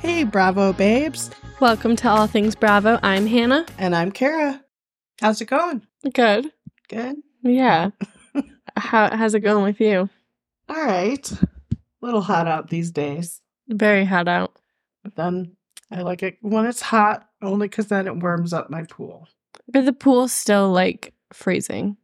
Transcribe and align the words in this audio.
Hey, 0.00 0.24
Bravo 0.24 0.72
babes. 0.72 1.30
Welcome 1.60 1.94
to 1.96 2.08
All 2.08 2.26
Things 2.26 2.54
Bravo. 2.54 2.98
I'm 3.02 3.26
Hannah. 3.26 3.66
And 3.78 3.94
I'm 3.94 4.10
Kara. 4.10 4.64
How's 5.20 5.40
it 5.40 5.46
going? 5.46 5.82
Good. 6.12 6.52
Good. 6.88 7.16
Yeah. 7.42 7.90
How 8.76 9.16
how's 9.16 9.34
it 9.34 9.40
going 9.40 9.64
with 9.64 9.80
you? 9.80 10.08
All 10.68 10.84
right. 10.84 11.30
A 11.32 11.76
little 12.00 12.20
hot 12.20 12.46
out 12.46 12.70
these 12.70 12.90
days. 12.90 13.40
Very 13.68 14.04
hot 14.04 14.28
out. 14.28 14.56
But 15.04 15.16
then 15.16 15.56
I 15.90 16.02
like 16.02 16.22
it 16.22 16.38
when 16.42 16.66
it's 16.66 16.80
hot 16.80 17.28
only 17.42 17.68
because 17.68 17.88
then 17.88 18.06
it 18.06 18.16
warms 18.16 18.52
up 18.52 18.70
my 18.70 18.84
pool. 18.84 19.28
But 19.68 19.84
the 19.84 19.92
pool's 19.92 20.32
still 20.32 20.70
like 20.70 21.12
freezing. 21.32 21.96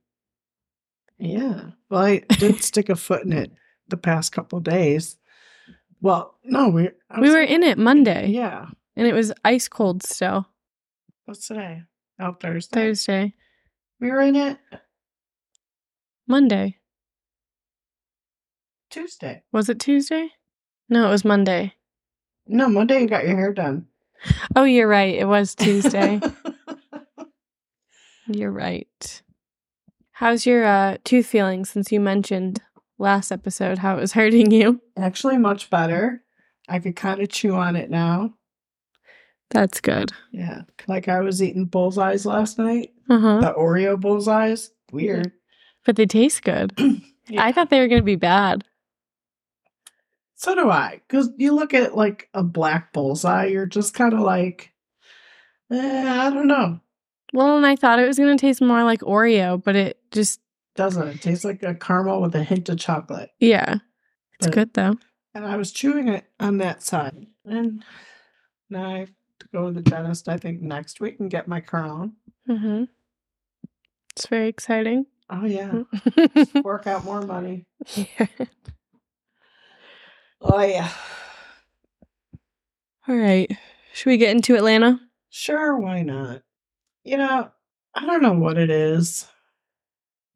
Yeah. 1.19 1.71
Well, 1.89 2.03
I 2.03 2.19
did 2.39 2.63
stick 2.63 2.89
a 2.89 2.97
foot 2.97 3.25
in 3.25 3.33
it 3.33 3.53
the 3.89 3.97
past 3.97 4.33
couple 4.33 4.61
days. 4.61 5.17
Well, 6.01 6.39
no, 6.45 6.69
we 6.69 6.91
I 7.11 7.21
We 7.21 7.31
were 7.31 7.43
in 7.43 7.63
it 7.63 7.79
Monday. 7.79 8.29
Yeah. 8.29 8.67
And 8.97 9.07
it 9.07 9.15
was 9.15 9.33
ice 9.45 9.69
cold 9.69 10.03
still. 10.03 10.47
What's 11.25 11.49
today? 11.49 11.83
Oh, 12.21 12.33
Thursday. 12.33 12.81
Thursday. 12.81 13.35
We 14.01 14.11
were 14.11 14.21
in 14.21 14.37
it 14.37 14.59
Monday. 16.27 16.79
Tuesday. 18.91 19.43
Was 19.51 19.69
it 19.69 19.81
Tuesday? 19.81 20.31
No, 20.89 21.09
it 21.09 21.11
was 21.11 21.25
Monday. 21.25 21.75
No, 22.47 22.69
Monday 22.69 23.01
you 23.01 23.09
got 23.09 23.27
your 23.27 23.37
hair 23.37 23.53
done. 23.53 23.87
Oh, 24.55 24.65
you're 24.65 24.89
right. 24.89 25.15
It 25.15 25.27
was 25.27 25.55
Tuesday. 25.55 26.21
you're 28.27 28.53
right. 28.53 29.23
How's 30.15 30.47
your 30.47 30.65
uh, 30.65 30.99
tooth 31.05 31.27
feeling 31.27 31.65
since 31.65 31.91
you 31.91 31.99
mentioned 31.99 32.63
last 32.99 33.33
episode 33.33 33.79
how 33.79 33.97
it 33.97 34.01
was 34.01 34.13
hurting 34.15 34.51
you? 34.51 34.81
Actually, 34.97 35.39
much 35.39 35.71
better. 35.71 36.23
I 36.69 36.79
could 36.79 36.97
kind 36.97 37.21
of 37.21 37.29
chew 37.29 37.55
on 37.55 37.75
it 37.77 37.91
now. 37.91 38.35
That's 39.51 39.81
good. 39.81 40.13
Yeah. 40.33 40.63
Like 40.87 41.09
I 41.09 41.21
was 41.21 41.43
eating 41.43 41.67
bullseyes 41.67 42.25
last 42.25 42.59
night. 42.59 42.91
Uh 43.11 43.19
huh. 43.19 43.41
The 43.41 43.53
Oreo 43.55 44.01
bullseyes. 44.01 44.71
Weird. 44.93 45.33
But 45.85 45.97
they 45.97 46.07
taste 46.07 46.43
good. 46.43 46.73
Yeah. 47.27 47.43
I 47.43 47.53
thought 47.53 47.71
they 47.71 47.81
were 47.81 47.89
going 47.89 48.03
to 48.03 48.05
be 48.05 48.17
bad. 48.17 48.65
So 50.35 50.55
do 50.55 50.71
I. 50.71 51.01
Because 51.09 51.31
you 51.39 51.55
look 51.55 51.73
at 51.73 51.97
like 51.97 52.29
a 52.35 52.43
black 52.43 52.93
bullseye, 52.93 53.47
you're 53.47 53.65
just 53.65 53.95
kind 53.95 54.13
of 54.13 54.21
like, 54.21 54.75
eh, 55.73 56.07
I 56.07 56.29
don't 56.29 56.49
know. 56.49 56.81
Well, 57.35 57.57
and 57.57 57.67
I 57.67 57.75
thought 57.77 57.99
it 57.99 58.07
was 58.07 58.17
going 58.17 58.35
to 58.37 58.41
taste 58.41 58.63
more 58.63 58.85
like 58.85 59.01
Oreo, 59.01 59.63
but 59.63 59.75
it 59.77 59.99
just, 60.13 60.41
Doesn't 60.77 61.07
it? 61.09 61.21
Tastes 61.21 61.45
like 61.45 61.63
a 61.65 61.75
caramel 61.75 62.23
with 62.23 62.35
a 62.37 62.45
hint 62.45 62.69
of 62.69 62.79
chocolate. 62.79 63.31
yeah. 63.41 63.79
It's 64.39 64.47
But- 64.47 64.55
good 64.55 64.75
though. 64.75 64.97
And 65.35 65.45
I 65.45 65.57
was 65.57 65.73
chewing 65.73 66.07
it 66.09 66.25
on 66.39 66.59
that 66.59 66.83
side. 66.83 67.27
And 67.45 67.85
now 68.71 68.89
I 68.95 68.99
have 69.01 69.11
to 69.41 69.49
go 69.53 69.67
to 69.67 69.73
the 69.73 69.83
dentist, 69.83 70.29
I 70.29 70.37
think, 70.37 70.63
next 70.63 71.01
week 71.01 71.19
and 71.19 71.29
get 71.29 71.49
my 71.49 71.59
crown. 71.61 72.13
hmm 72.47 72.85
It's 74.15 74.27
very 74.29 74.47
exciting. 74.49 75.07
Oh, 75.29 75.45
yeah. 75.45 75.83
Work 76.63 76.87
out 76.87 77.05
more 77.05 77.21
money. 77.23 77.67
Yeah. 77.97 78.27
Oh, 80.41 80.61
yeah. 80.63 80.91
All 83.09 83.17
right. 83.17 83.51
Should 83.93 84.11
we 84.11 84.17
get 84.17 84.31
into 84.37 84.55
Atlanta? 84.57 85.01
Sure, 85.31 85.77
why 85.77 86.03
not? 86.03 86.43
You 87.05 87.19
know, 87.19 87.51
I 87.95 88.07
don't 88.07 88.23
know 88.23 88.33
what 88.33 88.59
it 88.59 88.71
is 88.71 89.27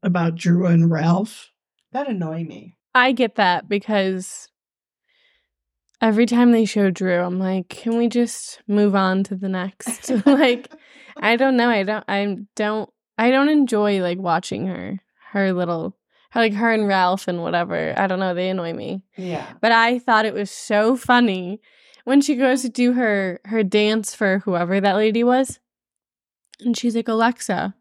about 0.03 0.35
Drew 0.35 0.65
and 0.67 0.89
Ralph 0.89 1.51
that 1.91 2.07
annoy 2.07 2.43
me. 2.43 2.77
I 2.93 3.11
get 3.11 3.35
that 3.35 3.67
because 3.67 4.47
every 6.01 6.25
time 6.25 6.51
they 6.51 6.65
show 6.65 6.89
Drew, 6.91 7.19
I'm 7.19 7.39
like, 7.39 7.69
can 7.69 7.97
we 7.97 8.07
just 8.07 8.61
move 8.67 8.95
on 8.95 9.23
to 9.25 9.35
the 9.35 9.49
next? 9.49 10.09
like, 10.25 10.71
I 11.17 11.35
don't 11.35 11.57
know. 11.57 11.69
I 11.69 11.83
don't. 11.83 12.05
I 12.07 12.37
don't. 12.55 12.89
I 13.17 13.31
don't 13.31 13.49
enjoy 13.49 14.01
like 14.01 14.17
watching 14.17 14.67
her. 14.67 14.99
Her 15.31 15.53
little, 15.53 15.95
her, 16.31 16.39
like 16.39 16.53
her 16.53 16.71
and 16.71 16.87
Ralph 16.87 17.27
and 17.27 17.43
whatever. 17.43 17.93
I 17.95 18.07
don't 18.07 18.19
know. 18.19 18.33
They 18.33 18.49
annoy 18.49 18.73
me. 18.73 19.03
Yeah. 19.15 19.45
But 19.61 19.71
I 19.71 19.99
thought 19.99 20.25
it 20.25 20.33
was 20.33 20.49
so 20.49 20.95
funny 20.95 21.61
when 22.03 22.21
she 22.21 22.35
goes 22.35 22.63
to 22.63 22.69
do 22.69 22.93
her 22.93 23.39
her 23.45 23.63
dance 23.63 24.15
for 24.15 24.39
whoever 24.39 24.81
that 24.81 24.95
lady 24.95 25.23
was, 25.23 25.59
and 26.61 26.77
she's 26.77 26.95
like, 26.95 27.07
Alexa, 27.07 27.73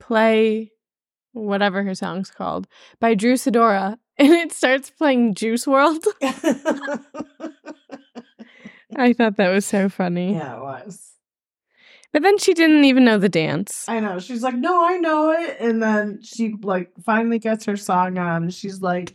play 0.00 0.72
whatever 1.32 1.82
her 1.84 1.94
song's 1.94 2.30
called 2.30 2.66
by 3.00 3.14
Drew 3.14 3.34
Sidora, 3.34 3.98
and 4.18 4.32
it 4.32 4.52
starts 4.52 4.90
playing 4.90 5.34
Juice 5.34 5.66
WRLD. 5.66 6.04
I 8.96 9.12
thought 9.12 9.36
that 9.36 9.50
was 9.50 9.66
so 9.66 9.88
funny. 9.88 10.32
yeah, 10.32 10.56
it 10.56 10.60
was. 10.62 11.12
But 12.12 12.22
then 12.22 12.38
she 12.38 12.54
didn't 12.54 12.84
even 12.84 13.04
know 13.04 13.18
the 13.18 13.28
dance. 13.28 13.84
I 13.86 14.00
know. 14.00 14.18
She's 14.18 14.42
like, 14.42 14.54
no, 14.54 14.82
I 14.84 14.96
know 14.96 15.30
it. 15.30 15.58
And 15.60 15.82
then 15.82 16.20
she 16.22 16.54
like 16.62 16.90
finally 17.04 17.38
gets 17.38 17.66
her 17.66 17.76
song 17.76 18.16
on. 18.16 18.48
She's 18.50 18.80
like, 18.80 19.14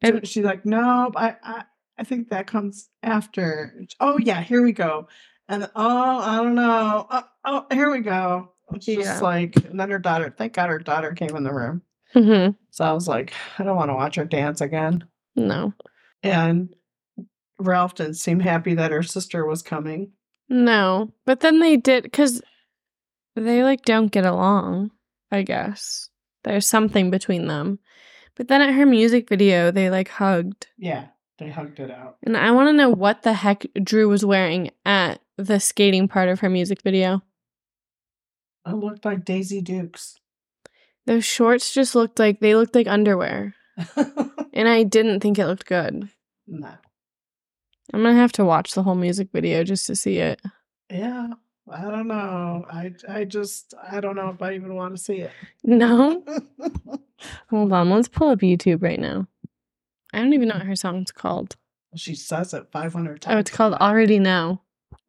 And- 0.00 0.26
she's 0.26 0.44
like, 0.44 0.64
no, 0.64 1.12
I, 1.14 1.36
I, 1.42 1.64
I 1.98 2.04
think 2.04 2.30
that 2.30 2.46
comes 2.46 2.88
after. 3.02 3.84
Oh 4.00 4.16
yeah, 4.18 4.40
here 4.40 4.62
we 4.62 4.72
go. 4.72 5.08
And 5.50 5.68
oh, 5.74 6.18
I 6.20 6.36
don't 6.36 6.54
know. 6.54 7.06
Oh, 7.10 7.22
oh 7.44 7.66
here 7.72 7.90
we 7.90 8.00
go. 8.00 8.52
It's 8.72 8.86
just 8.86 9.20
like, 9.20 9.56
and 9.66 9.78
then 9.80 9.90
her 9.90 9.98
daughter. 9.98 10.32
Thank 10.36 10.52
God 10.54 10.68
her 10.70 10.78
daughter 10.78 11.12
came 11.12 11.34
in 11.36 11.42
the 11.42 11.52
room. 11.52 11.82
hmm 12.12 12.50
So 12.70 12.84
I 12.84 12.92
was 12.92 13.08
like, 13.08 13.32
I 13.58 13.64
don't 13.64 13.76
want 13.76 13.90
to 13.90 13.94
watch 13.94 14.14
her 14.14 14.24
dance 14.24 14.60
again. 14.60 15.04
No, 15.36 15.74
And 16.22 16.72
Ralph 17.58 17.96
didn't 17.96 18.14
seem 18.14 18.40
happy 18.40 18.74
that 18.74 18.90
her 18.92 19.02
sister 19.02 19.44
was 19.44 19.60
coming. 19.62 20.12
no. 20.48 21.12
But 21.26 21.40
then 21.40 21.58
they 21.60 21.76
did 21.76 22.04
because 22.04 22.42
they 23.36 23.62
like 23.64 23.82
don't 23.84 24.12
get 24.12 24.24
along. 24.26 24.90
I 25.32 25.42
guess 25.42 26.08
there's 26.44 26.66
something 26.66 27.10
between 27.10 27.46
them. 27.48 27.78
But 28.36 28.48
then 28.48 28.60
at 28.60 28.74
her 28.74 28.86
music 28.86 29.28
video, 29.28 29.70
they 29.70 29.90
like 29.90 30.08
hugged. 30.08 30.66
Yeah, 30.78 31.08
they 31.38 31.48
hugged 31.50 31.78
it 31.80 31.90
out. 31.90 32.16
And 32.24 32.36
I 32.36 32.50
want 32.52 32.68
to 32.68 32.72
know 32.72 32.90
what 32.90 33.22
the 33.22 33.32
heck 33.34 33.66
Drew 33.82 34.08
was 34.08 34.24
wearing 34.24 34.70
at 34.84 35.20
the 35.46 35.60
skating 35.60 36.08
part 36.08 36.28
of 36.28 36.40
her 36.40 36.50
music 36.50 36.82
video. 36.82 37.22
It 38.66 38.74
looked 38.74 39.04
like 39.04 39.24
Daisy 39.24 39.60
Dukes. 39.60 40.18
Those 41.06 41.24
shorts 41.24 41.72
just 41.72 41.94
looked 41.94 42.18
like 42.18 42.40
they 42.40 42.54
looked 42.54 42.74
like 42.74 42.86
underwear. 42.86 43.54
And 44.52 44.68
I 44.68 44.82
didn't 44.82 45.20
think 45.20 45.38
it 45.38 45.46
looked 45.46 45.66
good. 45.66 46.08
no. 46.46 46.68
I'm 47.92 48.02
going 48.02 48.14
to 48.14 48.20
have 48.20 48.32
to 48.32 48.44
watch 48.44 48.74
the 48.74 48.82
whole 48.82 48.94
music 48.96 49.28
video 49.32 49.64
just 49.64 49.86
to 49.86 49.96
see 49.96 50.18
it. 50.18 50.40
Yeah, 50.90 51.28
I 51.70 51.82
don't 51.82 52.06
know. 52.08 52.64
I 52.70 52.92
I 53.08 53.24
just 53.24 53.74
I 53.90 54.00
don't 54.00 54.16
know 54.16 54.28
if 54.30 54.42
I 54.42 54.54
even 54.54 54.74
want 54.74 54.96
to 54.96 55.02
see 55.02 55.18
it. 55.20 55.30
No? 55.64 56.24
Hold 57.50 57.72
on. 57.72 57.90
Let's 57.90 58.08
pull 58.08 58.28
up 58.30 58.40
YouTube 58.40 58.82
right 58.82 58.98
now. 59.00 59.26
I 60.12 60.18
don't 60.18 60.32
even 60.34 60.48
know 60.48 60.56
what 60.56 60.66
her 60.66 60.76
song's 60.76 61.10
called. 61.12 61.56
she 61.96 62.14
says 62.16 62.54
it 62.54 62.66
500 62.70 63.22
times. 63.22 63.34
Oh, 63.34 63.38
it's 63.38 63.50
called 63.50 63.74
Already 63.74 64.18
Know. 64.18 64.60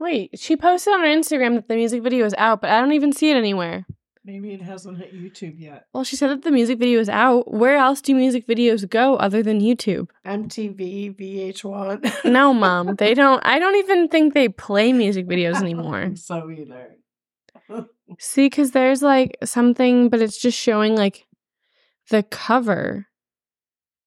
Wait, 0.01 0.31
she 0.39 0.57
posted 0.57 0.95
on 0.95 1.01
her 1.01 1.05
Instagram 1.05 1.53
that 1.53 1.67
the 1.67 1.75
music 1.75 2.01
video 2.01 2.25
is 2.25 2.33
out, 2.39 2.59
but 2.59 2.71
I 2.71 2.81
don't 2.81 2.93
even 2.93 3.13
see 3.13 3.29
it 3.29 3.37
anywhere. 3.37 3.85
Maybe 4.25 4.51
it 4.51 4.61
hasn't 4.63 4.97
hit 4.97 5.13
YouTube 5.13 5.59
yet. 5.59 5.85
Well, 5.93 6.03
she 6.03 6.15
said 6.15 6.31
that 6.31 6.41
the 6.41 6.49
music 6.49 6.79
video 6.79 6.99
is 6.99 7.07
out. 7.07 7.53
Where 7.53 7.77
else 7.77 8.01
do 8.01 8.15
music 8.15 8.47
videos 8.47 8.89
go 8.89 9.15
other 9.17 9.43
than 9.43 9.61
YouTube? 9.61 10.07
MTV, 10.25 11.15
VH1. 11.15 12.25
No, 12.25 12.51
mom, 12.51 12.95
they 12.97 13.13
don't. 13.13 13.45
I 13.45 13.59
don't 13.59 13.75
even 13.75 14.07
think 14.07 14.33
they 14.33 14.49
play 14.49 14.91
music 14.91 15.27
videos 15.27 15.55
anymore. 15.61 16.15
so 16.15 16.49
either. 16.49 16.95
See, 18.17 18.47
because 18.47 18.71
there's 18.71 19.03
like 19.03 19.37
something, 19.43 20.09
but 20.09 20.19
it's 20.19 20.41
just 20.41 20.57
showing 20.57 20.95
like 20.95 21.27
the 22.09 22.23
cover, 22.23 23.05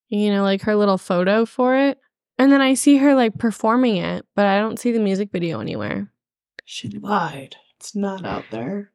you 0.09 0.33
know, 0.33 0.43
like 0.43 0.63
her 0.63 0.75
little 0.75 0.99
photo 0.99 1.47
for 1.47 1.77
it. 1.77 1.99
And 2.39 2.51
then 2.51 2.61
I 2.61 2.75
see 2.75 2.97
her 2.97 3.15
like 3.15 3.39
performing 3.39 3.97
it, 3.97 4.27
but 4.35 4.47
I 4.47 4.59
don't 4.59 4.79
see 4.79 4.93
the 4.93 4.99
music 4.99 5.31
video 5.31 5.61
anywhere. 5.61 6.11
She 6.65 6.89
lied. 6.89 7.57
It's 7.77 7.95
not 7.95 8.25
out 8.25 8.45
there. 8.51 8.91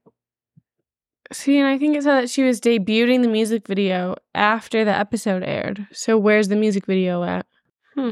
See, 1.31 1.57
and 1.59 1.67
I 1.67 1.77
think 1.77 1.95
it 1.95 2.03
said 2.03 2.23
that 2.23 2.29
she 2.29 2.43
was 2.43 2.59
debuting 2.59 3.21
the 3.21 3.27
music 3.27 3.67
video 3.67 4.15
after 4.33 4.83
the 4.83 4.91
episode 4.91 5.43
aired. 5.43 5.87
So 5.91 6.17
where's 6.17 6.47
the 6.47 6.55
music 6.55 6.87
video 6.87 7.23
at? 7.23 7.45
Hmm. 7.93 8.11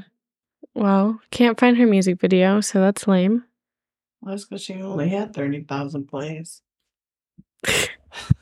Well, 0.75 1.19
can't 1.31 1.59
find 1.59 1.77
her 1.77 1.87
music 1.87 2.19
video, 2.19 2.61
so 2.61 2.79
that's 2.79 3.07
lame. 3.07 3.43
Well, 4.21 4.35
that's 4.35 4.45
because 4.45 4.61
she 4.61 4.75
only 4.75 5.09
had 5.09 5.33
30,000 5.33 6.05
plays. 6.05 6.61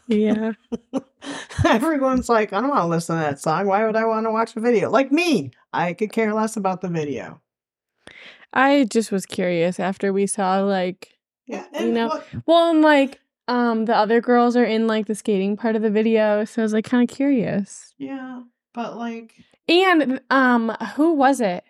Yeah. 0.08 0.52
Everyone's 1.66 2.30
like, 2.30 2.54
I 2.54 2.62
don't 2.62 2.70
want 2.70 2.82
to 2.82 2.88
listen 2.88 3.16
to 3.18 3.22
that 3.22 3.40
song. 3.40 3.68
Why 3.68 3.86
would 3.86 3.96
I 3.96 4.06
want 4.06 4.26
to 4.26 4.32
watch 4.32 4.54
the 4.54 4.62
video? 4.62 4.90
Like 4.90 5.12
me, 5.12 5.52
I 5.74 5.94
could 5.94 6.12
care 6.12 6.34
less 6.34 6.56
about 6.58 6.82
the 6.82 6.88
video. 6.90 7.42
I 8.54 8.86
just 8.86 9.12
was 9.12 9.26
curious 9.26 9.80
after 9.80 10.14
we 10.14 10.28
saw 10.28 10.60
like 10.62 11.18
Yeah, 11.48 11.66
You 11.80 11.92
know, 11.92 12.22
well, 12.46 12.70
I'm 12.70 12.82
like 12.82 13.20
um 13.48 13.86
the 13.86 13.96
other 13.96 14.22
girls 14.22 14.56
are 14.56 14.64
in 14.64 14.88
like 14.88 15.08
the 15.08 15.16
skating 15.16 15.58
part 15.58 15.76
of 15.76 15.82
the 15.82 15.90
video, 15.90 16.46
so 16.46 16.62
I 16.62 16.64
was 16.64 16.74
like 16.74 16.86
kind 16.86 17.08
of 17.10 17.14
curious. 17.14 17.94
Yeah, 17.98 18.44
but 18.74 18.96
like, 18.98 19.34
And 19.68 20.22
um 20.30 20.70
who 20.96 21.14
was 21.14 21.42
it 21.42 21.64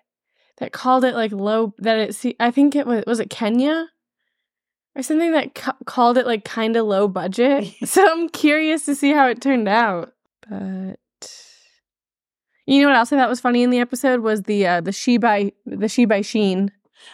that 0.58 0.74
called 0.74 1.04
it 1.04 1.16
like 1.16 1.32
low 1.32 1.74
that 1.80 1.98
it 1.98 2.16
see 2.16 2.36
I 2.40 2.52
think 2.52 2.76
it 2.76 2.86
was 2.86 3.04
was 3.08 3.20
it 3.20 3.30
Kenya 3.30 3.88
or 4.96 5.04
something 5.04 5.34
that 5.34 5.56
ca- 5.56 5.76
called 5.86 6.18
it 6.18 6.26
like 6.26 6.46
kind 6.46 6.76
of 6.76 6.86
low 6.86 7.08
budget. 7.08 7.74
so 7.86 8.06
I'm 8.10 8.30
curious 8.30 8.86
to 8.86 8.96
see 8.96 9.12
how 9.12 9.28
it 9.28 9.42
turned 9.42 9.68
out. 9.68 10.14
But 10.50 11.00
you 12.66 12.82
know 12.82 12.88
what 12.90 12.98
else 12.98 13.12
I 13.12 13.18
thought 13.18 13.30
was 13.30 13.40
funny 13.40 13.64
in 13.64 13.70
the 13.70 13.80
episode 13.80 14.22
was 14.22 14.44
the 14.44 14.66
uh 14.68 14.82
the 14.82 14.92
she 14.92 15.18
by 15.18 15.52
the 15.66 15.88
she 15.88 16.06
by 16.06 16.22
Shein. 16.22 16.70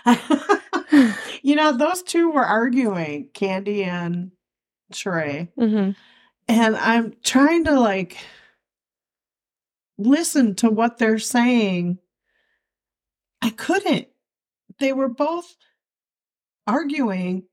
you 1.42 1.56
know, 1.56 1.76
those 1.76 2.04
two 2.04 2.32
were 2.32 2.46
arguing, 2.46 3.30
Kandi 3.34 3.86
and 3.86 4.32
Sheree. 4.94 5.50
hmm 5.58 5.92
and 6.48 6.76
I'm 6.76 7.14
trying 7.24 7.64
to 7.66 7.80
like 7.80 8.18
listen 9.98 10.56
to 10.56 10.70
what 10.70 10.98
they're 10.98 11.20
saying. 11.20 12.00
I 13.42 13.52
couldn't. 13.52 14.08
They 14.80 14.92
were 14.92 15.08
both 15.08 15.56
arguing 16.68 17.44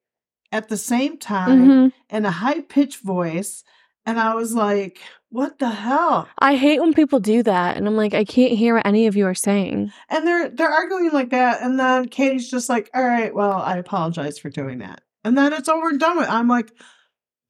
at 0.52 0.68
the 0.68 0.76
same 0.76 1.18
time 1.18 1.68
hmm 1.68 1.88
in 2.10 2.24
a 2.24 2.30
high 2.30 2.62
pitched 2.62 3.02
voice. 3.02 3.64
And 4.06 4.18
I 4.18 4.34
was 4.34 4.54
like, 4.54 4.98
what 5.28 5.58
the 5.58 5.68
hell? 5.68 6.26
I 6.38 6.56
hate 6.56 6.80
when 6.80 6.94
people 6.94 7.20
do 7.20 7.42
that, 7.42 7.76
and 7.76 7.86
I'm 7.86 7.96
like, 7.96 8.14
I 8.14 8.24
can't 8.24 8.54
hear 8.54 8.76
what 8.76 8.86
any 8.86 9.06
of 9.06 9.14
you 9.14 9.26
are 9.26 9.34
saying. 9.34 9.92
And 10.08 10.26
they're 10.26 10.48
they're 10.48 10.70
arguing 10.70 11.10
like 11.12 11.30
that. 11.30 11.60
And 11.60 11.78
then 11.78 12.08
Katie's 12.08 12.50
just 12.50 12.70
like, 12.70 12.88
all 12.94 13.04
right, 13.04 13.34
well, 13.34 13.52
I 13.52 13.76
apologize 13.76 14.38
for 14.38 14.48
doing 14.48 14.78
that. 14.78 15.02
And 15.24 15.36
then 15.36 15.52
it's 15.52 15.68
over 15.68 15.90
and 15.90 16.00
done 16.00 16.16
with. 16.16 16.28
I'm 16.30 16.48
like, 16.48 16.72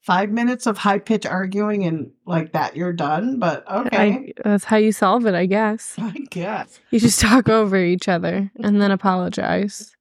five 0.01 0.31
minutes 0.31 0.67
of 0.67 0.79
high 0.79 0.99
pitch 0.99 1.27
arguing 1.27 1.85
and 1.85 2.11
like 2.27 2.53
that, 2.53 2.75
you're 2.75 2.95
done. 2.95 3.39
But 3.39 3.71
okay. 3.71 3.97
I, 3.99 4.33
that's 4.43 4.65
how 4.65 4.79
you 4.79 4.91
solve 4.91 5.27
it, 5.27 5.35
I 5.35 5.47
guess. 5.47 5.95
I 5.99 6.25
guess. 6.31 6.81
You 6.91 6.99
just 6.99 7.21
talk 7.21 7.49
over 7.49 7.77
each 7.77 8.09
other 8.09 8.51
and 8.57 8.81
then 8.81 8.91
apologize. 8.91 9.95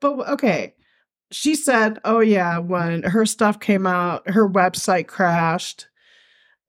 But 0.00 0.28
okay. 0.30 0.74
She 1.32 1.54
said, 1.54 1.98
oh, 2.04 2.20
yeah, 2.20 2.58
when 2.58 3.02
her 3.04 3.24
stuff 3.26 3.58
came 3.58 3.86
out, 3.86 4.28
her 4.30 4.48
website 4.48 5.06
crashed. 5.08 5.88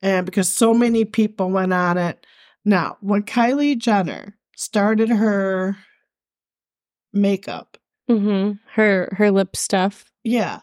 And 0.02 0.26
because 0.26 0.52
so 0.52 0.74
many 0.74 1.06
people 1.06 1.50
went 1.52 1.74
on 1.74 1.98
it. 1.98 2.26
Now, 2.66 2.98
when 3.02 3.24
Kylie 3.24 3.78
Jenner 3.78 4.38
started 4.56 5.10
her 5.10 5.76
makeup, 7.14 7.78
hmm 8.08 8.52
Her 8.74 9.10
her 9.18 9.32
lip 9.32 9.56
stuff. 9.56 10.12
yeah, 10.24 10.62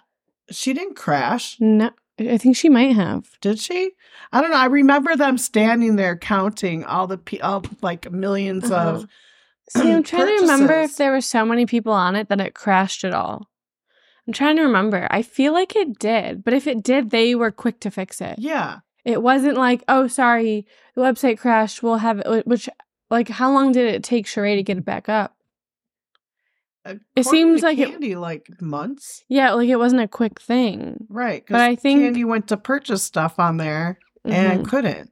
she 0.51 0.73
didn't 0.73 0.97
crash, 0.97 1.57
No, 1.61 1.91
I 2.19 2.37
think 2.39 2.57
she 2.57 2.69
might 2.69 2.95
have. 2.95 3.29
did 3.41 3.59
she? 3.59 3.93
I 4.33 4.41
don't 4.41 4.51
know. 4.51 4.57
I 4.57 4.67
remember 4.67 5.17
them 5.17 5.39
standing 5.39 5.97
there 5.97 6.17
counting 6.17 6.85
all 6.85 7.07
the 7.07 7.19
pe- 7.19 7.39
all 7.41 7.65
like 7.83 8.03
1000000s 8.03 8.71
Uh-huh. 8.71 8.89
of. 9.01 9.07
See, 9.71 9.93
I'm 9.93 10.03
trying 10.03 10.27
to 10.27 10.41
remember 10.43 10.81
if 10.81 10.97
there 10.97 11.13
were 11.13 11.21
so 11.21 11.45
many 11.45 11.65
people 11.65 11.93
on 11.93 12.17
it 12.17 12.29
that 12.29 12.41
it 12.41 12.55
crashed 12.55 13.05
at 13.05 13.15
all. 13.15 13.49
I'm 14.31 14.35
trying 14.35 14.55
to 14.57 14.63
remember. 14.63 15.09
I 15.11 15.23
feel 15.23 15.53
like 15.53 15.75
it 15.75 15.99
did, 15.99 16.45
but 16.45 16.55
if 16.55 16.69
it 16.69 16.85
did, 16.85 17.11
they 17.11 17.35
were 17.35 17.51
quick 17.51 17.81
to 17.81 17.91
fix 17.91 18.21
it. 18.21 18.37
Yeah. 18.39 18.79
It 19.05 19.21
wasn't 19.25 19.57
like, 19.57 19.83
oh, 19.89 20.07
sorry, 20.07 20.67
the 20.95 21.01
website 21.03 21.37
crashed. 21.39 21.83
We'll 21.83 21.97
have 21.97 22.21
it. 22.25 22.47
Which, 22.47 22.69
like, 23.11 23.29
how 23.29 23.51
long 23.51 23.73
did 23.73 23.93
it 23.93 24.05
take 24.05 24.27
Sheree 24.27 24.55
to 24.55 24.63
get 24.63 24.79
it 24.79 24.85
back 24.85 25.09
up? 25.09 25.35
According 26.85 27.25
seems 27.25 27.61
to 27.63 27.67
like 27.67 27.79
it- 27.79 28.01
Kandi, 28.01 28.15
like 28.21 28.47
months. 28.63 29.25
Yeah, 29.29 29.53
like 29.55 29.69
it 29.69 29.77
wasn't 29.77 30.03
a 30.03 30.07
quick 30.09 30.41
thing. 30.41 31.07
Right. 31.09 31.43
But 31.49 31.61
I 31.61 31.75
think- 31.75 32.01
Kandi 32.17 32.25
went 32.25 32.47
to 32.49 32.57
purchase 32.57 33.03
stuff 33.03 33.41
on 33.41 33.57
there 33.57 33.99
and 34.25 34.61
Mhm. 34.65 34.69
couldn't. 34.69 35.11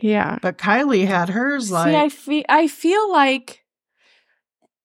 yeah. 0.00 0.38
But 0.40 0.56
Kylie 0.56 1.04
had 1.08 1.30
hers 1.30 1.72
like 1.72 1.90
See, 1.90 1.96
I 1.96 2.08
feel 2.08 2.44
I 2.48 2.68
feel 2.68 3.10
like 3.12 3.64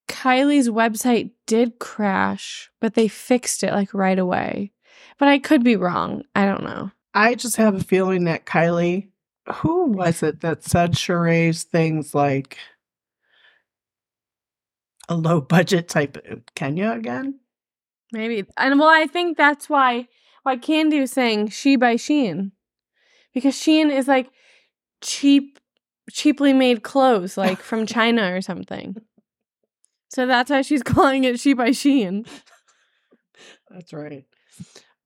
Kylie's 0.08 0.68
website 0.68 1.30
did 1.46 1.78
crash, 1.78 2.70
but 2.80 2.94
they 2.94 3.08
fixed 3.08 3.62
it 3.62 3.72
like 3.72 3.94
right 3.94 4.18
away. 4.18 4.72
But 5.18 5.28
I 5.28 5.38
could 5.38 5.64
be 5.64 5.76
wrong. 5.76 6.24
I 6.34 6.44
don't 6.44 6.64
know. 6.64 6.90
I 7.14 7.34
just 7.34 7.56
have 7.56 7.74
a 7.74 7.84
feeling 7.84 8.24
that 8.24 8.46
Kylie 8.46 9.08
who 9.52 9.86
was 9.86 10.22
it 10.22 10.40
that 10.40 10.64
said 10.64 10.92
Sheree's 10.92 11.64
things 11.64 12.14
like 12.14 12.58
a 15.08 15.16
low 15.16 15.40
budget 15.40 15.88
type 15.88 16.16
of 16.28 16.42
Kenya 16.54 16.92
again? 16.92 17.40
Maybe. 18.12 18.44
And 18.56 18.78
well, 18.78 18.88
I 18.88 19.06
think 19.06 19.36
that's 19.36 19.68
why 19.68 20.08
why 20.42 20.56
Kandi 20.56 21.00
was 21.00 21.12
saying 21.12 21.48
she 21.48 21.76
by 21.76 21.94
Shein. 21.96 22.52
Because 23.32 23.54
Shein 23.54 23.94
is 23.94 24.08
like 24.08 24.30
cheap 25.00 25.58
cheaply 26.10 26.52
made 26.52 26.82
clothes, 26.82 27.36
like 27.36 27.60
from 27.60 27.86
China 27.86 28.34
or 28.34 28.40
something. 28.40 28.96
So 30.14 30.26
that's 30.26 30.50
why 30.50 30.62
she's 30.62 30.82
calling 30.94 31.24
it 31.24 31.40
she 31.40 31.52
by 31.54 31.70
Shein. 31.70 32.26
That's 33.70 33.92
right. 33.92 34.24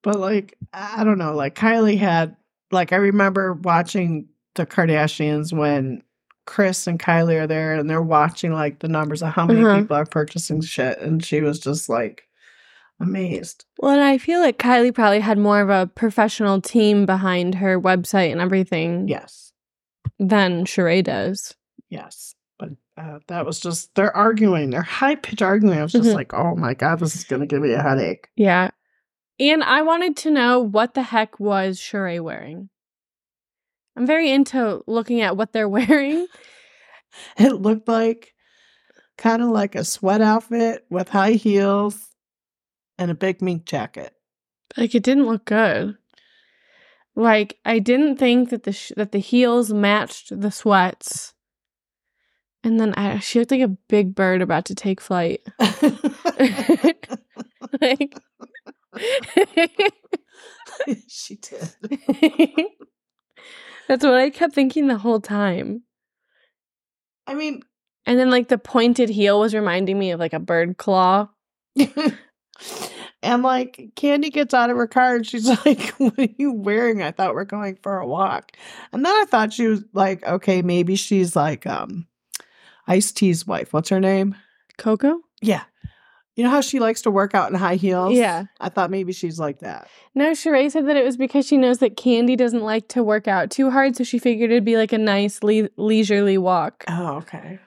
But 0.02 0.18
like 0.20 0.54
I 0.72 1.04
don't 1.04 1.18
know, 1.18 1.34
like 1.34 1.54
Kylie 1.54 1.98
had 1.98 2.36
like 2.70 2.92
I 2.92 2.96
remember 2.96 3.54
watching 3.54 4.28
the 4.54 4.66
Kardashians 4.66 5.52
when 5.52 6.02
Kris 6.46 6.86
and 6.86 6.98
Kylie 6.98 7.40
are 7.40 7.46
there 7.46 7.74
and 7.74 7.88
they're 7.88 8.02
watching 8.02 8.52
like 8.52 8.78
the 8.80 8.88
numbers 8.88 9.22
of 9.22 9.32
how 9.32 9.46
many 9.46 9.62
Uh-huh. 9.64 9.80
people 9.80 9.96
are 9.96 10.06
purchasing 10.06 10.60
shit 10.60 10.98
and 11.00 11.24
she 11.24 11.40
was 11.40 11.58
just 11.60 11.88
like 11.88 12.22
amazed. 13.00 13.64
Well, 13.78 13.92
and 13.92 14.02
I 14.02 14.18
feel 14.18 14.40
like 14.40 14.58
Kylie 14.58 14.94
probably 14.94 15.20
had 15.20 15.38
more 15.38 15.60
of 15.60 15.70
a 15.70 15.86
professional 15.94 16.60
team 16.60 17.06
behind 17.06 17.54
her 17.56 17.80
website 17.80 18.32
and 18.32 18.40
everything 18.40 19.08
Yes. 19.08 19.52
than 20.18 20.64
Sheree 20.64 21.04
does. 21.04 21.54
Yes. 21.90 22.34
Uh, 22.98 23.20
that 23.28 23.46
was 23.46 23.60
just 23.60 23.94
they're 23.94 24.14
arguing, 24.16 24.70
they're 24.70 24.82
high 24.82 25.14
pitched 25.14 25.40
arguing. 25.42 25.78
I 25.78 25.82
was 25.84 25.92
just 25.92 26.08
Mhm. 26.10 26.14
like, 26.14 26.34
oh 26.34 26.56
my 26.56 26.74
god, 26.74 26.98
this 26.98 27.14
is 27.14 27.22
gonna 27.24 27.46
give 27.46 27.62
me 27.62 27.72
a 27.72 27.80
headache. 27.82 28.28
Yeah. 28.34 28.70
And 29.38 29.62
I 29.62 29.82
wanted 29.82 30.16
to 30.18 30.32
know 30.32 30.58
what 30.60 30.94
the 30.94 31.02
heck 31.02 31.38
was 31.38 31.78
Sheree 31.78 32.20
wearing. 32.20 32.70
I'm 33.96 34.04
very 34.06 34.30
into 34.32 34.82
looking 34.88 35.20
at 35.20 35.36
what 35.36 35.52
they're 35.52 35.68
wearing. 35.78 36.26
It 37.38 37.52
looked 37.54 37.88
like 37.88 38.34
kind 39.16 39.42
of 39.42 39.48
like 39.48 39.74
a 39.74 39.82
sweat 39.84 40.20
outfit 40.20 40.84
with 40.90 41.08
high 41.08 41.32
heels 41.32 42.08
and 42.98 43.10
a 43.10 43.14
big 43.14 43.40
mink 43.40 43.64
jacket. 43.64 44.12
Like 44.76 44.94
it 44.94 45.02
didn't 45.04 45.26
look 45.26 45.44
good. 45.46 45.96
Like 47.16 47.58
I 47.64 47.78
didn't 47.78 48.16
think 48.18 48.50
that 48.50 48.64
the 48.64 48.72
sh- 48.72 48.92
that 48.96 49.12
the 49.12 49.18
heels 49.20 49.72
matched 49.72 50.38
the 50.40 50.50
sweats. 50.50 51.32
And 52.64 52.80
then 52.80 52.92
I, 52.94 53.18
she 53.20 53.38
looked 53.38 53.52
like 53.52 53.60
a 53.60 53.68
big 53.68 54.14
bird 54.14 54.42
about 54.42 54.64
to 54.66 54.74
take 54.74 55.00
flight. 55.00 55.46
like 57.80 58.18
she 61.08 61.36
did. 61.36 61.70
That's 63.86 64.04
what 64.04 64.14
I 64.14 64.30
kept 64.30 64.54
thinking 64.54 64.86
the 64.86 64.98
whole 64.98 65.20
time. 65.20 65.82
I 67.26 67.34
mean, 67.34 67.62
And 68.06 68.18
then 68.18 68.30
like 68.30 68.48
the 68.48 68.58
pointed 68.58 69.08
heel 69.08 69.40
was 69.40 69.54
reminding 69.54 69.98
me 69.98 70.10
of 70.10 70.20
like 70.20 70.32
a 70.32 70.38
bird 70.40 70.78
claw. 70.78 71.28
and 73.22 73.42
like 73.42 73.90
Kandi 73.96 74.32
gets 74.32 74.54
out 74.54 74.70
of 74.70 74.76
her 74.76 74.86
car 74.86 75.16
and 75.16 75.26
she's 75.26 75.46
like, 75.64 75.90
What 75.98 76.18
are 76.18 76.28
you 76.38 76.52
wearing? 76.52 77.02
I 77.02 77.12
thought 77.12 77.34
we're 77.34 77.44
going 77.44 77.78
for 77.82 77.98
a 77.98 78.06
walk. 78.06 78.52
And 78.92 79.04
then 79.04 79.12
I 79.12 79.24
thought 79.28 79.52
she 79.52 79.66
was 79.68 79.84
like, 79.92 80.24
okay, 80.24 80.62
maybe 80.62 80.96
she's 80.96 81.36
like 81.36 81.66
um 81.66 82.06
Ice 82.88 83.12
T's 83.12 83.46
wife. 83.46 83.72
What's 83.72 83.90
her 83.90 84.00
name? 84.00 84.34
Coco? 84.78 85.20
Yeah. 85.40 85.62
You 86.34 86.44
know 86.44 86.50
how 86.50 86.60
she 86.60 86.78
likes 86.78 87.02
to 87.02 87.10
work 87.10 87.34
out 87.34 87.50
in 87.50 87.58
high 87.58 87.74
heels? 87.74 88.14
Yeah. 88.14 88.44
I 88.60 88.68
thought 88.68 88.90
maybe 88.90 89.12
she's 89.12 89.38
like 89.40 89.58
that. 89.58 89.88
No, 90.14 90.30
Sheree 90.30 90.70
said 90.70 90.86
that 90.86 90.96
it 90.96 91.04
was 91.04 91.16
because 91.16 91.46
she 91.46 91.56
knows 91.56 91.78
that 91.78 91.96
Kandi 91.96 92.36
doesn't 92.36 92.62
like 92.62 92.88
to 92.88 93.02
work 93.02 93.26
out 93.26 93.50
too 93.50 93.70
hard, 93.70 93.96
so 93.96 94.04
she 94.04 94.18
figured 94.18 94.50
it'd 94.50 94.64
be 94.64 94.76
like 94.76 94.92
a 94.92 94.98
nice 94.98 95.42
le- 95.42 95.68
leisurely 95.76 96.38
walk. 96.38 96.84
Oh, 96.88 97.16
okay. 97.16 97.58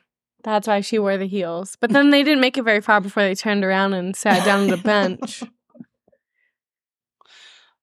That's 0.43 0.67
why 0.67 0.81
she 0.81 0.99
wore 0.99 1.17
the 1.17 1.27
heels. 1.27 1.77
But 1.79 1.91
then 1.91 2.09
they 2.09 2.23
didn't 2.23 2.39
make 2.41 2.57
it 2.57 2.63
very 2.63 2.81
far 2.81 3.01
before 3.01 3.23
they 3.23 3.35
turned 3.35 3.63
around 3.63 3.93
and 3.93 4.15
sat 4.15 4.43
down 4.45 4.61
on 4.61 4.67
the 4.67 4.77
bench. 4.77 5.43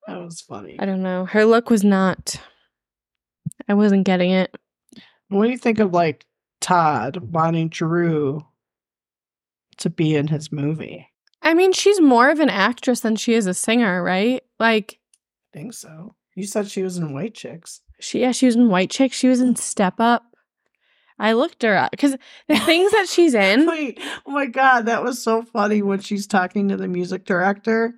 That 0.07 0.23
was 0.23 0.41
funny. 0.41 0.81
I 0.81 0.87
don't 0.87 1.03
know. 1.03 1.27
Her 1.27 1.45
look 1.45 1.69
was 1.69 1.85
not. 1.85 2.41
I 3.69 3.75
wasn't 3.75 4.07
getting 4.07 4.31
it. 4.31 4.55
What 5.29 5.45
do 5.45 5.51
you 5.51 5.59
think 5.59 5.81
of 5.81 5.93
like 5.93 6.25
Todd 6.61 7.17
wanting 7.33 7.69
Drew 7.69 8.45
to 9.79 9.91
be 9.91 10.15
in 10.15 10.29
his 10.29 10.51
movie? 10.51 11.09
I 11.43 11.55
mean, 11.55 11.73
she's 11.73 12.01
more 12.01 12.31
of 12.31 12.41
an 12.41 12.51
actress 12.51 13.01
than 13.01 13.17
she 13.17 13.35
is 13.35 13.47
a 13.47 13.55
singer, 13.55 14.03
right? 14.03 14.43
Like, 14.59 14.99
I 15.55 15.59
think 15.59 15.73
so. 15.73 16.15
You 16.35 16.47
said 16.47 16.69
she 16.69 16.83
was 16.83 16.99
in 16.99 17.13
White 17.13 17.35
Chicks. 17.35 17.81
she 18.01 18.21
yeah, 18.21 18.33
she 18.33 18.47
was 18.47 18.57
in 18.57 18.69
White 18.69 18.91
Chicks. 18.91 19.17
She 19.17 19.29
was 19.29 19.41
in 19.41 19.57
Step 19.57 19.95
Up. 19.99 20.25
I 21.19 21.33
looked 21.33 21.63
her 21.63 21.77
up 21.77 21.91
because 21.91 22.17
the 22.49 22.59
things 22.59 22.93
that 22.93 23.09
she's 23.09 23.35
in. 23.49 23.67
Wait, 23.67 23.99
oh 24.27 24.31
my 24.31 24.47
god, 24.47 24.87
that 24.87 25.03
was 25.03 25.23
so 25.23 25.43
funny 25.43 25.83
when 25.83 26.01
she's 26.01 26.27
talking 26.27 26.69
to 26.69 26.77
the 26.77 26.87
music 26.89 27.25
director 27.25 27.95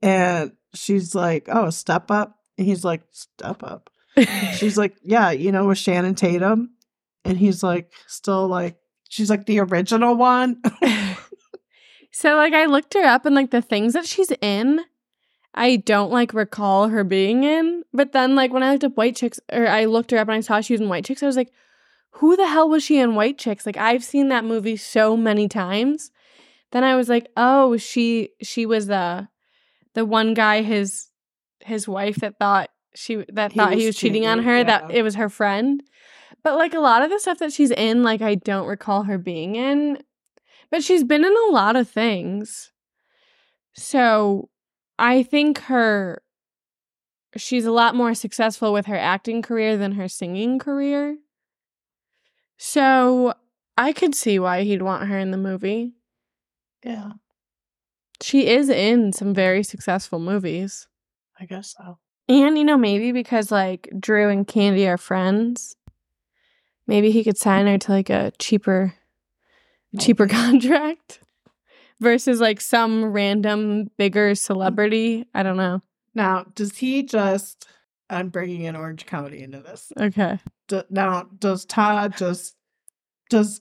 and 0.00 0.52
she's 0.74 1.14
like, 1.14 1.48
"Oh, 1.50 1.70
step 1.70 2.10
up," 2.10 2.38
and 2.58 2.66
he's 2.66 2.84
like, 2.84 3.02
"Step 3.10 3.62
up." 3.62 3.90
She's 4.56 4.78
like, 4.78 4.96
"Yeah, 5.02 5.30
you 5.32 5.50
know, 5.50 5.66
with 5.66 5.78
Channing 5.78 6.14
Tatum," 6.14 6.73
and 7.24 7.38
he's 7.38 7.62
like, 7.62 7.92
still 8.06 8.46
like, 8.48 8.76
she's 9.08 9.30
like 9.30 9.46
the 9.46 9.60
original 9.60 10.14
one. 10.14 10.60
so 12.10 12.36
like 12.36 12.52
I 12.52 12.66
looked 12.66 12.94
her 12.94 13.04
up 13.04 13.26
and 13.26 13.34
like 13.34 13.50
the 13.50 13.62
things 13.62 13.92
that 13.94 14.06
she's 14.06 14.30
in, 14.40 14.80
I 15.54 15.76
don't 15.76 16.10
like 16.10 16.34
recall 16.34 16.88
her 16.88 17.04
being 17.04 17.44
in. 17.44 17.84
But 17.92 18.12
then 18.12 18.34
like 18.34 18.52
when 18.52 18.62
I 18.62 18.72
looked 18.72 18.84
up 18.84 18.96
White 18.96 19.16
Chicks 19.16 19.40
or 19.52 19.66
I 19.66 19.84
looked 19.84 20.10
her 20.10 20.18
up 20.18 20.28
and 20.28 20.36
I 20.36 20.40
saw 20.40 20.60
she 20.60 20.74
was 20.74 20.80
in 20.80 20.88
White 20.88 21.04
Chicks, 21.04 21.22
I 21.22 21.26
was 21.26 21.36
like, 21.36 21.52
who 22.18 22.36
the 22.36 22.46
hell 22.46 22.68
was 22.68 22.82
she 22.82 22.98
in 22.98 23.14
White 23.14 23.38
Chicks? 23.38 23.66
Like 23.66 23.76
I've 23.76 24.04
seen 24.04 24.28
that 24.28 24.44
movie 24.44 24.76
so 24.76 25.16
many 25.16 25.48
times. 25.48 26.10
Then 26.72 26.84
I 26.84 26.96
was 26.96 27.08
like, 27.08 27.28
oh, 27.36 27.76
she 27.76 28.30
she 28.42 28.66
was 28.66 28.86
the 28.88 29.28
the 29.94 30.04
one 30.04 30.34
guy 30.34 30.62
his 30.62 31.08
his 31.60 31.88
wife 31.88 32.16
that 32.16 32.38
thought 32.38 32.70
she 32.94 33.24
that 33.32 33.52
He 33.52 33.58
thought 33.58 33.72
he 33.72 33.76
was 33.78 33.86
was 33.86 33.96
cheating 33.96 34.26
on 34.26 34.38
cheating, 34.38 34.50
her 34.50 34.64
that 34.64 34.90
it 34.90 35.02
was 35.02 35.14
her 35.14 35.28
friend. 35.28 35.82
But 36.42 36.56
like 36.56 36.74
a 36.74 36.80
lot 36.80 37.02
of 37.02 37.10
the 37.10 37.18
stuff 37.18 37.38
that 37.38 37.52
she's 37.52 37.70
in, 37.70 38.02
like 38.02 38.20
I 38.22 38.34
don't 38.34 38.66
recall 38.66 39.04
her 39.04 39.18
being 39.18 39.56
in. 39.56 39.98
But 40.70 40.82
she's 40.82 41.04
been 41.04 41.24
in 41.24 41.34
a 41.48 41.52
lot 41.52 41.76
of 41.76 41.88
things. 41.88 42.72
So 43.74 44.48
I 44.98 45.22
think 45.22 45.58
her 45.62 46.22
she's 47.36 47.64
a 47.64 47.72
lot 47.72 47.94
more 47.94 48.14
successful 48.14 48.72
with 48.72 48.86
her 48.86 48.96
acting 48.96 49.42
career 49.42 49.76
than 49.76 49.92
her 49.92 50.08
singing 50.08 50.58
career. 50.58 51.18
So 52.56 53.34
I 53.76 53.92
could 53.92 54.14
see 54.14 54.38
why 54.38 54.62
he'd 54.62 54.82
want 54.82 55.08
her 55.08 55.18
in 55.18 55.32
the 55.32 55.36
movie. 55.36 55.94
yeah, 56.84 57.12
She 58.22 58.46
is 58.46 58.68
in 58.68 59.12
some 59.12 59.34
very 59.34 59.64
successful 59.64 60.20
movies. 60.20 60.86
I 61.38 61.46
guess 61.46 61.74
so. 61.76 61.98
And, 62.28 62.56
you 62.56 62.64
know, 62.64 62.78
maybe 62.78 63.12
because 63.12 63.50
like 63.50 63.88
Drew 63.98 64.28
and 64.30 64.46
Kandi 64.46 64.86
are 64.88 64.96
friends, 64.96 65.76
maybe 66.86 67.10
he 67.10 67.24
could 67.24 67.38
sign 67.38 67.66
her 67.66 67.78
to 67.78 67.90
like 67.92 68.10
a 68.10 68.32
cheaper, 68.38 68.94
cheaper 70.00 70.26
contract 70.28 71.20
versus 72.00 72.40
like 72.40 72.60
some 72.60 73.04
random 73.06 73.90
bigger 73.96 74.34
celebrity. 74.34 75.26
I 75.34 75.42
don't 75.42 75.56
know. 75.56 75.82
Now, 76.14 76.46
does 76.54 76.78
he 76.78 77.02
just? 77.02 77.66
I'm 78.10 78.28
bringing 78.28 78.62
in 78.62 78.76
Orange 78.76 79.06
County 79.06 79.42
into 79.42 79.60
this. 79.60 79.90
Okay. 79.98 80.38
D- 80.68 80.82
now, 80.90 81.28
does 81.38 81.64
Todd 81.64 82.16
just 82.16 82.54
does 83.30 83.60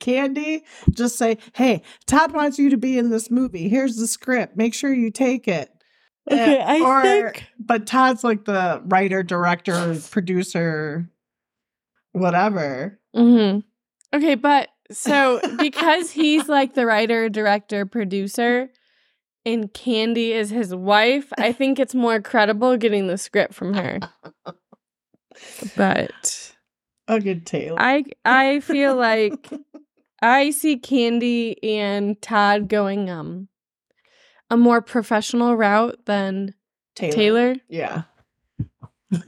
Kandi 0.00 0.62
just 0.90 1.18
say, 1.18 1.36
"Hey, 1.54 1.82
Todd 2.06 2.32
wants 2.32 2.58
you 2.58 2.70
to 2.70 2.76
be 2.78 2.96
in 2.96 3.10
this 3.10 3.30
movie. 3.30 3.68
Here's 3.68 3.96
the 3.96 4.06
script. 4.06 4.56
Make 4.56 4.72
sure 4.74 4.92
you 4.94 5.10
take 5.10 5.46
it." 5.46 5.70
Okay, 6.30 6.58
Eh, 6.58 6.64
I 6.64 6.80
or- 6.80 7.02
think- 7.02 7.44
but 7.58 7.86
Todd's 7.86 8.24
like 8.24 8.44
the 8.46 8.80
writer, 8.86 9.22
director, 9.22 9.98
producer, 10.10 11.10
whatever. 12.12 12.98
hmm 13.14 13.58
Okay, 14.12 14.34
but 14.34 14.68
so 14.90 15.40
because 15.58 16.10
he's 16.10 16.48
like 16.48 16.74
the 16.74 16.84
writer, 16.84 17.28
director, 17.28 17.86
producer, 17.86 18.70
and 19.46 19.72
Kandi 19.72 20.30
is 20.30 20.50
his 20.50 20.74
wife, 20.74 21.32
I 21.38 21.52
think 21.52 21.78
it's 21.78 21.94
more 21.94 22.20
credible 22.20 22.76
getting 22.76 23.06
the 23.06 23.16
script 23.16 23.54
from 23.54 23.74
her. 23.74 24.00
But 25.76 26.54
A 27.08 27.20
good 27.20 27.46
tale. 27.46 27.76
I 27.78 28.04
I 28.24 28.60
feel 28.60 28.96
like 28.96 29.48
I 30.22 30.50
see 30.50 30.76
Kandi 30.78 31.54
and 31.62 32.20
Todd 32.20 32.68
going 32.68 33.08
um 33.08 33.48
a 34.50 34.56
more 34.56 34.82
professional 34.82 35.56
route 35.56 36.00
than 36.06 36.54
Taylor. 36.96 37.54
Yeah. 37.68 38.02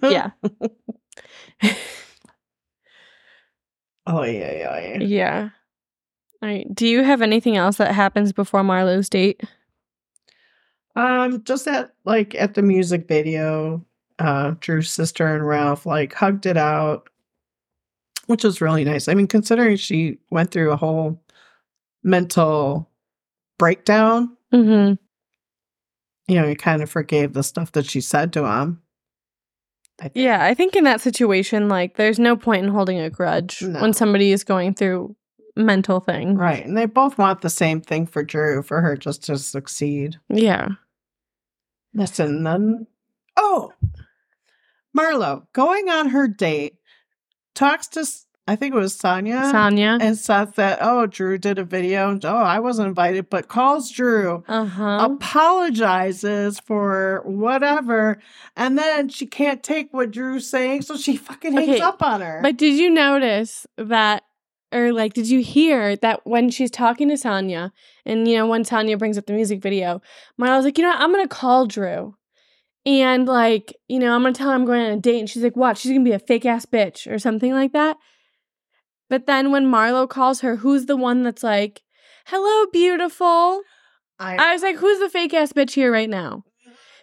Yeah. 0.03 0.31
Oh 4.15 4.25
yeah, 4.25 4.53
yeah, 4.53 4.79
yeah. 4.81 4.99
yeah. 5.01 5.49
All 6.43 6.49
right. 6.49 6.67
Do 6.75 6.87
you 6.87 7.03
have 7.03 7.23
anything 7.23 7.57
else 7.57 7.77
that 7.77 7.95
happens 7.95 8.33
before 8.33 8.63
Marlo's 8.63 9.09
date? 9.09 9.41
Um, 10.95 11.43
just 11.45 11.65
that 11.65 11.95
like 12.05 12.35
at 12.35 12.53
the 12.55 12.63
music 12.63 13.09
video, 13.09 13.83
uh, 14.19 14.55
Drew's 14.61 14.91
sister 14.91 15.27
and 15.35 15.47
Ralph 15.47 15.87
like 15.87 16.13
hugged 16.13 16.45
it 16.45 16.59
out, 16.59 17.09
which 18.27 18.45
was 18.45 18.61
really 18.61 18.85
nice. 18.85 19.09
I 19.09 19.15
mean, 19.15 19.27
considering 19.29 19.77
she 19.77 20.19
went 20.31 20.51
through 20.51 20.73
a 20.73 20.77
whole 20.77 21.23
mental 22.03 22.91
breakdown, 23.59 24.37
Mm-hmm. 24.53 24.95
you 26.31 26.41
know, 26.41 26.47
he 26.47 26.55
kind 26.55 26.83
of 26.83 26.91
forgave 26.91 27.33
the 27.33 27.43
stuff 27.43 27.73
that 27.73 27.87
she 27.87 28.03
said 28.03 28.35
to 28.35 28.45
him. 28.45 28.82
I. 30.01 30.11
Yeah, 30.15 30.45
I 30.45 30.55
think 30.55 30.75
in 30.77 30.85
that 30.85 31.01
situation, 31.01 31.69
like, 31.69 31.97
there's 31.97 32.19
no 32.19 32.37
point 32.37 32.65
in 32.65 32.71
holding 32.73 32.99
a 32.99 33.11
grudge 33.11 33.63
No. 33.63 33.81
when 33.81 33.93
somebody 33.93 34.33
is 34.33 34.45
going 34.45 34.75
through 34.75 35.15
mental 35.55 36.01
things. 36.01 36.39
Right. 36.39 36.65
And 36.65 36.77
they 36.77 36.87
both 36.87 37.19
want 37.19 37.43
the 37.43 37.51
same 37.51 37.81
thing 37.81 38.07
for 38.07 38.23
Drew, 38.23 38.63
for 38.63 38.81
her 38.81 38.97
just 38.97 39.25
to 39.25 39.39
succeed. 39.39 40.17
Yeah. 40.29 40.69
Listen, 41.95 42.43
then. 42.43 42.87
Oh, 43.37 43.73
Marlo 44.97 45.47
going 45.53 45.89
on 45.89 46.09
her 46.11 46.27
date 46.29 46.77
talks 47.55 47.87
to, 47.89 48.07
I 48.49 48.57
think 48.57 48.75
it 48.75 48.79
was 48.79 48.97
Sanya. 48.99 49.53
Sanya. 49.53 49.99
and 50.03 50.19
says 50.19 50.51
that, 50.57 50.79
oh, 50.83 51.07
Drew 51.07 51.39
did 51.39 51.61
a 51.61 51.65
video. 51.65 52.11
And, 52.11 52.25
oh, 52.25 52.35
I 52.37 52.59
wasn't 52.59 52.89
invited, 52.89 53.31
but 53.31 53.47
calls 53.49 53.91
Drew, 53.91 54.43
Uh 54.49 54.65
huh. 54.65 55.09
apologizes 55.13 56.61
for 56.61 57.23
whatever. 57.25 58.21
And 58.57 58.77
then 58.77 59.09
she 59.09 59.27
can't 59.27 59.63
take 59.63 59.93
what 59.93 60.11
Drew's 60.11 60.49
saying. 60.51 60.83
So 60.83 60.97
she 60.97 61.17
fucking 61.17 61.53
hangs 61.53 61.69
Okay, 61.69 61.81
up 61.81 62.03
on 62.03 62.21
her. 62.21 62.41
But 62.43 62.57
did 62.57 62.79
you 62.79 62.91
notice 62.91 63.67
that, 63.77 64.25
or 64.73 64.93
like, 64.93 65.13
did 65.15 65.29
you 65.29 65.41
hear 65.41 65.97
that 65.97 66.27
when 66.27 66.51
she's 66.51 66.71
talking 66.71 67.09
to 67.09 67.15
Sanya, 67.15 67.71
and 68.05 68.27
you 68.27 68.37
know, 68.37 68.47
when 68.47 68.65
Sanya 68.65 68.99
brings 68.99 69.19
up 69.19 69.27
the 69.27 69.33
music 69.35 69.63
video, 69.63 70.01
Marla's 70.41 70.65
like, 70.65 70.79
you 70.79 70.83
know, 70.85 70.91
what? 70.91 71.01
I'm 71.01 71.13
gonna 71.13 71.29
call 71.29 71.67
Drew, 71.67 72.17
and 72.85 73.27
like, 73.27 73.75
you 73.89 73.99
know, 73.99 74.15
I'm 74.15 74.23
gonna 74.23 74.35
tell 74.35 74.49
her 74.49 74.55
I'm 74.55 74.65
going 74.65 74.83
on 74.85 74.93
a 74.93 75.01
date, 75.01 75.21
and 75.21 75.31
she's 75.31 75.43
like, 75.45 75.57
what? 75.57 75.79
She's 75.79 75.93
gonna 75.93 76.05
be 76.05 76.13
a 76.13 76.19
fake 76.19 76.47
ass 76.47 76.67
bitch 76.67 77.11
or 77.11 77.19
something 77.19 77.53
like 77.53 77.73
that. 77.73 77.97
But 79.13 79.27
then 79.27 79.53
when 79.53 79.71
Marlo 79.71 80.09
calls 80.09 80.41
her, 80.41 80.57
who's 80.57 80.87
the 80.87 80.97
one 80.97 81.23
that's 81.23 81.43
like, 81.43 81.83
hello, 82.25 82.65
beautiful? 82.73 83.61
I, 84.19 84.37
I 84.37 84.53
was 84.55 84.63
like, 84.63 84.77
who's 84.77 85.01
the 85.01 85.11
fake 85.11 85.35
ass 85.35 85.53
bitch 85.53 85.75
here 85.75 85.93
right 85.93 86.09
now? 86.09 86.45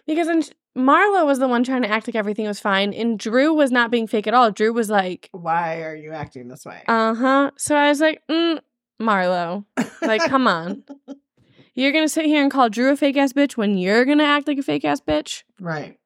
Because 0.08 0.26
sh- 0.44 0.50
Marlo 0.76 1.24
was 1.24 1.38
the 1.38 1.46
one 1.46 1.62
trying 1.62 1.82
to 1.82 1.88
act 1.88 2.08
like 2.08 2.16
everything 2.16 2.48
was 2.48 2.58
fine, 2.58 2.92
and 2.92 3.16
Drew 3.16 3.54
was 3.54 3.70
not 3.70 3.92
being 3.92 4.08
fake 4.08 4.26
at 4.26 4.34
all. 4.34 4.50
Drew 4.50 4.72
was 4.72 4.90
like, 4.90 5.28
why 5.30 5.82
are 5.82 5.94
you 5.94 6.10
acting 6.10 6.48
this 6.48 6.66
way? 6.66 6.82
uh 6.88 7.14
huh. 7.14 7.52
So 7.56 7.76
I 7.76 7.90
was 7.90 8.00
like, 8.00 8.20
mm, 8.28 8.58
Marlo, 9.00 9.66
like, 10.02 10.24
come 10.24 10.48
on. 10.48 10.82
You're 11.76 11.92
gonna 11.92 12.08
sit 12.08 12.24
here 12.24 12.42
and 12.42 12.50
call 12.50 12.70
Drew 12.70 12.90
a 12.90 12.96
fake 12.96 13.18
ass 13.18 13.32
bitch 13.32 13.56
when 13.56 13.78
you're 13.78 14.04
gonna 14.04 14.24
act 14.24 14.48
like 14.48 14.58
a 14.58 14.64
fake 14.64 14.84
ass 14.84 15.00
bitch, 15.00 15.44
right. 15.60 15.96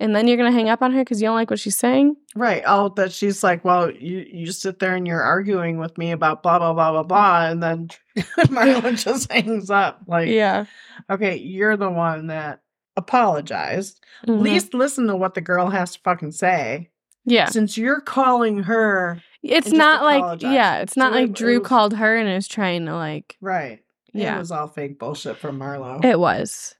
And 0.00 0.14
then 0.14 0.28
you're 0.28 0.36
gonna 0.36 0.52
hang 0.52 0.68
up 0.68 0.82
on 0.82 0.92
her 0.92 1.00
because 1.02 1.20
you 1.20 1.26
don't 1.28 1.34
like 1.36 1.50
what 1.50 1.58
she's 1.60 1.76
saying. 1.76 2.16
Right. 2.36 2.62
Oh, 2.66 2.88
that 2.90 3.12
she's 3.12 3.42
like, 3.42 3.64
well, 3.64 3.90
you, 3.90 4.26
you 4.30 4.52
sit 4.52 4.78
there 4.78 4.94
and 4.94 5.06
you're 5.06 5.22
arguing 5.22 5.78
with 5.78 5.98
me 5.98 6.12
about 6.12 6.42
blah, 6.42 6.58
blah, 6.58 6.72
blah, 6.72 6.92
blah, 6.92 7.02
blah. 7.02 7.46
And 7.48 7.62
then 7.62 7.88
Marlon 8.48 8.96
just 9.04 9.30
hangs 9.32 9.70
up. 9.70 10.00
Like, 10.06 10.28
Yeah. 10.28 10.66
okay, 11.10 11.36
you're 11.36 11.76
the 11.76 11.90
one 11.90 12.28
that 12.28 12.60
apologized. 12.96 14.00
At 14.22 14.28
Mhm. 14.30 14.40
least 14.42 14.74
listen 14.74 15.06
to 15.08 15.16
what 15.16 15.34
the 15.34 15.40
girl 15.40 15.70
has 15.70 15.92
to 15.94 16.00
fucking 16.00 16.32
say. 16.32 16.90
Yeah. 17.24 17.46
Since 17.46 17.76
you're 17.76 18.00
calling 18.00 18.62
her, 18.64 19.20
It's 19.42 19.70
not 19.72 20.02
like 20.02 20.40
yeah. 20.42 20.78
It's 20.78 20.96
not 20.96 21.12
So 21.12 21.18
like 21.20 21.30
it 21.30 21.34
Drew 21.36 21.58
was- 21.60 21.68
called 21.68 21.94
her 21.94 22.16
and 22.16 22.28
is 22.28 22.48
trying 22.48 22.86
to 22.86 22.94
like 22.94 23.36
right. 23.40 23.80
Yeah. 24.14 24.36
It 24.36 24.38
was 24.38 24.50
all 24.50 24.68
fake 24.68 24.98
bullshit 24.98 25.36
from 25.36 25.58
Marlo. 25.58 26.02
It 26.04 26.18
was. 26.18 26.74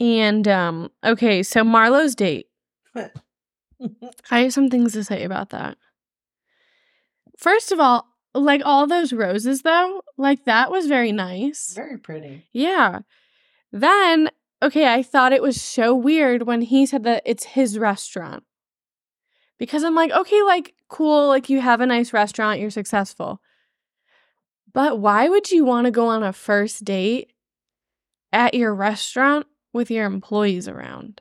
And 0.00 0.48
um 0.48 0.90
okay, 1.04 1.42
so 1.42 1.62
Marlo's 1.62 2.14
date. 2.14 2.46
I 4.30 4.40
have 4.40 4.52
some 4.52 4.70
things 4.70 4.94
to 4.94 5.04
say 5.04 5.22
about 5.22 5.50
that. 5.50 5.76
First 7.38 7.70
of 7.70 7.78
all, 7.78 8.06
like 8.34 8.62
all 8.64 8.86
those 8.86 9.12
roses 9.12 9.62
though, 9.62 10.02
like 10.16 10.44
that 10.46 10.70
was 10.70 10.86
very 10.86 11.12
nice. 11.12 11.74
Very 11.74 11.98
pretty. 11.98 12.46
Yeah. 12.52 13.00
Then, 13.72 14.30
okay, 14.62 14.92
I 14.92 15.02
thought 15.02 15.32
it 15.32 15.42
was 15.42 15.60
so 15.60 15.94
weird 15.94 16.42
when 16.42 16.62
he 16.62 16.86
said 16.86 17.04
that 17.04 17.22
it's 17.24 17.44
his 17.44 17.78
restaurant. 17.78 18.42
Because 19.58 19.84
I'm 19.84 19.94
like, 19.94 20.10
okay, 20.10 20.42
like 20.42 20.74
cool, 20.88 21.28
like 21.28 21.48
you 21.50 21.60
have 21.60 21.80
a 21.80 21.86
nice 21.86 22.12
restaurant, 22.12 22.60
you're 22.60 22.70
successful. 22.70 23.40
But 24.72 24.98
why 24.98 25.28
would 25.28 25.50
you 25.50 25.64
want 25.64 25.86
to 25.86 25.90
go 25.90 26.06
on 26.06 26.22
a 26.22 26.32
first 26.32 26.84
date 26.84 27.32
at 28.32 28.54
your 28.54 28.74
restaurant 28.74 29.46
with 29.72 29.90
your 29.90 30.06
employees 30.06 30.68
around? 30.68 31.20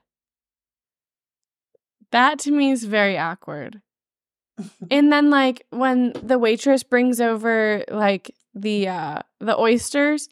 That 2.12 2.40
to 2.40 2.52
me 2.52 2.72
is 2.72 2.84
very 2.86 3.18
awkward. 3.18 3.82
And 4.92 5.12
then 5.12 5.30
like 5.30 5.66
when 5.70 6.12
the 6.22 6.38
waitress 6.38 6.84
brings 6.84 7.22
over 7.22 7.86
like 7.90 8.36
the 8.54 8.90
uh 8.90 9.22
the 9.40 9.58
oysters 9.58 10.28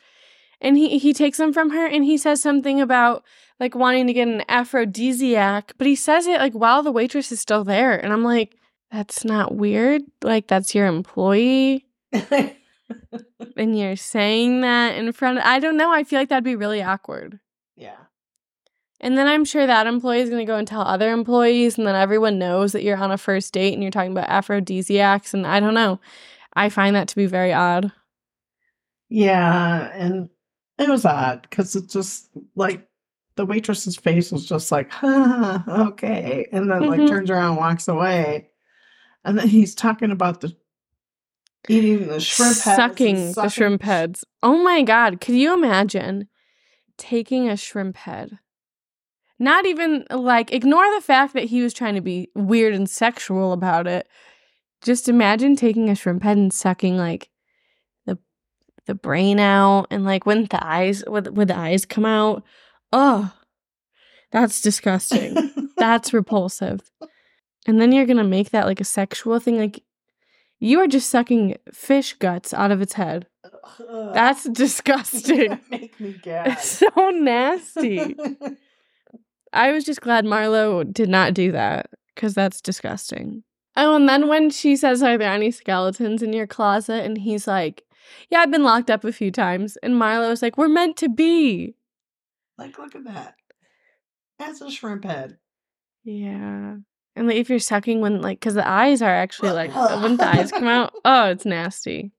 and 0.60 0.76
he 0.78 0.98
he 0.98 1.14
takes 1.14 1.38
them 1.38 1.54
from 1.54 1.70
her 1.70 1.86
and 1.86 2.04
he 2.04 2.18
says 2.18 2.42
something 2.42 2.82
about 2.82 3.24
like 3.58 3.74
wanting 3.74 4.06
to 4.08 4.14
get 4.14 4.28
an 4.28 4.44
aphrodisiac, 4.50 5.74
but 5.78 5.88
he 5.88 5.96
says 5.96 6.28
it 6.28 6.42
like 6.42 6.52
while 6.52 6.84
the 6.84 6.92
waitress 6.92 7.32
is 7.32 7.40
still 7.40 7.64
there 7.64 7.94
and 7.98 8.12
I'm 8.12 8.24
like 8.24 8.58
that's 8.92 9.24
not 9.24 9.56
weird. 9.56 10.02
Like 10.22 10.48
that's 10.48 10.76
your 10.76 10.88
employee 10.88 11.86
and 12.12 13.80
you're 13.80 13.96
saying 13.96 14.60
that 14.62 14.98
in 14.98 15.12
front 15.14 15.38
of 15.38 15.46
I 15.46 15.60
don't 15.60 15.78
know, 15.78 15.92
I 15.92 16.04
feel 16.04 16.20
like 16.20 16.28
that'd 16.30 16.44
be 16.44 16.56
really 16.58 16.84
awkward. 16.84 17.40
yeah. 17.78 17.96
And 19.00 19.18
then 19.18 19.28
I'm 19.28 19.46
sure 19.46 19.68
that 19.68 19.86
employee 19.86 20.22
is 20.22 20.30
going 20.30 20.44
to 20.46 20.52
go 20.52 20.58
and 20.58 20.68
tell 20.68 20.82
other 20.82 21.12
employees, 21.12 21.78
and 21.78 21.86
then 21.86 21.96
everyone 21.96 22.40
knows 22.40 22.72
that 22.72 22.84
you're 22.84 22.98
on 22.98 23.12
a 23.12 23.18
first 23.18 23.54
date 23.54 23.74
and 23.74 23.84
you're 23.84 23.92
talking 23.92 24.12
about 24.12 24.30
aphrodisiacs. 24.30 25.34
And 25.34 25.46
I 25.46 25.60
don't 25.60 25.76
know. 25.76 26.00
I 26.54 26.70
find 26.70 26.96
that 26.96 27.08
to 27.10 27.16
be 27.16 27.28
very 27.28 27.54
odd. 27.54 27.92
Yeah, 29.10 29.92
and 29.94 30.30
it 30.78 30.90
was 30.90 31.06
odd 31.06 31.44
because 31.44 31.76
it 31.76 31.90
just 31.90 32.30
like 32.56 32.88
the 33.36 33.46
waitress's 33.46 33.96
face 33.96 34.32
was 34.32 34.46
just 34.46 34.72
like, 34.72 34.92
huh, 34.92 35.60
okay. 35.68 36.48
And 36.52 36.70
then 36.72 36.88
like 36.88 37.02
Mhm. 37.02 37.08
turns 37.10 37.30
around 37.30 37.50
and 37.52 37.58
walks 37.58 37.88
away. 37.88 38.50
And 39.24 39.38
then 39.38 39.48
he's 39.48 39.76
talking 39.76 40.12
about 40.12 40.42
the 40.42 40.56
eating 41.70 42.08
the 42.08 42.20
shrimp 42.20 42.58
heads. 42.60 42.68
and 42.80 42.92
sucking 42.92 43.34
the 43.34 43.50
shrimp 43.50 43.82
heads. 43.84 44.26
Oh 44.42 44.58
my 44.64 44.82
God. 44.82 45.22
Could 45.22 45.36
you 45.36 45.54
imagine 45.54 46.28
taking 46.98 47.48
a 47.50 47.58
shrimp 47.58 47.98
head? 47.98 48.40
Not 49.40 49.66
even 49.66 50.06
like, 50.10 50.52
ignore 50.52 50.86
the 50.96 51.02
fact 51.02 51.34
that 51.34 51.46
he 51.46 51.62
was 51.62 51.74
trying 51.74 51.96
to 51.96 52.02
be 52.02 52.30
weird 52.36 52.74
and 52.74 52.90
sexual 52.90 53.54
about 53.54 53.88
it. 53.88 54.08
Just 54.82 55.10
imagine 55.10 55.56
taking 55.56 55.90
a 55.90 55.96
shrimp 55.96 56.24
head 56.24 56.38
and 56.38 56.54
sucking 56.54 56.98
like 56.98 57.30
the 58.06 58.18
the 58.86 58.94
brain 58.94 59.40
out 59.40 59.88
and 59.90 60.06
like 60.06 60.26
when 60.26 60.46
the 60.46 60.66
eyes 60.66 61.04
when, 61.08 61.26
when 61.34 61.48
the 61.48 61.58
eyes 61.58 61.86
come 61.86 62.06
out. 62.06 62.44
Oh, 62.94 63.34
that's 64.32 64.62
disgusting. 64.62 65.70
that's 65.78 66.14
repulsive. 66.14 66.82
And 67.66 67.82
then 67.82 67.92
you're 67.92 68.06
gonna 68.06 68.24
make 68.24 68.52
that 68.52 68.68
like 68.68 68.80
a 68.80 68.86
sexual 68.86 69.40
thing. 69.40 69.58
Like 69.58 69.84
you 70.60 70.80
are 70.80 70.88
just 70.88 71.10
sucking 71.10 71.58
fish 71.72 72.14
guts 72.14 72.54
out 72.54 72.72
of 72.72 72.82
its 72.82 72.94
head. 72.94 73.28
Ugh. 73.80 74.14
That's 74.14 74.44
disgusting. 74.46 75.60
Make 75.70 76.00
me 76.00 76.20
gag. 76.22 76.54
it's 76.54 76.70
so 76.80 77.10
nasty. 77.12 78.16
I 79.58 79.72
was 79.72 79.84
just 79.84 80.02
glad 80.02 80.26
Marlo 80.26 80.92
did 80.92 81.10
not 81.10 81.34
do 81.34 81.52
that 81.52 81.90
because 82.16 82.34
that's 82.34 82.62
disgusting. 82.62 83.44
Oh, 83.76 83.96
and 83.96 84.08
then 84.10 84.28
when 84.28 84.50
she 84.50 84.76
says, 84.76 85.04
Are 85.04 85.18
there 85.18 85.32
any 85.32 85.52
skeletons 85.52 86.24
in 86.24 86.34
your 86.34 86.48
closet? 86.48 87.04
And 87.06 87.18
he's 87.18 87.48
like, 87.48 87.84
Yeah, 88.30 88.40
I've 88.40 88.52
been 88.52 88.64
locked 88.64 88.90
up 88.90 89.04
a 89.04 89.12
few 89.12 89.32
times. 89.32 89.78
And 89.84 89.96
Marlo's 89.96 90.42
like, 90.42 90.58
We're 90.58 90.68
meant 90.68 90.98
to 90.98 91.10
be. 91.10 91.76
like, 92.58 92.78
look 92.78 92.96
at 92.96 93.04
that. 93.06 93.36
That's 94.40 94.62
a 94.62 94.70
shrimp 94.72 95.04
head. 95.04 95.38
Yeah. 96.04 96.76
And 97.16 97.28
like 97.28 97.38
if 97.38 97.50
you're 97.50 97.60
sucking 97.60 98.00
when 98.02 98.22
like 98.22 98.40
because 98.40 98.54
the 98.54 98.68
eyes 98.68 99.02
are 99.02 99.10
actually 99.14 99.52
like 99.52 99.76
uh, 99.76 100.00
when 100.00 100.18
the 100.18 100.28
eyes 100.28 100.52
come 100.52 100.68
out, 100.68 100.94
oh, 101.06 101.30
it's 101.30 101.46
nasty. 101.46 102.12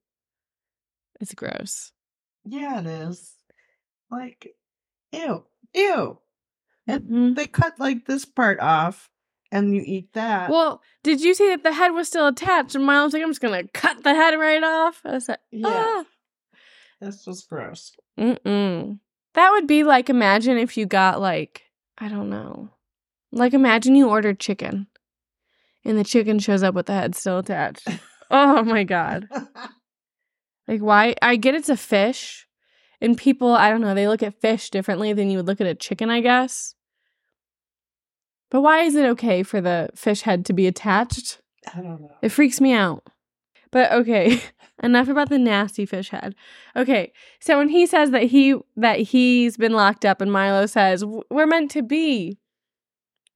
It's 1.21 1.35
gross. 1.35 1.92
Yeah, 2.45 2.80
it 2.80 2.87
is. 2.87 3.35
Like, 4.11 4.54
ew, 5.12 5.45
ew. 5.75 6.18
And 6.88 7.04
Mhm. 7.04 7.37
they 7.37 7.47
cut 7.47 7.78
like 7.78 8.07
this 8.07 8.25
part 8.25 8.59
off, 8.61 9.11
and 9.52 9.75
you 9.75 9.83
eat 9.85 10.12
that. 10.14 10.50
Well, 10.50 10.83
did 11.04 11.21
you 11.21 11.35
see 11.35 11.49
that 11.50 11.62
the 11.62 11.73
head 11.75 11.90
was 11.90 12.09
still 12.09 12.26
attached? 12.26 12.75
And 12.75 12.85
Miles 12.85 13.09
was 13.09 13.14
like, 13.14 13.23
I'm 13.23 13.30
just 13.30 13.40
gonna 13.40 13.68
cut 13.75 14.02
the 14.02 14.14
head 14.14 14.35
right 14.38 14.62
off. 14.64 15.02
I 15.04 15.12
was 15.12 15.28
like, 15.28 15.38
yeah, 15.52 15.68
ah. 15.68 16.04
that's 17.00 17.25
just 17.25 17.49
gross. 17.49 17.92
Mm-mm. 18.18 18.99
That 19.35 19.50
would 19.52 19.66
be 19.68 19.85
like 19.85 20.09
imagine 20.11 20.59
if 20.59 20.76
you 20.76 20.87
got 20.87 21.21
like 21.21 21.62
I 21.99 22.09
don't 22.09 22.30
know, 22.30 22.71
like 23.30 23.52
imagine 23.54 23.95
you 23.95 24.09
ordered 24.09 24.40
chicken, 24.40 24.87
and 25.85 25.98
the 25.98 26.05
chicken 26.05 26.38
shows 26.38 26.62
up 26.62 26.74
with 26.74 26.87
the 26.87 26.94
head 26.94 27.14
still 27.14 27.38
attached. 27.38 27.87
oh 28.31 28.64
my 28.64 28.83
god! 28.85 29.29
Like 30.66 30.81
why? 30.83 31.14
I 31.22 31.37
get 31.37 31.55
it's 31.55 31.70
a 31.70 31.77
fish, 31.79 32.46
and 33.01 33.16
people 33.16 33.53
I 33.55 33.70
don't 33.70 33.81
know 33.81 33.94
they 33.94 34.07
look 34.07 34.22
at 34.22 34.40
fish 34.40 34.68
differently 34.68 35.14
than 35.14 35.31
you 35.31 35.38
would 35.38 35.46
look 35.46 35.62
at 35.62 35.66
a 35.66 35.74
chicken, 35.74 36.11
I 36.11 36.20
guess. 36.20 36.74
But 38.51 38.63
why 38.63 38.81
is 38.81 38.95
it 38.95 39.05
okay 39.11 39.43
for 39.43 39.61
the 39.61 39.91
fish 39.95 40.23
head 40.23 40.45
to 40.47 40.53
be 40.53 40.67
attached? 40.67 41.41
I 41.75 41.81
don't 41.81 42.01
know. 42.01 42.17
It 42.23 42.31
freaks 42.31 42.61
me 42.61 42.73
out. 42.73 43.07
But 43.71 43.93
okay, 43.93 44.41
enough 44.83 45.09
about 45.09 45.29
the 45.29 45.39
nasty 45.39 45.85
fish 45.85 46.11
head. 46.11 46.35
Okay, 46.75 47.13
so 47.41 47.59
when 47.59 47.69
he 47.69 47.87
says 47.87 48.11
that 48.11 48.25
he 48.25 48.57
that 48.77 49.01
he's 49.01 49.57
been 49.57 49.73
locked 49.73 50.05
up, 50.05 50.21
and 50.21 50.33
Milo 50.33 50.67
says 50.67 51.05
we're 51.31 51.47
meant 51.47 51.71
to 51.73 51.83
be. 51.83 52.39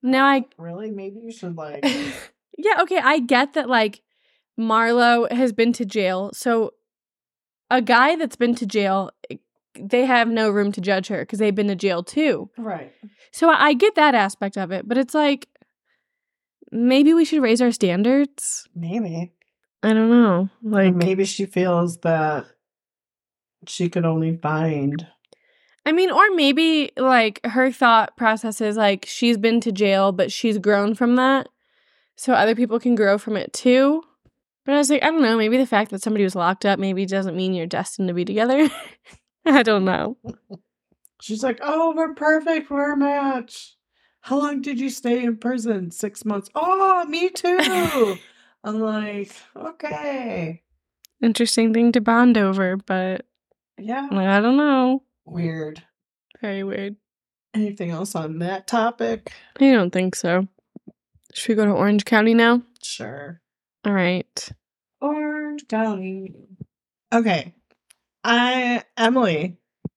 Now 0.02 0.26
I 0.26 0.44
really 0.58 0.90
maybe 0.90 1.20
you 1.20 1.30
should 1.30 1.56
like. 1.56 1.84
yeah 2.58 2.82
okay 2.82 2.98
I 2.98 3.18
get 3.18 3.54
that 3.54 3.68
like 3.68 4.02
Marlo 4.58 5.30
has 5.30 5.52
been 5.52 5.72
to 5.74 5.84
jail, 5.84 6.30
so 6.32 6.72
a 7.70 7.80
guy 7.80 8.16
that's 8.16 8.36
been 8.36 8.54
to 8.56 8.66
jail, 8.66 9.10
they 9.78 10.04
have 10.04 10.28
no 10.28 10.50
room 10.50 10.72
to 10.72 10.80
judge 10.80 11.08
her 11.08 11.20
because 11.20 11.38
they've 11.38 11.54
been 11.54 11.68
to 11.68 11.74
jail 11.76 12.02
too. 12.02 12.50
right. 12.58 12.92
So 13.32 13.48
I 13.50 13.68
I 13.68 13.72
get 13.74 13.94
that 13.94 14.14
aspect 14.14 14.58
of 14.58 14.70
it, 14.72 14.86
but 14.86 14.98
it's 14.98 15.14
like 15.14 15.48
maybe 16.70 17.14
we 17.14 17.24
should 17.24 17.42
raise 17.42 17.62
our 17.62 17.72
standards. 17.72 18.68
Maybe. 18.74 19.32
I 19.84 19.92
don't 19.92 20.10
know, 20.10 20.48
Like 20.62 20.94
maybe 20.94 21.24
she 21.24 21.44
feels 21.44 21.98
that 22.02 22.46
she 23.66 23.88
could 23.88 24.04
only 24.04 24.36
find. 24.36 25.04
I 25.84 25.90
mean, 25.90 26.12
or 26.12 26.22
maybe 26.36 26.92
like 26.96 27.44
her 27.44 27.72
thought 27.72 28.16
process 28.16 28.60
is 28.60 28.76
like 28.76 29.04
she's 29.08 29.36
been 29.36 29.60
to 29.62 29.72
jail, 29.72 30.12
but 30.12 30.30
she's 30.30 30.58
grown 30.58 30.94
from 30.94 31.16
that. 31.16 31.48
So 32.16 32.32
other 32.32 32.54
people 32.54 32.78
can 32.78 32.94
grow 32.94 33.18
from 33.18 33.36
it 33.36 33.52
too. 33.52 34.02
But 34.64 34.76
I 34.76 34.78
was 34.78 34.90
like, 34.90 35.02
I 35.02 35.06
don't 35.06 35.22
know, 35.22 35.36
maybe 35.36 35.56
the 35.56 35.66
fact 35.66 35.90
that 35.90 36.02
somebody 36.02 36.22
was 36.22 36.36
locked 36.36 36.64
up 36.64 36.78
maybe 36.78 37.04
doesn't 37.04 37.36
mean 37.36 37.52
you're 37.52 37.66
destined 37.66 38.06
to 38.06 38.14
be 38.14 38.24
together. 38.24 38.70
I 39.46 39.62
don't 39.62 39.84
know. 39.84 40.16
She's 41.20 41.42
like, 41.42 41.60
"Oh, 41.62 41.94
we're 41.96 42.14
perfect 42.14 42.70
We're 42.70 42.92
a 42.92 42.96
match." 42.96 43.76
How 44.20 44.38
long 44.38 44.62
did 44.62 44.78
you 44.78 44.88
stay 44.88 45.24
in 45.24 45.36
prison? 45.36 45.90
Six 45.90 46.24
months. 46.24 46.48
Oh, 46.54 47.04
me 47.06 47.28
too. 47.30 48.16
I'm 48.64 48.78
like, 48.78 49.34
okay, 49.56 50.62
Interesting 51.20 51.74
thing 51.74 51.90
to 51.92 52.00
bond 52.00 52.38
over, 52.38 52.76
but 52.76 53.26
yeah, 53.78 54.08
I 54.10 54.40
don't 54.40 54.56
know. 54.56 55.02
weird. 55.24 55.82
Very 56.40 56.62
weird. 56.62 56.96
Anything 57.54 57.90
else 57.90 58.14
on 58.14 58.38
that 58.38 58.66
topic? 58.66 59.32
I 59.60 59.72
don't 59.72 59.90
think 59.92 60.14
so. 60.14 60.46
Should 61.34 61.48
we 61.50 61.54
go 61.56 61.64
to 61.66 61.72
Orange 61.72 62.04
County 62.04 62.34
now? 62.34 62.62
Sure. 62.82 63.40
All 63.84 63.92
right. 63.92 64.48
Orange 65.00 65.66
County. 65.68 66.32
Okay. 67.12 67.54
I 68.24 68.84
Emily 68.96 69.56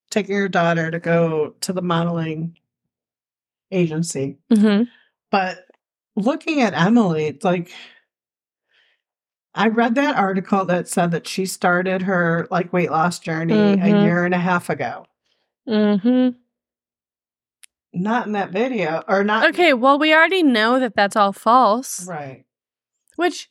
taking 0.09 0.35
her 0.35 0.47
daughter 0.47 0.91
to 0.91 0.99
go 0.99 1.55
to 1.61 1.73
the 1.73 1.81
modeling 1.81 2.57
agency. 3.71 4.37
Mm-hmm. 4.51 4.83
But 5.31 5.65
looking 6.15 6.61
at 6.61 6.73
Emily, 6.73 7.25
it's 7.25 7.43
like 7.43 7.71
I 9.53 9.67
read 9.69 9.95
that 9.95 10.17
article 10.17 10.65
that 10.65 10.87
said 10.89 11.11
that 11.11 11.27
she 11.27 11.45
started 11.45 12.01
her 12.03 12.47
like 12.51 12.73
weight 12.73 12.91
loss 12.91 13.19
journey 13.19 13.53
a 13.53 13.77
Mhm. 13.77 14.03
year 14.03 14.25
and 14.25 14.33
a 14.33 14.39
half 14.39 14.69
ago. 14.69 15.05
Mm-hmm. 15.67 16.37
Not 17.93 18.27
in 18.27 18.33
that 18.33 18.51
video 18.51 19.01
or 19.07 19.23
not 19.23 19.49
Okay, 19.49 19.73
well, 19.73 19.97
we 19.97 20.13
already 20.13 20.43
know 20.43 20.79
that 20.79 20.95
that's 20.95 21.15
all 21.15 21.31
false. 21.31 22.05
Right. 22.05 22.45
Which 23.15 23.49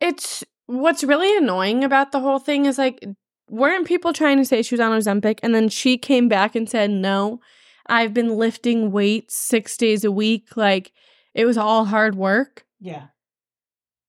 it's 0.00 0.42
what's 0.66 1.04
really 1.04 1.36
annoying 1.36 1.84
about 1.84 2.10
the 2.10 2.20
whole 2.20 2.38
thing 2.40 2.66
is 2.66 2.78
like 2.78 3.04
weren't 3.50 3.86
people 3.86 4.12
trying 4.12 4.38
to 4.38 4.44
say 4.44 4.62
she 4.62 4.74
was 4.74 4.80
on 4.80 4.98
Ozempic 4.98 5.40
and 5.42 5.54
then 5.54 5.68
she 5.68 5.98
came 5.98 6.28
back 6.28 6.54
and 6.54 6.68
said 6.68 6.90
no, 6.90 7.40
I've 7.86 8.14
been 8.14 8.36
lifting 8.36 8.92
weights 8.92 9.36
6 9.36 9.76
days 9.76 10.04
a 10.04 10.12
week 10.12 10.56
like 10.56 10.92
it 11.34 11.44
was 11.44 11.58
all 11.58 11.86
hard 11.86 12.14
work. 12.14 12.64
Yeah. 12.78 13.08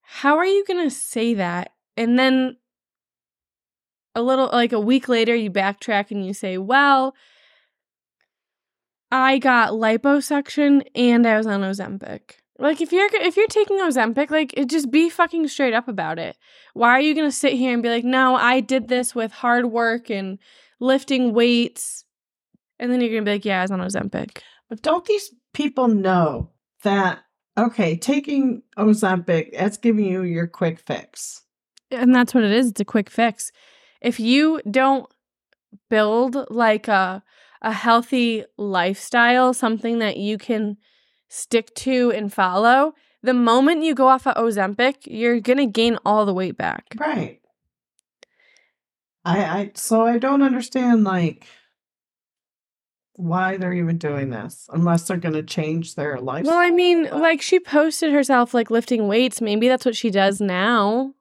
How 0.02 0.38
are 0.38 0.46
you 0.46 0.64
going 0.66 0.84
to 0.88 0.94
say 0.94 1.34
that? 1.34 1.72
And 1.98 2.20
then 2.20 2.58
a 4.14 4.22
little 4.22 4.50
like 4.52 4.74
a 4.74 4.80
week 4.80 5.08
later 5.08 5.34
you 5.36 5.50
backtrack 5.50 6.12
and 6.12 6.26
you 6.26 6.34
say, 6.34 6.58
"Well, 6.58 7.16
I 9.12 9.38
got 9.38 9.72
liposuction 9.72 10.86
and 10.96 11.26
I 11.26 11.38
was 11.38 11.48
on 11.48 11.62
Ozempic." 11.62 12.41
Like 12.62 12.80
if 12.80 12.92
you're 12.92 13.10
if 13.16 13.38
you're 13.38 13.48
taking 13.48 13.80
Ozempic, 13.80 14.30
like 14.30 14.54
it 14.56 14.70
just 14.70 14.92
be 14.92 15.10
fucking 15.10 15.48
straight 15.48 15.74
up 15.74 15.88
about 15.88 16.20
it. 16.20 16.38
Why 16.74 16.92
are 16.92 17.02
you 17.02 17.16
going 17.16 17.28
to 17.28 17.36
sit 17.36 17.54
here 17.54 17.74
and 17.74 17.82
be 17.82 17.90
like, 17.90 18.04
"No, 18.04 18.36
I 18.36 18.60
did 18.60 18.88
this 18.88 19.16
with 19.16 19.32
hard 19.32 19.66
work 19.66 20.12
and 20.12 20.38
lifting 20.80 21.34
weights." 21.34 22.06
And 22.80 22.92
then 22.92 23.02
you're 23.02 23.10
going 23.10 23.26
to 23.26 23.30
be 23.30 23.34
like, 23.34 23.46
"Yeah, 23.46 23.60
I 23.60 23.62
was 23.64 23.72
on 23.72 23.80
Ozempic." 23.80 24.42
But 24.70 24.84
don't 24.84 25.04
these 25.06 25.34
people 25.54 25.88
know 25.88 26.52
that 26.84 27.24
okay, 27.58 27.98
taking 27.98 28.62
Ozempic, 28.78 29.58
that's 29.58 29.78
giving 29.78 30.06
you 30.06 30.22
your 30.22 30.46
quick 30.46 30.80
fix. 30.80 31.42
And 31.90 32.14
that's 32.14 32.34
what 32.34 32.44
it 32.44 32.52
is. 32.52 32.70
It's 32.70 32.80
a 32.80 32.86
quick 32.86 33.10
fix. 33.10 33.52
If 34.02 34.20
you 34.20 34.62
don't 34.70 35.08
build 35.90 36.46
like 36.52 36.88
a 36.88 37.24
a 37.64 37.74
healthy 37.74 38.44
lifestyle, 38.58 39.52
something 39.56 39.98
that 39.98 40.18
you 40.18 40.38
can 40.38 40.78
stick 41.32 41.74
to 41.76 42.12
and 42.12 42.32
follow, 42.32 42.94
the 43.24 43.34
moment 43.34 43.84
you 43.84 43.96
go 43.96 44.08
off 44.08 44.28
of 44.28 44.36
Ozempic, 44.36 44.96
you're 45.06 45.40
gonna 45.40 45.66
gain 45.66 45.98
all 46.06 46.26
the 46.26 46.34
weight 46.34 46.58
back. 46.58 46.94
Right. 47.00 47.40
I 49.24 49.44
I 49.44 49.72
so 49.76 50.06
I 50.06 50.18
don't 50.18 50.42
understand 50.42 51.04
like 51.04 51.46
why 53.14 53.58
they're 53.58 53.74
even 53.74 53.98
doing 53.98 54.30
this 54.32 54.68
unless 54.74 55.08
they're 55.08 55.18
going 55.18 55.36
to 55.36 55.44
change 55.44 55.94
their 55.94 56.20
life. 56.20 56.46
Well, 56.46 56.58
I 56.58 56.72
mean, 56.72 57.04
like 57.12 57.40
she 57.42 57.60
posted 57.60 58.12
herself 58.12 58.54
like 58.54 58.72
lifting 58.72 59.08
weights. 59.08 59.42
Maybe 59.42 59.68
that's 59.68 59.86
what 59.86 59.96
she 59.96 60.10
does 60.10 60.42
now. 60.42 61.14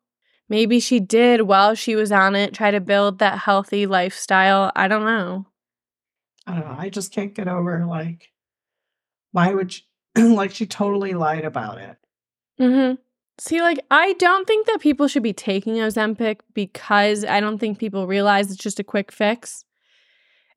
Maybe 0.48 0.80
she 0.80 0.98
did 0.98 1.42
while 1.42 1.74
she 1.74 1.94
was 1.94 2.10
on 2.10 2.34
it, 2.34 2.54
try 2.54 2.70
to 2.70 2.80
build 2.80 3.18
that 3.18 3.38
healthy 3.38 3.86
lifestyle. 3.86 4.72
I 4.74 4.88
don't 4.88 5.04
know. 5.04 5.46
I 6.46 6.54
don't 6.54 6.64
know. 6.64 6.76
I 6.78 6.88
just 6.88 7.12
can't 7.12 7.34
get 7.34 7.48
over 7.48 7.84
like 7.86 8.30
why 9.32 9.52
would 9.52 9.72
she, 9.72 9.82
like 10.16 10.52
she 10.52 10.66
totally 10.66 11.14
lied 11.14 11.44
about 11.44 11.78
it. 11.78 11.96
Mhm. 12.60 12.98
See, 13.38 13.62
like 13.62 13.80
I 13.90 14.12
don't 14.14 14.46
think 14.46 14.66
that 14.66 14.80
people 14.80 15.08
should 15.08 15.22
be 15.22 15.32
taking 15.32 15.74
Ozempic 15.76 16.40
because 16.52 17.24
I 17.24 17.40
don't 17.40 17.58
think 17.58 17.78
people 17.78 18.06
realize 18.06 18.50
it's 18.50 18.62
just 18.62 18.80
a 18.80 18.84
quick 18.84 19.10
fix. 19.10 19.64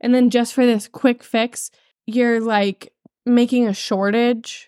And 0.01 0.13
then 0.13 0.29
just 0.29 0.53
for 0.53 0.65
this 0.65 0.89
quick 0.89 1.23
fix, 1.23 1.71
you're 2.05 2.41
like 2.41 2.91
making 3.25 3.67
a 3.67 3.73
shortage 3.73 4.67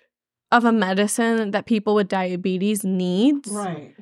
of 0.51 0.63
a 0.63 0.71
medicine 0.71 1.51
that 1.51 1.65
people 1.65 1.93
with 1.93 2.07
diabetes 2.07 2.85
needs. 2.85 3.49
Right. 3.49 3.93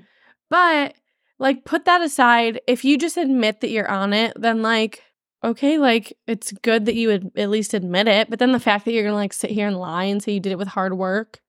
But 0.50 0.93
like 1.39 1.65
put 1.65 1.86
that 1.86 2.02
aside, 2.02 2.62
if 2.67 2.86
you 2.86 2.98
just 3.00 3.17
admit 3.17 3.62
that 3.62 3.72
you're 3.72 3.89
on 3.89 4.13
it, 4.13 4.34
then 4.36 4.62
like 4.62 5.02
okay, 5.44 5.78
like 5.78 6.18
it's 6.28 6.52
good 6.52 6.86
that 6.86 6.96
you 6.96 7.08
would 7.10 7.32
at 7.36 7.50
least 7.50 7.74
admit 7.74 8.08
it, 8.08 8.30
but 8.30 8.40
then 8.40 8.52
the 8.52 8.60
fact 8.60 8.86
that 8.86 8.94
you're 8.94 9.08
to 9.08 9.14
like 9.14 9.34
sit 9.34 9.52
here 9.52 9.68
and 9.68 9.78
lie 9.78 10.06
and 10.06 10.22
say 10.22 10.34
you 10.34 10.40
did 10.40 10.52
it 10.52 10.58
with 10.58 10.70
hard 10.70 10.94
work. 10.94 11.42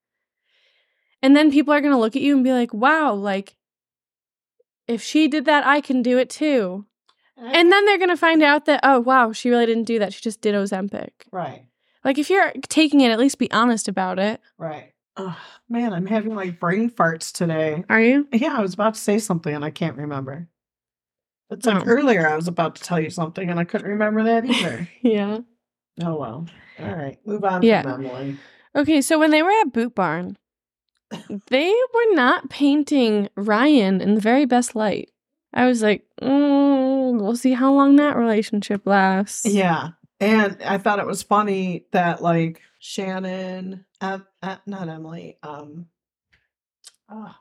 And 1.23 1.35
then 1.35 1.51
people 1.51 1.73
are 1.73 1.81
to 1.93 1.99
look 1.99 2.17
at 2.17 2.23
you 2.23 2.35
and 2.35 2.45
be 2.45 2.53
like, 2.53 2.75
"Wow, 2.75 3.15
like 3.15 3.57
if 4.87 5.03
she 5.03 5.29
did 5.29 5.47
that, 5.47 5.67
I 5.67 5.81
can 5.81 6.03
do 6.03 6.19
it 6.19 6.29
too." 6.29 6.87
And 7.37 7.73
then 7.73 7.85
they're 7.85 7.99
to 8.11 8.17
find 8.17 8.43
out 8.43 8.65
that, 8.67 8.81
oh, 8.83 9.01
wow, 9.01 9.33
she 9.33 9.51
really 9.51 9.67
didn't 9.67 9.85
do 9.85 9.99
that. 9.99 10.13
She 10.13 10.23
just 10.23 10.41
did 10.41 10.55
Ozempic. 10.55 11.11
right. 11.33 11.67
Like, 12.05 12.19
if 12.19 12.29
you're 12.29 12.53
taking 12.69 13.01
it, 13.01 13.11
at 13.11 13.19
least 13.19 13.39
be 13.39 13.51
honest 13.51 13.89
about 13.89 14.19
it. 14.19 14.39
Right. 14.59 14.93
Oh, 15.17 15.39
man, 15.71 15.95
I'm 15.95 16.05
having 16.05 16.35
like 16.35 16.61
brain 16.61 16.91
farts 16.91 17.33
today. 17.33 17.83
Are 17.89 18.01
you? 18.01 18.29
Yeah, 18.31 18.59
I 18.59 18.61
was 18.61 18.75
about 18.75 18.95
to 18.95 19.01
say 19.01 19.19
something 19.19 19.55
and 19.55 19.65
I 19.65 19.71
can't 19.71 19.97
remember. 19.97 20.49
It's 21.55 21.67
like 21.67 21.83
Oh. 21.83 21.87
earlier 21.87 22.29
I 22.29 22.37
was 22.37 22.49
about 22.49 22.77
to 22.77 22.83
tell 22.83 23.01
you 23.01 23.11
something 23.11 23.49
and 23.51 23.59
I 23.59 23.65
couldn't 23.65 23.89
remember 23.89 24.23
that 24.25 24.45
either. 24.51 24.89
Yeah. 25.03 25.39
oh 26.03 26.15
well. 26.17 26.47
All 26.81 26.95
right. 26.95 27.19
Move 27.25 27.45
on 27.45 27.63
Yeah. 27.63 27.97
Okay, 28.77 29.01
so 29.01 29.19
when 29.19 29.31
they 29.31 29.43
were 29.43 29.53
at 29.63 29.73
Boot 29.73 29.95
Barn, 29.95 30.37
they 31.49 31.71
were 31.95 32.15
not 32.15 32.51
painting 32.51 33.29
Ryan 33.37 34.01
in 34.01 34.15
the 34.17 34.21
very 34.21 34.47
best 34.47 34.75
light. 34.75 35.11
I 35.53 35.67
was 35.67 35.81
like, 35.83 36.05
mm, 36.21 37.21
we'll 37.21 37.37
see 37.37 37.53
how 37.53 37.73
long 37.73 37.95
that 37.97 38.17
relationship 38.17 38.85
lasts. 38.87 39.47
Yeah. 39.47 39.91
And 40.19 40.61
I 40.65 40.79
thought 40.79 40.99
it 40.99 41.07
was 41.07 41.23
funny 41.23 41.87
that 41.93 42.21
like 42.23 42.61
Shannon 42.81 43.85
uh, 44.01 44.19
uh, 44.43 44.57
not 44.67 44.89
Emily, 44.89 45.39
um 45.45 45.87
oh, 47.09 47.35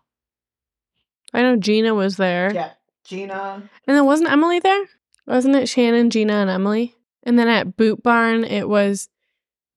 I 1.33 1.41
know 1.41 1.55
Gina 1.55 1.95
was 1.95 2.17
there. 2.17 2.53
yeah, 2.53 2.71
Gina. 3.05 3.69
And 3.87 3.97
then 3.97 4.05
wasn't 4.05 4.31
Emily 4.31 4.59
there? 4.59 4.85
Wasn't 5.25 5.55
it 5.55 5.69
Shannon, 5.69 6.09
Gina, 6.09 6.33
and 6.33 6.49
Emily? 6.49 6.95
And 7.23 7.39
then 7.39 7.47
at 7.47 7.77
Boot 7.77 8.03
Barn, 8.03 8.43
it 8.43 8.67
was 8.67 9.09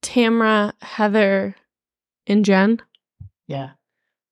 Tamra, 0.03 0.73
Heather, 0.83 1.55
and 2.27 2.45
Jen. 2.45 2.83
Yeah. 3.47 3.71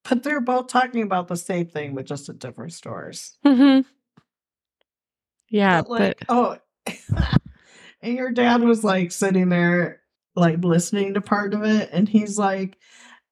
But 0.09 0.23
they're 0.23 0.41
both 0.41 0.67
talking 0.69 1.03
about 1.03 1.29
the 1.29 1.37
same 1.37 1.67
thing 1.67 1.95
but 1.95 2.05
just 2.05 2.29
at 2.29 2.39
different 2.39 2.73
stores. 2.73 3.39
Mm-hmm. 3.45 3.89
Yeah, 5.49 5.83
but 5.83 5.91
like, 5.91 6.25
oh, 6.29 6.59
and 8.03 8.15
your 8.17 8.33
dad 8.33 8.61
was 8.63 8.83
like 8.83 9.13
sitting 9.13 9.49
there, 9.49 10.01
like 10.35 10.65
listening 10.65 11.15
to 11.15 11.21
part 11.21 11.55
of 11.55 11.63
it, 11.63 11.91
and 11.93 12.09
he's 12.09 12.39
like, 12.39 12.77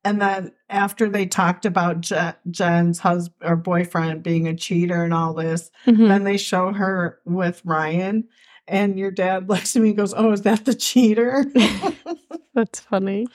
and 0.04 0.20
then 0.20 0.52
after 0.68 1.08
they 1.08 1.26
talked 1.26 1.64
about 1.64 2.00
Je- 2.00 2.32
Jen's 2.50 2.98
husband 2.98 3.48
or 3.48 3.56
boyfriend 3.56 4.22
being 4.22 4.48
a 4.48 4.54
cheater 4.56 5.04
and 5.04 5.14
all 5.14 5.34
this, 5.34 5.70
Mhm. 5.86 6.08
then 6.08 6.24
they 6.24 6.36
show 6.36 6.72
her 6.72 7.18
with 7.24 7.62
Ryan, 7.64 8.28
and 8.66 8.98
your 8.98 9.10
dad 9.10 9.48
looks 9.48 9.76
at 9.76 9.82
me 9.82 9.88
and 9.90 9.96
goes, 9.98 10.14
"Oh, 10.16 10.32
is 10.32 10.42
that 10.42 10.64
the 10.64 10.74
cheater?" 10.74 11.44
that's 12.54 12.80
funny. 12.80 13.26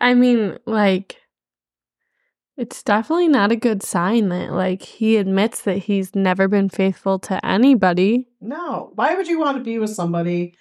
I 0.00 0.14
mean, 0.14 0.58
like, 0.66 1.16
it's 2.56 2.82
definitely 2.82 3.28
not 3.28 3.50
a 3.50 3.56
good 3.56 3.82
sign 3.82 4.28
that, 4.28 4.52
like, 4.52 4.82
he 4.82 5.16
admits 5.16 5.62
that 5.62 5.78
he's 5.78 6.14
never 6.14 6.48
been 6.48 6.68
faithful 6.68 7.18
to 7.20 7.44
anybody. 7.44 8.28
no, 8.40 8.90
why 8.94 9.14
would 9.14 9.26
you 9.28 9.38
want 9.38 9.56
to 9.58 9.62
be 9.64 9.78
with 9.78 9.90
somebody? 9.90 10.54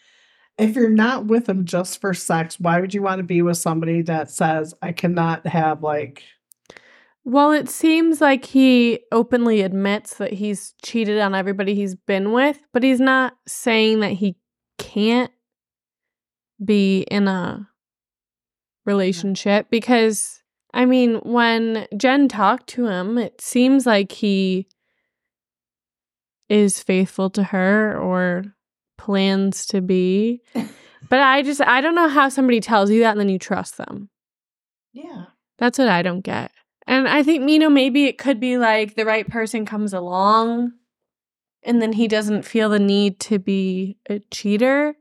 If 0.57 0.75
you're 0.75 0.89
not 0.89 1.25
with 1.25 1.45
them 1.45 1.65
just 1.65 1.99
for 2.01 2.13
sex, 2.13 2.59
why 2.59 2.79
would 2.79 2.93
you 2.93 3.01
want 3.01 3.19
to 3.19 3.23
be 3.23 3.41
with 3.41 3.57
somebody 3.57 4.01
that 4.03 4.29
says, 4.29 4.73
I 4.81 4.91
cannot 4.91 5.47
have 5.47 5.81
like 5.81 6.23
Well, 7.23 7.51
it 7.51 7.69
seems 7.69 8.21
like 8.21 8.45
he 8.45 8.99
openly 9.11 9.61
admits 9.61 10.15
that 10.17 10.33
he's 10.33 10.73
cheated 10.83 11.19
on 11.19 11.33
everybody 11.33 11.73
he's 11.73 11.95
been 11.95 12.31
with, 12.31 12.59
but 12.73 12.83
he's 12.83 12.99
not 12.99 13.37
saying 13.47 14.01
that 14.01 14.13
he 14.13 14.35
can't 14.77 15.31
be 16.63 17.01
in 17.09 17.27
a 17.27 17.31
mm-hmm. 17.31 17.63
relationship 18.85 19.67
because 19.69 20.41
I 20.73 20.85
mean, 20.85 21.15
when 21.17 21.87
Jen 21.97 22.27
talked 22.27 22.67
to 22.69 22.87
him, 22.87 23.17
it 23.17 23.41
seems 23.41 23.85
like 23.85 24.11
he 24.11 24.67
is 26.49 26.81
faithful 26.81 27.29
to 27.31 27.43
her 27.43 27.97
or 27.97 28.55
plans 29.01 29.65
to 29.67 29.81
be. 29.81 30.41
But 31.09 31.19
I 31.19 31.41
just 31.41 31.59
I 31.59 31.81
don't 31.81 31.95
know 31.95 32.07
how 32.07 32.29
somebody 32.29 32.61
tells 32.61 32.89
you 32.89 33.01
that 33.01 33.11
and 33.11 33.19
then 33.19 33.27
you 33.27 33.37
trust 33.37 33.75
them. 33.75 34.09
Yeah. 34.93 35.25
That's 35.57 35.77
what 35.77 35.89
I 35.89 36.03
don't 36.03 36.21
get. 36.21 36.51
And 36.87 37.05
I 37.05 37.21
think, 37.21 37.49
you 37.49 37.59
know, 37.59 37.69
maybe 37.69 38.05
it 38.05 38.17
could 38.17 38.39
be 38.39 38.57
like 38.57 38.95
the 38.95 39.03
right 39.03 39.27
person 39.27 39.65
comes 39.65 39.93
along 39.93 40.71
and 41.63 41.81
then 41.81 41.91
he 41.91 42.07
doesn't 42.07 42.43
feel 42.45 42.69
the 42.69 42.79
need 42.79 43.19
to 43.21 43.39
be 43.39 43.97
a 44.09 44.19
cheater. 44.31 44.95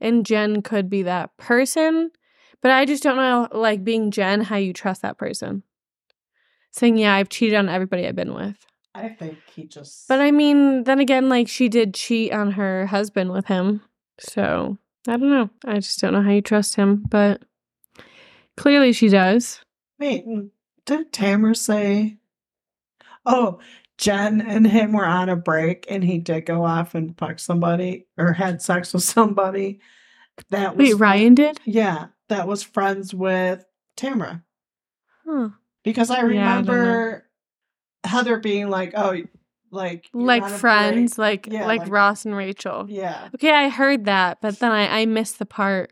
And 0.00 0.24
Jen 0.24 0.62
could 0.62 0.88
be 0.88 1.02
that 1.02 1.36
person. 1.36 2.10
But 2.62 2.70
I 2.70 2.86
just 2.86 3.02
don't 3.02 3.16
know, 3.16 3.48
like 3.52 3.84
being 3.84 4.10
Jen, 4.10 4.40
how 4.40 4.56
you 4.56 4.72
trust 4.72 5.02
that 5.02 5.18
person. 5.18 5.62
Saying, 6.70 6.96
yeah, 6.96 7.14
I've 7.14 7.28
cheated 7.28 7.58
on 7.58 7.68
everybody 7.68 8.06
I've 8.06 8.16
been 8.16 8.32
with. 8.32 8.56
I 8.94 9.08
think 9.08 9.38
he 9.54 9.64
just 9.64 10.08
But 10.08 10.20
I 10.20 10.30
mean, 10.30 10.84
then 10.84 10.98
again, 10.98 11.28
like 11.28 11.48
she 11.48 11.68
did 11.68 11.94
cheat 11.94 12.32
on 12.32 12.52
her 12.52 12.86
husband 12.86 13.32
with 13.32 13.46
him. 13.46 13.82
So 14.18 14.78
I 15.08 15.12
don't 15.12 15.30
know. 15.30 15.50
I 15.64 15.74
just 15.76 16.00
don't 16.00 16.12
know 16.12 16.22
how 16.22 16.30
you 16.30 16.42
trust 16.42 16.76
him. 16.76 17.04
But 17.08 17.42
clearly 18.56 18.92
she 18.92 19.08
does. 19.08 19.60
wait, 19.98 20.26
mm, 20.26 20.50
did 20.86 21.12
Tamra 21.12 21.56
say 21.56 22.18
Oh, 23.26 23.60
Jen 23.98 24.40
and 24.40 24.66
him 24.66 24.92
were 24.92 25.04
on 25.04 25.28
a 25.28 25.36
break 25.36 25.86
and 25.90 26.02
he 26.02 26.18
did 26.18 26.46
go 26.46 26.64
off 26.64 26.94
and 26.94 27.16
fuck 27.18 27.38
somebody 27.38 28.06
or 28.16 28.32
had 28.32 28.62
sex 28.62 28.92
with 28.94 29.02
somebody. 29.02 29.80
That 30.48 30.76
was 30.76 30.88
Wait, 30.88 30.98
Ryan 30.98 31.34
did? 31.34 31.60
Yeah, 31.64 32.06
that 32.28 32.48
was 32.48 32.62
friends 32.62 33.12
with 33.14 33.64
Tamra. 33.96 34.42
Huh. 35.26 35.50
Because 35.84 36.10
I 36.10 36.22
remember 36.22 37.29
Heather 38.04 38.38
being 38.38 38.68
like, 38.68 38.92
"Oh, 38.96 39.16
like 39.70 40.08
like 40.12 40.48
friends, 40.48 41.18
like 41.18 41.46
Yeah, 41.50 41.66
like, 41.66 41.82
like- 41.82 41.90
Ross 41.90 42.24
and 42.24 42.34
Rachel. 42.36 42.86
Yeah, 42.88 43.28
Okay, 43.34 43.52
I 43.52 43.68
heard 43.68 44.04
that, 44.06 44.38
but 44.40 44.58
then 44.58 44.72
I 44.72 45.00
I 45.00 45.06
missed 45.06 45.38
the 45.38 45.46
part. 45.46 45.90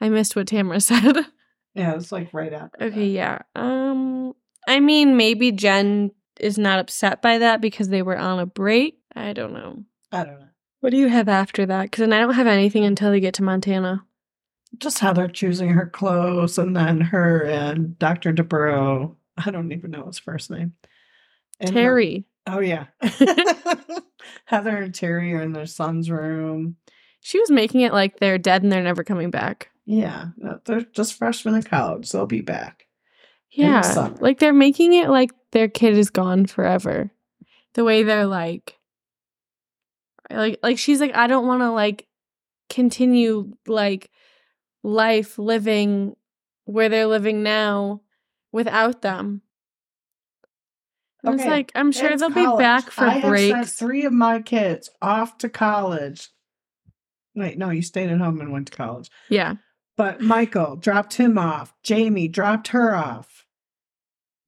I 0.00 0.08
missed 0.08 0.34
what 0.36 0.46
Tamra 0.46 0.80
said. 0.82 1.26
yeah, 1.74 1.92
it 1.92 1.96
was 1.96 2.12
like 2.12 2.32
right 2.32 2.52
after. 2.52 2.84
okay, 2.84 3.06
yeah. 3.08 3.40
Um, 3.54 4.34
I 4.66 4.80
mean, 4.80 5.16
maybe 5.16 5.52
Jen 5.52 6.12
is 6.40 6.56
not 6.58 6.78
upset 6.78 7.20
by 7.22 7.38
that 7.38 7.60
because 7.60 7.88
they 7.88 8.02
were 8.02 8.16
on 8.18 8.38
a 8.38 8.46
break. 8.46 8.98
I 9.14 9.32
don't 9.32 9.52
know. 9.52 9.84
I 10.10 10.24
don't 10.24 10.40
know. 10.40 10.46
What 10.80 10.90
do 10.90 10.96
you 10.96 11.08
have 11.08 11.28
after 11.28 11.64
that? 11.66 11.82
Because 11.84 12.00
then 12.00 12.12
I 12.12 12.18
don't 12.20 12.34
have 12.34 12.46
anything 12.48 12.84
until 12.84 13.10
they 13.12 13.20
get 13.20 13.34
to 13.34 13.42
Montana. 13.44 14.04
Just 14.78 14.98
Heather 15.00 15.28
choosing 15.28 15.68
her 15.70 15.86
clothes, 15.86 16.58
and 16.58 16.74
then 16.74 17.00
her 17.00 17.44
and 17.44 17.98
Doctor 17.98 18.32
Dubrow. 18.32 19.14
I 19.36 19.50
don't 19.50 19.70
even 19.72 19.90
know 19.90 20.06
his 20.06 20.18
first 20.18 20.50
name. 20.50 20.72
And 21.62 21.72
Terry. 21.72 22.26
oh 22.46 22.60
yeah. 22.60 22.86
Heather 24.46 24.76
and 24.76 24.94
Terry 24.94 25.32
are 25.34 25.42
in 25.42 25.52
their 25.52 25.66
son's 25.66 26.10
room. 26.10 26.76
She 27.20 27.38
was 27.38 27.50
making 27.50 27.80
it 27.82 27.92
like 27.92 28.18
they're 28.18 28.38
dead 28.38 28.62
and 28.62 28.70
they're 28.72 28.82
never 28.82 29.04
coming 29.04 29.30
back. 29.30 29.70
Yeah, 29.86 30.26
no, 30.36 30.60
they're 30.64 30.80
just 30.82 31.14
freshmen 31.14 31.54
in 31.54 31.62
college. 31.62 32.10
They'll 32.10 32.26
be 32.26 32.40
back. 32.40 32.86
The 33.56 33.62
Yeah. 33.62 33.80
summer. 33.82 34.16
Like 34.20 34.38
they're 34.38 34.52
making 34.52 34.92
it 34.94 35.08
like 35.08 35.30
their 35.52 35.68
kid 35.68 35.96
is 35.96 36.10
gone 36.10 36.46
forever. 36.46 37.10
The 37.74 37.84
way 37.84 38.02
they're 38.02 38.26
like 38.26 38.78
Like 40.30 40.58
like 40.62 40.78
she's 40.78 41.00
like 41.00 41.14
I 41.14 41.26
don't 41.26 41.46
want 41.46 41.62
to 41.62 41.70
like 41.70 42.06
continue 42.70 43.52
like 43.66 44.10
life 44.82 45.38
living 45.38 46.16
where 46.64 46.88
they're 46.88 47.06
living 47.06 47.42
now 47.42 48.02
without 48.52 49.02
them. 49.02 49.42
And 51.24 51.34
It's 51.34 51.42
Okay, 51.42 51.50
like 51.50 51.72
I'm 51.74 51.92
sure 51.92 52.10
It's 52.10 52.20
they'll 52.20 52.30
college. 52.30 52.58
be 52.58 52.62
back 52.62 52.90
for 52.90 53.04
I 53.04 53.10
have 53.10 53.22
sent 53.38 53.52
breaks. 53.52 53.72
three 53.74 54.04
of 54.04 54.12
my 54.12 54.40
kids 54.42 54.90
off 55.00 55.38
to 55.38 55.48
college. 55.48 56.28
Wait, 57.34 57.56
no, 57.58 57.70
you 57.70 57.82
stayed 57.82 58.10
at 58.10 58.18
home 58.18 58.40
and 58.40 58.52
went 58.52 58.68
to 58.70 58.76
college. 58.76 59.10
Yeah. 59.28 59.54
But 59.96 60.20
Michael 60.20 60.76
dropped 60.76 61.14
him 61.14 61.38
off. 61.38 61.74
Jamie 61.82 62.28
dropped 62.28 62.68
her 62.68 62.94
off. 62.94 63.46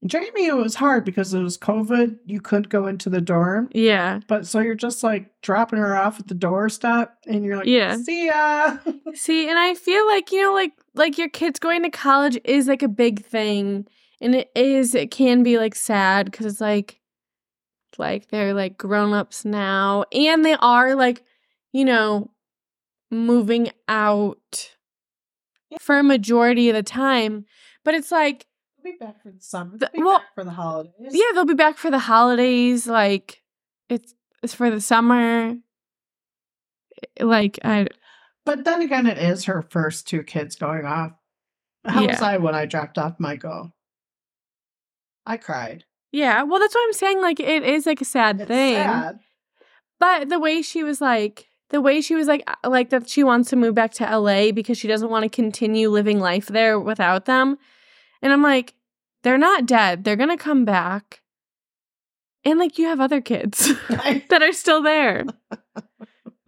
Jamie, 0.07 0.47
it 0.47 0.57
was 0.57 0.75
hard 0.75 1.03
because 1.07 1.33
it 1.33 1.41
was 1.43 1.57
COVID. 1.57 2.19
You 2.27 2.39
couldn't 2.41 2.69
go 2.69 2.87
into 2.89 3.09
the 3.09 3.23
dorm. 3.23 3.71
Yeah. 3.73 4.21
But 4.29 4.47
so 4.47 4.61
you're 4.61 4.75
just 4.75 5.03
like 5.03 5.31
dropping 5.41 5.79
her 5.79 5.97
off 5.97 6.21
at 6.21 6.29
the 6.29 6.35
doorstep 6.35 7.15
and 7.27 7.43
you're 7.43 7.57
like, 7.57 7.67
Yeah. 7.67 7.97
see 7.97 8.27
ya. 8.27 8.77
See, 9.15 9.49
and 9.49 9.59
I 9.59 9.73
feel 9.75 10.07
like, 10.07 10.31
you 10.31 10.43
know, 10.43 10.53
like 10.53 10.73
like 10.95 11.17
your 11.17 11.31
kids 11.31 11.59
going 11.59 11.83
to 11.85 11.91
college 11.91 12.39
is 12.45 12.67
like 12.69 12.83
a 12.83 12.89
big 12.89 13.25
thing. 13.25 13.87
And 14.25 14.35
it 14.35 14.51
is 14.57 14.95
it 14.95 15.11
can 15.11 15.43
be 15.43 15.59
like 15.59 15.75
sad 15.75 16.33
cuz 16.33 16.47
it's 16.47 16.61
like 16.61 17.01
like 17.99 18.29
they're 18.31 18.55
like 18.55 18.77
grown-ups 18.77 19.45
now 19.45 20.05
and 20.13 20.45
they 20.45 20.55
are 20.55 20.95
like, 20.97 21.23
you 21.73 21.85
know, 21.85 22.31
moving 23.11 23.71
out 23.87 24.75
for 25.79 25.99
a 25.99 26.03
majority 26.03 26.69
of 26.71 26.75
the 26.75 26.83
time. 26.83 27.45
But 27.85 27.95
it's 27.95 28.11
like 28.11 28.47
They'll 28.83 28.93
be 28.95 28.99
back 28.99 29.23
for 29.23 29.31
the 29.31 29.41
summer. 29.41 29.73
The- 29.79 29.91
They'll 29.93 30.01
be 30.01 30.05
well, 30.05 30.19
back 30.19 30.35
for 30.35 30.45
the 30.45 30.51
holidays. 30.51 30.93
yeah, 31.13 31.31
they'll 31.35 31.45
be 31.45 31.55
back 31.55 31.77
for 31.79 31.91
the 31.91 31.99
holidays 32.01 32.87
like 32.87 33.43
it's 33.89 34.15
it's 34.43 34.55
for 34.55 34.71
the 34.71 34.81
summer. 34.81 35.55
Like 37.21 37.59
I 37.65 37.87
But 38.45 38.65
then 38.65 38.83
again, 38.83 39.07
it 39.07 39.19
is 39.19 39.45
her 39.45 39.63
first 39.63 40.09
two 40.09 40.23
kids 40.23 40.57
going 40.57 40.85
off. 40.87 41.13
How 41.85 42.07
was 42.07 42.21
Yeah. 42.21 42.27
I 42.27 42.37
when 42.39 42.55
I 42.55 42.67
dropped 42.67 42.99
off 42.99 43.21
Michael? 43.21 43.73
I 45.27 45.37
cried. 45.37 45.85
yeah, 46.13 46.43
well 46.43 46.59
that's 46.61 46.75
what 46.75 46.85
I'm 46.87 46.93
saying 46.93 47.21
like 47.23 47.41
it 47.41 47.63
is 47.63 47.87
like 47.87 48.01
a 48.01 48.05
sad 48.05 48.41
It's 48.41 48.49
thing. 48.49 48.77
sad. 48.77 49.19
But 50.01 50.29
the 50.29 50.39
way 50.39 50.61
she 50.63 50.83
was 50.85 51.01
like, 51.01 51.47
the 51.71 51.81
way 51.81 52.01
she 52.01 52.15
was 52.15 52.27
like, 52.27 52.47
like 52.65 52.91
that 52.91 53.09
she 53.09 53.25
wants 53.25 53.49
to 53.51 53.57
move 53.57 53.75
back 53.75 53.93
to 53.95 54.19
LA 54.19 54.53
because 54.53 54.77
she 54.77 54.89
doesn't 54.89 55.09
want 55.09 55.23
to 55.23 55.29
continue 55.29 55.89
living 55.89 56.21
life 56.21 56.47
there 56.47 56.79
without 56.79 57.25
them. 57.25 57.57
And 58.21 58.33
I'm 58.33 58.43
like, 58.43 58.75
they're 59.23 59.39
not 59.39 59.65
dead. 59.67 60.05
They're 60.05 60.17
going 60.17 60.29
to 60.37 60.37
come 60.37 60.65
back. 60.65 61.23
And 62.45 62.59
like, 62.59 62.77
you 62.77 62.87
have 62.87 63.01
other 63.01 63.21
kids 63.23 63.73
that 63.89 64.43
are 64.43 64.53
still 64.53 64.83
there. 64.83 65.25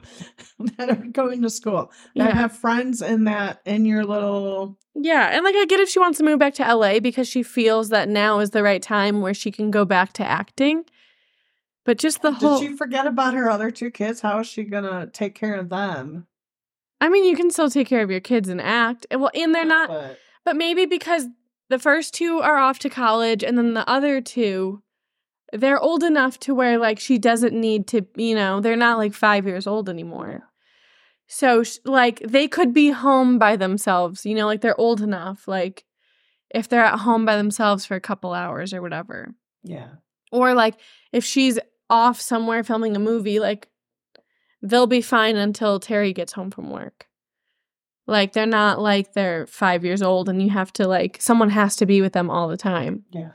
that 0.77 0.91
are 0.91 0.95
going 0.95 1.43
to 1.43 1.51
school. 1.51 1.91
That 2.15 2.29
Yeah. 2.29 2.35
have 2.35 2.53
friends 2.57 3.03
in 3.03 3.25
that 3.25 3.61
in 3.65 3.85
your 3.85 4.05
little 4.05 4.79
Yeah. 4.95 5.29
And 5.33 5.45
like, 5.45 5.55
I 5.57 5.65
get 5.67 5.81
if 5.81 5.89
she 5.89 5.99
wants 5.99 6.19
to 6.19 6.25
move 6.25 6.39
back 6.39 6.55
to 6.55 6.65
LA 6.75 7.01
because 7.01 7.29
she 7.29 7.43
feels 7.43 7.89
that 7.91 8.09
now 8.09 8.39
is 8.41 8.51
the 8.51 8.63
right 8.63 8.83
time 8.83 9.21
where 9.21 9.35
she 9.35 9.51
can 9.51 9.71
go 9.71 9.85
back 9.85 10.13
to 10.15 10.25
acting. 10.25 10.85
But 11.85 11.99
just 11.99 12.23
the 12.23 12.33
whole, 12.33 12.59
Did 12.59 12.71
she 12.71 12.77
forget 12.77 13.07
about 13.07 13.35
her 13.35 13.49
other 13.51 13.71
two 13.71 13.91
kids? 13.91 14.21
How 14.21 14.41
is 14.41 14.47
she 14.49 14.65
gonna 14.65 15.07
take 15.13 15.35
care 15.35 15.55
of 15.55 15.69
them? 15.69 16.27
I 17.01 17.09
mean, 17.09 17.25
you 17.25 17.37
can 17.37 17.51
still 17.51 17.71
take 17.71 17.87
care 17.87 18.03
of 18.03 18.11
your 18.11 18.21
kids 18.21 18.49
and 18.49 18.61
act. 18.61 19.07
And 19.11 19.21
well, 19.21 19.31
and 19.35 19.55
they're 19.55 19.65
not, 19.65 19.89
But 19.89 20.19
But 20.45 20.57
maybe 20.57 20.87
because 20.87 21.27
the 21.69 21.79
first 21.79 22.15
two 22.15 22.41
are 22.41 22.57
off 22.57 22.79
to 22.81 22.89
college 22.91 23.45
and 23.45 23.59
then 23.59 23.75
the 23.75 23.89
other 23.89 24.21
two, 24.21 24.83
they're 25.57 25.81
old 25.81 26.03
enough 26.03 26.39
to 26.41 26.55
where 26.55 26.79
like 26.79 26.99
she 26.99 27.19
doesn't 27.19 27.55
need 27.59 27.87
to, 27.89 28.07
you 28.17 28.35
know, 28.35 28.61
they're 28.61 28.77
not 28.77 28.99
like 28.99 29.15
five 29.15 29.47
years 29.47 29.67
old 29.67 29.89
anymore. 29.89 30.45
So 31.27 31.65
like 31.85 32.21
they 32.21 32.47
could 32.49 32.73
be 32.73 32.91
home 32.91 33.39
by 33.39 33.57
themselves, 33.57 34.25
you 34.25 34.35
know, 34.35 34.47
like 34.47 34.61
they're 34.61 34.81
old 34.81 35.01
enough, 35.01 35.49
like 35.49 35.85
if 36.51 36.69
they're 36.69 36.85
at 36.85 37.01
home 37.01 37.25
by 37.25 37.37
themselves 37.37 37.85
for 37.85 37.97
a 37.97 38.01
couple 38.01 38.33
hours 38.33 38.73
or 38.73 38.81
whatever. 38.83 39.35
yeah. 39.63 39.89
Or 40.33 40.55
like 40.55 40.81
if 41.13 41.25
she's 41.25 41.59
off 41.89 42.21
somewhere 42.21 42.65
filming 42.65 42.97
a 42.97 43.01
movie, 43.01 43.39
like 43.39 43.69
they'll 44.61 44.89
be 44.89 45.01
fine 45.01 45.37
until 45.37 45.79
Terry 45.79 46.13
gets 46.13 46.33
home 46.33 46.51
from 46.51 46.71
work. 46.71 47.07
Like 48.07 48.33
they're 48.33 48.47
not 48.47 48.81
like 48.81 49.13
they're 49.15 49.47
five 49.47 49.85
years 49.85 50.03
old 50.03 50.29
and 50.29 50.43
you 50.43 50.51
have 50.51 50.73
to 50.75 50.87
like 50.87 51.19
someone 51.21 51.51
has 51.51 51.77
to 51.77 51.87
be 51.87 52.01
with 52.01 52.13
them 52.13 52.31
all 52.31 52.49
the 52.49 52.57
time. 52.57 53.05
Yeah. 53.13 53.31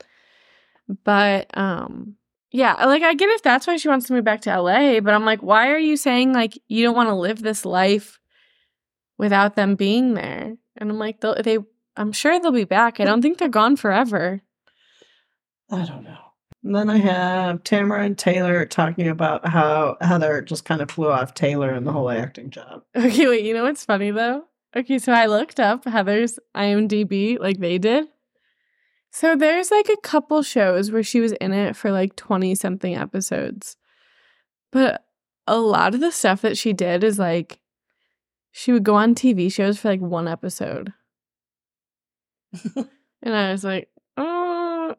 But 1.04 1.56
um 1.56 2.16
yeah, 2.50 2.74
like 2.84 3.02
I 3.02 3.14
get 3.14 3.30
if 3.30 3.42
that's 3.42 3.66
why 3.66 3.76
she 3.76 3.88
wants 3.88 4.06
to 4.08 4.12
move 4.12 4.24
back 4.24 4.42
to 4.42 4.60
LA, 4.60 5.00
but 5.00 5.14
I'm 5.14 5.24
like, 5.24 5.42
why 5.42 5.70
are 5.70 5.78
you 5.78 5.96
saying 5.96 6.32
like 6.34 6.58
you 6.68 6.84
don't 6.84 6.94
want 6.96 7.08
to 7.08 7.14
live 7.14 7.40
this 7.42 7.64
life 7.64 8.20
without 9.18 9.56
them 9.56 9.74
being 9.74 10.14
there? 10.14 10.54
And 10.76 10.90
I'm 10.90 10.98
like, 10.98 11.20
they'll- 11.20 11.40
they, 11.42 11.58
I'm 11.96 12.12
sure 12.12 12.38
they'll 12.40 12.52
be 12.52 12.64
back. 12.64 13.00
I 13.00 13.04
don't 13.04 13.22
think 13.22 13.38
they're 13.38 13.48
gone 13.48 13.76
forever. 13.76 14.42
I 15.70 15.84
don't 15.84 16.04
know. 16.04 16.18
And 16.64 16.74
then 16.74 16.90
I 16.90 16.98
have 16.98 17.64
Tamra 17.64 18.04
and 18.04 18.16
Taylor 18.16 18.64
talking 18.66 19.08
about 19.08 19.46
how 19.48 19.96
Heather 20.00 20.42
just 20.42 20.64
kind 20.64 20.80
of 20.80 20.90
flew 20.90 21.10
off 21.10 21.34
Taylor 21.34 21.70
and 21.70 21.86
the 21.86 21.92
whole 21.92 22.10
acting 22.10 22.50
job. 22.50 22.82
Okay, 22.96 23.26
wait, 23.26 23.44
you 23.44 23.52
know 23.54 23.64
what's 23.64 23.84
funny 23.84 24.10
though? 24.10 24.44
Okay, 24.76 24.98
so 24.98 25.12
I 25.12 25.26
looked 25.26 25.58
up 25.58 25.84
Heather's 25.84 26.38
IMDb 26.54 27.38
like 27.38 27.58
they 27.58 27.78
did. 27.78 28.06
So 29.14 29.36
there's 29.36 29.70
like 29.70 29.90
a 29.90 30.00
couple 30.00 30.42
shows 30.42 30.90
where 30.90 31.02
she 31.02 31.20
was 31.20 31.32
in 31.32 31.52
it 31.52 31.76
for 31.76 31.92
like 31.92 32.16
20 32.16 32.54
something 32.54 32.96
episodes. 32.96 33.76
But 34.72 35.04
a 35.46 35.58
lot 35.58 35.94
of 35.94 36.00
the 36.00 36.10
stuff 36.10 36.40
that 36.40 36.56
she 36.56 36.72
did 36.72 37.04
is 37.04 37.18
like 37.18 37.60
she 38.52 38.72
would 38.72 38.84
go 38.84 38.94
on 38.94 39.14
TV 39.14 39.52
shows 39.52 39.78
for 39.78 39.88
like 39.88 40.00
one 40.00 40.26
episode. 40.26 40.94
and 43.22 43.34
I 43.34 43.52
was 43.52 43.64
like, 43.64 43.90
oh. 44.16 44.96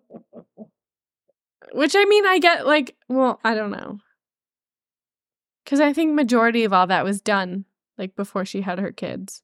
Which 1.71 1.95
I 1.95 2.05
mean, 2.05 2.27
I 2.27 2.37
get 2.37 2.67
like, 2.67 2.95
well, 3.09 3.39
I 3.43 3.55
don't 3.55 3.71
know. 3.71 3.97
Because 5.63 5.79
I 5.79 5.91
think 5.91 6.13
majority 6.13 6.65
of 6.65 6.73
all 6.73 6.85
that 6.85 7.03
was 7.03 7.19
done 7.19 7.65
like 7.97 8.15
before 8.15 8.45
she 8.45 8.61
had 8.61 8.77
her 8.77 8.91
kids. 8.91 9.41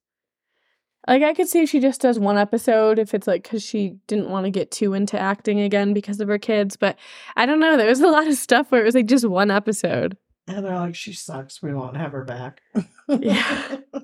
Like 1.08 1.24
I 1.24 1.34
could 1.34 1.48
see 1.48 1.64
if 1.64 1.70
she 1.70 1.80
just 1.80 2.02
does 2.02 2.20
one 2.20 2.38
episode 2.38 3.00
if 3.00 3.14
it's 3.14 3.26
like 3.26 3.44
because 3.44 3.64
she 3.64 3.96
didn't 4.08 4.30
want 4.30 4.46
to 4.46 4.52
get 4.52 4.70
too 4.70 4.94
into 4.94 5.18
acting 5.18 5.60
again 5.60 5.94
because 5.94 6.20
of 6.20 6.28
her 6.28 6.38
kids. 6.38 6.76
But 6.76 6.98
I 7.36 7.46
don't 7.46 7.60
know. 7.60 7.78
There 7.78 7.88
was 7.88 8.02
a 8.02 8.08
lot 8.08 8.28
of 8.28 8.36
stuff 8.36 8.72
where 8.72 8.82
it 8.82 8.86
was 8.86 8.96
like 8.96 9.06
just 9.06 9.28
one 9.28 9.50
episode. 9.50 10.18
And 10.48 10.66
they're 10.66 10.76
like, 10.76 10.96
she 10.96 11.14
sucks. 11.14 11.62
We 11.62 11.74
won't 11.74 11.98
have 11.98 12.12
her 12.12 12.24
back. 12.24 12.62
Yeah. 13.08 13.78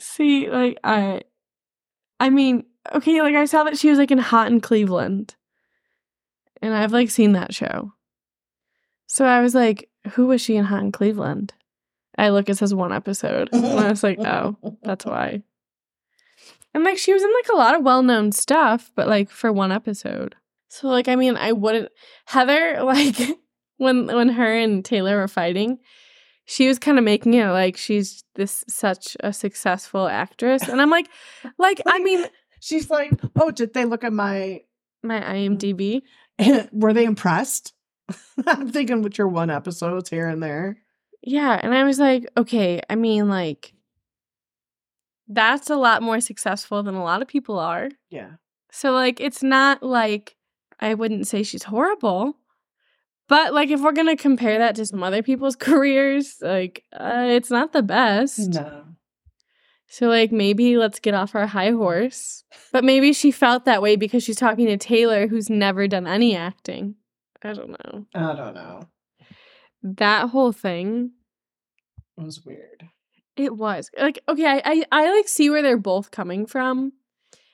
See, 0.00 0.50
like 0.50 0.78
I, 0.84 1.22
I 2.20 2.30
mean, 2.30 2.64
okay, 2.92 3.22
like 3.22 3.34
I 3.34 3.46
saw 3.46 3.64
that 3.64 3.78
she 3.78 3.90
was 3.90 3.98
like 3.98 4.10
in 4.10 4.18
Hot 4.18 4.48
in 4.48 4.60
Cleveland, 4.60 5.34
and 6.62 6.74
I've 6.74 6.92
like 6.92 7.10
seen 7.10 7.32
that 7.32 7.54
show. 7.54 7.92
So 9.06 9.24
I 9.24 9.40
was 9.40 9.54
like, 9.54 9.88
who 10.12 10.26
was 10.26 10.40
she 10.40 10.56
in 10.56 10.66
Hot 10.66 10.82
in 10.82 10.92
Cleveland? 10.92 11.54
I 12.16 12.30
look, 12.30 12.48
it 12.48 12.56
says 12.56 12.74
one 12.74 12.92
episode, 12.92 13.48
and 13.52 13.66
I 13.66 13.90
was 13.90 14.02
like, 14.02 14.18
oh, 14.20 14.56
that's 14.82 15.04
why. 15.04 15.42
And 16.72 16.84
like 16.84 16.98
she 16.98 17.12
was 17.12 17.22
in 17.22 17.32
like 17.32 17.48
a 17.52 17.56
lot 17.56 17.74
of 17.76 17.82
well 17.82 18.02
known 18.02 18.32
stuff, 18.32 18.90
but 18.94 19.08
like 19.08 19.30
for 19.30 19.52
one 19.52 19.72
episode. 19.72 20.34
So 20.68 20.88
like 20.88 21.06
I 21.06 21.14
mean 21.14 21.36
I 21.36 21.52
wouldn't 21.52 21.90
Heather 22.26 22.82
like 22.82 23.16
when 23.76 24.06
when 24.06 24.28
her 24.30 24.56
and 24.56 24.84
Taylor 24.84 25.18
were 25.18 25.28
fighting, 25.28 25.78
she 26.46 26.66
was 26.66 26.80
kind 26.80 26.98
of 26.98 27.04
making 27.04 27.34
it 27.34 27.46
like 27.46 27.76
she's 27.76 28.24
this 28.34 28.64
such 28.68 29.16
a 29.20 29.32
successful 29.32 30.08
actress. 30.08 30.68
And 30.68 30.82
I'm 30.82 30.90
like 30.90 31.06
like 31.58 31.80
I 31.86 32.00
mean 32.00 32.26
She's 32.64 32.88
like, 32.88 33.12
oh, 33.38 33.50
did 33.50 33.74
they 33.74 33.84
look 33.84 34.04
at 34.04 34.12
my? 34.14 34.62
my 35.02 35.20
IMDb. 35.20 36.00
Were 36.72 36.94
they 36.94 37.04
impressed? 37.04 37.74
I'm 38.46 38.72
thinking 38.72 39.02
with 39.02 39.18
your 39.18 39.28
one 39.28 39.50
episodes 39.50 40.08
here 40.08 40.26
and 40.26 40.42
there. 40.42 40.78
Yeah, 41.26 41.58
and 41.62 41.74
I 41.74 41.84
was 41.84 41.98
like, 41.98 42.26
okay, 42.36 42.80
I 42.88 42.94
mean 42.96 43.28
like 43.28 43.72
that's 45.26 45.70
a 45.70 45.76
lot 45.76 46.02
more 46.02 46.20
successful 46.20 46.82
than 46.82 46.94
a 46.94 47.02
lot 47.04 47.22
of 47.22 47.28
people 47.28 47.58
are. 47.58 47.88
Yeah. 48.10 48.32
So 48.70 48.92
like 48.92 49.20
it's 49.20 49.42
not 49.42 49.82
like 49.82 50.36
I 50.80 50.94
wouldn't 50.94 51.26
say 51.26 51.42
she's 51.42 51.64
horrible. 51.64 52.36
But 53.26 53.54
like 53.54 53.70
if 53.70 53.80
we're 53.80 53.92
going 53.92 54.14
to 54.14 54.22
compare 54.22 54.58
that 54.58 54.74
to 54.76 54.84
some 54.84 55.02
other 55.02 55.22
people's 55.22 55.56
careers, 55.68 56.36
like 56.42 56.84
uh, 56.92 57.26
it's 57.28 57.50
not 57.50 57.72
the 57.72 57.82
best. 57.82 58.50
No. 58.50 58.84
So 59.86 60.08
like 60.08 60.32
maybe 60.32 60.76
let's 60.76 60.98
get 60.98 61.14
off 61.14 61.34
our 61.34 61.46
high 61.46 61.70
horse. 61.70 62.44
But 62.72 62.84
maybe 62.84 63.12
she 63.12 63.30
felt 63.30 63.64
that 63.64 63.80
way 63.80 63.96
because 63.96 64.22
she's 64.24 64.36
talking 64.36 64.66
to 64.66 64.76
Taylor 64.76 65.26
who's 65.26 65.48
never 65.48 65.88
done 65.88 66.06
any 66.06 66.36
acting. 66.36 66.96
I 67.42 67.52
don't 67.52 67.70
know. 67.70 68.06
I 68.14 68.34
don't 68.34 68.54
know. 68.54 68.88
That 69.84 70.30
whole 70.30 70.50
thing 70.50 71.12
It 72.16 72.24
was 72.24 72.44
weird. 72.44 72.88
It 73.36 73.56
was 73.56 73.90
like 74.00 74.18
okay, 74.28 74.46
I, 74.46 74.62
I 74.64 74.84
I 74.90 75.14
like 75.14 75.28
see 75.28 75.50
where 75.50 75.62
they're 75.62 75.76
both 75.76 76.10
coming 76.10 76.46
from, 76.46 76.92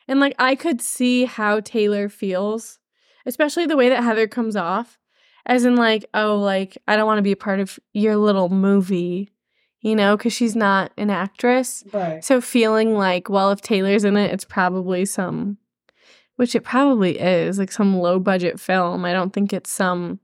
and 0.06 0.20
like 0.20 0.36
I 0.38 0.54
could 0.54 0.80
see 0.80 1.24
how 1.24 1.60
Taylor 1.60 2.08
feels, 2.08 2.78
especially 3.26 3.66
the 3.66 3.76
way 3.76 3.88
that 3.88 4.04
Heather 4.04 4.28
comes 4.28 4.54
off, 4.56 4.98
as 5.46 5.64
in 5.64 5.74
like, 5.76 6.04
oh, 6.14 6.36
like 6.36 6.78
I 6.86 6.96
don't 6.96 7.06
want 7.06 7.18
to 7.18 7.22
be 7.22 7.32
a 7.32 7.36
part 7.36 7.58
of 7.60 7.78
your 7.92 8.16
little 8.16 8.48
movie, 8.48 9.32
you 9.80 9.96
know, 9.96 10.16
because 10.16 10.32
she's 10.32 10.54
not 10.54 10.92
an 10.96 11.10
actress. 11.10 11.82
Right. 11.92 12.22
So 12.24 12.40
feeling 12.40 12.94
like, 12.94 13.28
well, 13.28 13.50
if 13.50 13.60
Taylor's 13.60 14.04
in 14.04 14.16
it, 14.16 14.32
it's 14.32 14.44
probably 14.44 15.04
some, 15.04 15.58
which 16.36 16.54
it 16.54 16.62
probably 16.62 17.18
is, 17.18 17.58
like 17.58 17.72
some 17.72 17.96
low 17.96 18.20
budget 18.20 18.60
film. 18.60 19.04
I 19.04 19.12
don't 19.12 19.32
think 19.32 19.52
it's 19.52 19.70
some 19.70 20.20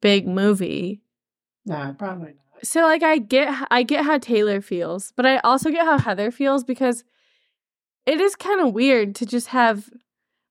big 0.00 0.26
movie. 0.26 1.02
Nah, 1.66 1.92
probably 1.92 2.28
not. 2.28 2.36
So 2.62 2.82
like 2.82 3.02
I 3.02 3.18
get 3.18 3.66
I 3.70 3.82
get 3.82 4.04
how 4.04 4.18
Taylor 4.18 4.60
feels, 4.60 5.12
but 5.16 5.26
I 5.26 5.38
also 5.38 5.70
get 5.70 5.84
how 5.86 5.98
Heather 5.98 6.30
feels 6.30 6.64
because 6.64 7.04
it 8.06 8.20
is 8.20 8.36
kind 8.36 8.60
of 8.60 8.74
weird 8.74 9.14
to 9.16 9.26
just 9.26 9.48
have 9.48 9.90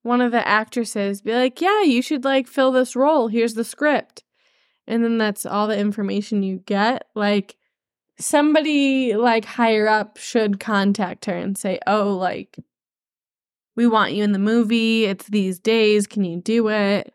one 0.02 0.22
of 0.22 0.32
the 0.32 0.48
actresses 0.48 1.22
be 1.22 1.34
like, 1.34 1.62
"Yeah, 1.62 1.82
you 1.84 2.02
should 2.02 2.24
like 2.24 2.48
fill 2.48 2.72
this 2.72 2.96
role. 2.96 3.28
Here's 3.28 3.54
the 3.54 3.64
script." 3.64 4.24
And 4.88 5.04
then 5.04 5.18
that's 5.18 5.46
all 5.46 5.68
the 5.68 5.78
information 5.78 6.42
you 6.42 6.60
get. 6.66 7.08
Like 7.16 7.58
somebody 8.18 9.16
like 9.16 9.46
higher 9.46 9.88
up 9.88 10.18
should 10.18 10.60
contact 10.60 11.26
her 11.26 11.36
and 11.36 11.58
say, 11.58 11.80
"Oh, 11.86 12.16
like 12.16 12.58
we 13.76 13.86
want 13.88 14.14
you 14.14 14.24
in 14.24 14.32
the 14.32 14.40
movie. 14.40 15.06
It's 15.06 15.28
these 15.28 15.60
days. 15.60 16.08
Can 16.08 16.24
you 16.24 16.42
do 16.42 16.70
it?" 16.70 17.14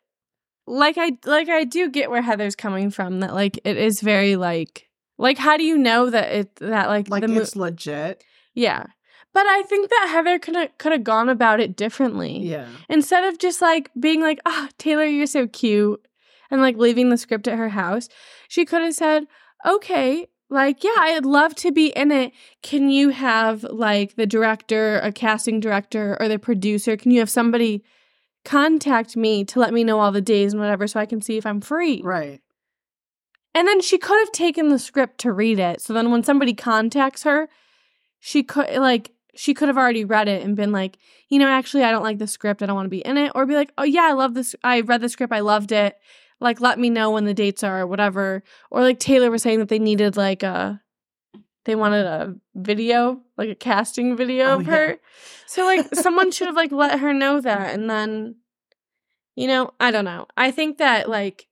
Like 0.66 0.96
I 0.98 1.18
like 1.26 1.48
I 1.48 1.64
do 1.64 1.90
get 1.90 2.10
where 2.10 2.22
Heather's 2.22 2.56
coming 2.56 2.90
from 2.90 3.20
that 3.20 3.34
like 3.34 3.58
it 3.64 3.76
is 3.76 4.00
very 4.00 4.36
like 4.36 4.88
like 5.18 5.36
how 5.38 5.56
do 5.56 5.64
you 5.64 5.76
know 5.76 6.08
that 6.10 6.32
it 6.32 6.56
that 6.56 6.88
like 6.88 7.08
Like 7.08 7.20
the 7.22 7.28
mo- 7.28 7.40
it's 7.42 7.54
legit. 7.56 8.24
yeah. 8.54 8.86
But 9.34 9.46
I 9.46 9.62
think 9.62 9.90
that 9.90 10.08
Heather 10.12 10.38
could 10.38 10.54
have 10.54 10.78
could 10.78 10.92
have 10.92 11.02
gone 11.04 11.28
about 11.28 11.58
it 11.60 11.76
differently. 11.76 12.38
Yeah. 12.38 12.68
Instead 12.88 13.24
of 13.24 13.38
just 13.38 13.60
like 13.60 13.90
being 13.98 14.20
like, 14.20 14.38
"Ah, 14.46 14.68
Taylor, 14.78 15.04
you're 15.04 15.26
so 15.26 15.48
cute," 15.48 16.00
and 16.52 16.60
like 16.60 16.76
leaving 16.76 17.08
the 17.10 17.16
script 17.18 17.48
at 17.48 17.58
her 17.58 17.70
house, 17.70 18.08
she 18.48 18.64
could 18.64 18.80
have 18.82 18.94
said, 18.94 19.26
"Okay, 19.66 20.28
like 20.48 20.84
yeah, 20.84 20.94
I'd 20.98 21.26
love 21.26 21.56
to 21.56 21.72
be 21.72 21.88
in 21.88 22.12
it. 22.12 22.32
Can 22.62 22.90
you 22.90 23.08
have 23.08 23.64
like 23.64 24.14
the 24.14 24.26
director, 24.26 25.00
a 25.00 25.10
casting 25.10 25.58
director, 25.58 26.16
or 26.20 26.28
the 26.28 26.38
producer? 26.38 26.96
Can 26.96 27.10
you 27.10 27.18
have 27.18 27.28
somebody 27.30 27.82
contact 28.44 29.16
me 29.16 29.44
to 29.44 29.58
let 29.58 29.72
me 29.72 29.84
know 29.84 30.00
all 30.00 30.12
the 30.12 30.20
days 30.20 30.52
and 30.52 30.60
whatever, 30.60 30.86
so 30.86 31.00
I 31.00 31.06
can 31.06 31.20
see 31.20 31.36
if 31.36 31.46
I'm 31.46 31.60
free?" 31.60 32.00
Right. 32.02 32.40
And 33.54 33.68
then 33.68 33.80
she 33.80 33.98
could 33.98 34.18
have 34.18 34.32
taken 34.32 34.68
the 34.68 34.78
script 34.78 35.18
to 35.18 35.32
read 35.32 35.58
it. 35.58 35.80
So 35.80 35.92
then 35.92 36.10
when 36.10 36.24
somebody 36.24 36.54
contacts 36.54 37.22
her, 37.22 37.48
she 38.18 38.42
could 38.42 38.68
like 38.76 39.12
she 39.36 39.54
could 39.54 39.68
have 39.68 39.78
already 39.78 40.04
read 40.04 40.28
it 40.28 40.42
and 40.42 40.56
been 40.56 40.72
like, 40.72 40.98
you 41.28 41.38
know, 41.38 41.48
actually 41.48 41.84
I 41.84 41.90
don't 41.90 42.02
like 42.02 42.18
the 42.18 42.26
script. 42.26 42.62
I 42.62 42.66
don't 42.66 42.76
want 42.76 42.86
to 42.86 42.90
be 42.90 43.04
in 43.04 43.16
it. 43.16 43.32
Or 43.34 43.46
be 43.46 43.54
like, 43.54 43.72
oh 43.78 43.84
yeah, 43.84 44.02
I 44.02 44.12
love 44.12 44.34
this. 44.34 44.54
I 44.64 44.80
read 44.80 45.00
the 45.00 45.08
script. 45.08 45.32
I 45.32 45.40
loved 45.40 45.72
it. 45.72 45.96
Like 46.40 46.60
let 46.60 46.78
me 46.78 46.90
know 46.90 47.10
when 47.10 47.24
the 47.24 47.34
dates 47.34 47.62
are 47.62 47.80
or 47.80 47.86
whatever. 47.86 48.42
Or 48.70 48.82
like 48.82 48.98
Taylor 48.98 49.30
was 49.30 49.42
saying 49.42 49.60
that 49.60 49.68
they 49.68 49.78
needed 49.78 50.16
like 50.16 50.42
a 50.42 50.80
they 51.64 51.74
wanted 51.74 52.06
a 52.06 52.34
video, 52.54 53.20
like 53.36 53.48
a 53.48 53.54
casting 53.54 54.16
video 54.16 54.46
Oh, 54.46 54.54
of 54.60 54.66
yeah. 54.66 54.72
her. 54.76 54.96
So 55.46 55.64
like 55.64 55.94
someone 55.94 56.30
should 56.30 56.46
have 56.46 56.56
like 56.56 56.72
let 56.72 57.00
her 57.00 57.12
know 57.12 57.40
that 57.40 57.74
and 57.74 57.88
then 57.88 58.36
you 59.36 59.48
know, 59.48 59.72
I 59.80 59.90
don't 59.90 60.04
know. 60.04 60.26
I 60.36 60.50
think 60.50 60.78
that 60.78 61.08
like 61.08 61.46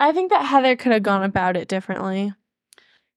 I 0.00 0.12
think 0.12 0.30
that 0.30 0.44
Heather 0.46 0.76
could 0.76 0.92
have 0.92 1.02
gone 1.02 1.24
about 1.24 1.56
it 1.56 1.66
differently. 1.68 2.32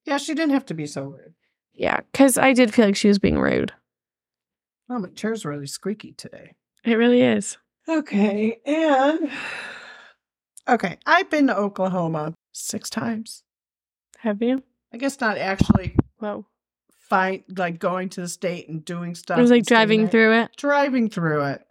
Yeah, 0.04 0.16
she 0.18 0.34
didn't 0.34 0.52
have 0.54 0.66
to 0.66 0.74
be 0.74 0.86
so 0.86 1.04
rude. 1.04 1.34
Yeah, 1.74 2.00
because 2.10 2.36
I 2.36 2.52
did 2.52 2.74
feel 2.74 2.86
like 2.86 2.96
she 2.96 3.08
was 3.08 3.20
being 3.20 3.38
rude. 3.38 3.72
Oh, 4.90 4.98
my 4.98 5.08
chair's 5.10 5.44
really 5.44 5.66
squeaky 5.68 6.12
today. 6.12 6.54
It 6.84 6.94
really 6.94 7.22
is. 7.22 7.56
Okay, 7.88 8.58
and 8.66 9.30
okay, 10.68 10.98
I've 11.06 11.30
been 11.30 11.46
to 11.46 11.56
Oklahoma 11.56 12.34
six 12.52 12.90
times. 12.90 13.42
Have 14.18 14.42
you? 14.42 14.62
I 14.92 14.98
guess 14.98 15.20
not 15.20 15.38
actually 15.38 15.96
Whoa. 16.18 16.46
find 17.08 17.42
like 17.56 17.78
going 17.78 18.08
to 18.10 18.20
the 18.22 18.28
state 18.28 18.68
and 18.68 18.84
doing 18.84 19.14
stuff. 19.14 19.38
It 19.38 19.42
was 19.42 19.50
like 19.50 19.64
driving 19.64 20.08
through 20.08 20.40
it. 20.40 20.50
driving 20.56 21.08
through 21.08 21.44
it. 21.44 21.62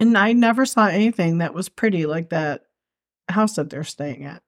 And 0.00 0.16
I 0.16 0.32
never 0.32 0.66
saw 0.66 0.86
anything 0.86 1.38
that 1.38 1.54
was 1.54 1.68
pretty 1.68 2.06
like 2.06 2.30
that 2.30 2.62
house 3.28 3.54
that 3.54 3.70
they're 3.70 3.84
staying 3.84 4.24
at. 4.24 4.42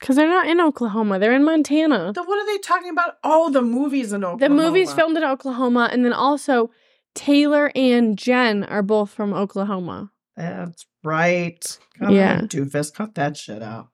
Because 0.00 0.16
they're 0.16 0.28
not 0.28 0.48
in 0.48 0.60
Oklahoma. 0.60 1.18
They're 1.18 1.34
in 1.34 1.44
Montana. 1.44 2.12
The, 2.12 2.22
what 2.22 2.38
are 2.38 2.46
they 2.46 2.58
talking 2.58 2.90
about? 2.90 3.14
Oh, 3.22 3.50
the 3.50 3.62
movies 3.62 4.12
in 4.12 4.24
Oklahoma. 4.24 4.48
The 4.48 4.54
movie's 4.54 4.92
filmed 4.92 5.16
in 5.16 5.24
Oklahoma. 5.24 5.88
And 5.90 6.04
then 6.04 6.12
also, 6.12 6.70
Taylor 7.14 7.70
and 7.74 8.18
Jen 8.18 8.64
are 8.64 8.82
both 8.82 9.10
from 9.10 9.32
Oklahoma. 9.32 10.10
That's 10.36 10.84
right. 11.04 11.78
God, 11.98 12.12
Yeah. 12.12 12.40
Doofus, 12.40 12.92
cut 12.92 13.14
that 13.14 13.36
shit 13.36 13.62
out. 13.62 13.88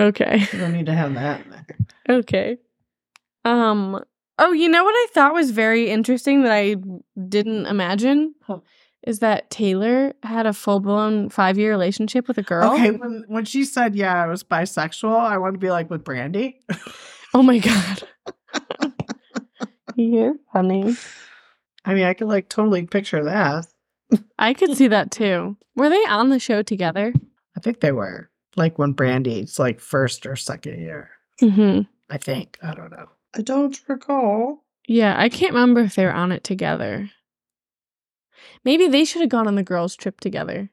Okay. 0.00 0.46
You 0.52 0.58
don't 0.58 0.72
need 0.72 0.86
to 0.86 0.94
have 0.94 1.14
that 1.14 1.44
in 1.44 1.50
there. 1.50 1.66
Okay. 2.08 2.56
Um. 3.44 4.02
Oh, 4.38 4.52
you 4.52 4.68
know 4.70 4.82
what 4.84 4.94
I 4.94 5.06
thought 5.12 5.34
was 5.34 5.50
very 5.50 5.90
interesting 5.90 6.42
that 6.44 6.52
I 6.52 6.76
didn't 7.28 7.66
imagine 7.66 8.34
Huh. 8.46 8.60
is 9.06 9.18
that 9.18 9.50
Taylor 9.50 10.14
had 10.22 10.46
a 10.46 10.54
full 10.54 10.80
blown 10.80 11.28
five 11.28 11.58
year 11.58 11.70
relationship 11.70 12.26
with 12.26 12.38
a 12.38 12.42
girl. 12.42 12.72
Okay, 12.72 12.90
when 12.92 13.24
when 13.28 13.44
she 13.44 13.64
said 13.64 13.94
yeah, 13.94 14.22
I 14.22 14.26
was 14.26 14.42
bisexual, 14.42 15.14
I 15.14 15.36
want 15.36 15.54
to 15.54 15.58
be 15.58 15.70
like 15.70 15.90
with 15.90 16.04
Brandi. 16.04 16.54
Oh 17.32 17.44
my 17.44 17.58
god. 17.58 18.02
You're 19.96 20.34
funny. 20.52 20.96
I 21.84 21.94
mean, 21.94 22.04
I 22.04 22.14
could 22.14 22.28
like 22.28 22.48
totally 22.48 22.86
picture 22.86 23.22
that. 23.24 23.66
I 24.38 24.54
could 24.54 24.76
see 24.76 24.88
that 24.88 25.10
too. 25.10 25.56
Were 25.76 25.88
they 25.88 26.02
on 26.06 26.30
the 26.30 26.38
show 26.40 26.62
together? 26.62 27.12
I 27.56 27.60
think 27.60 27.80
they 27.80 27.92
were 27.92 28.29
like 28.56 28.78
when 28.78 28.94
Brandi's 28.94 29.58
like 29.58 29.80
first 29.80 30.26
or 30.26 30.36
second 30.36 30.80
year. 30.80 31.10
Mm-hmm. 31.40 31.82
I 32.10 32.18
think 32.18 32.58
I 32.62 32.74
don't 32.74 32.90
know. 32.90 33.08
I 33.34 33.42
don't 33.42 33.78
recall. 33.88 34.64
Yeah, 34.86 35.14
I 35.16 35.28
can't 35.28 35.54
remember 35.54 35.82
if 35.82 35.94
they 35.94 36.04
were 36.04 36.12
on 36.12 36.32
it 36.32 36.42
together. 36.42 37.10
Maybe 38.64 38.88
they 38.88 39.04
should 39.04 39.20
have 39.20 39.30
gone 39.30 39.46
on 39.46 39.54
the 39.54 39.62
girls' 39.62 39.94
trip 39.94 40.20
together. 40.20 40.70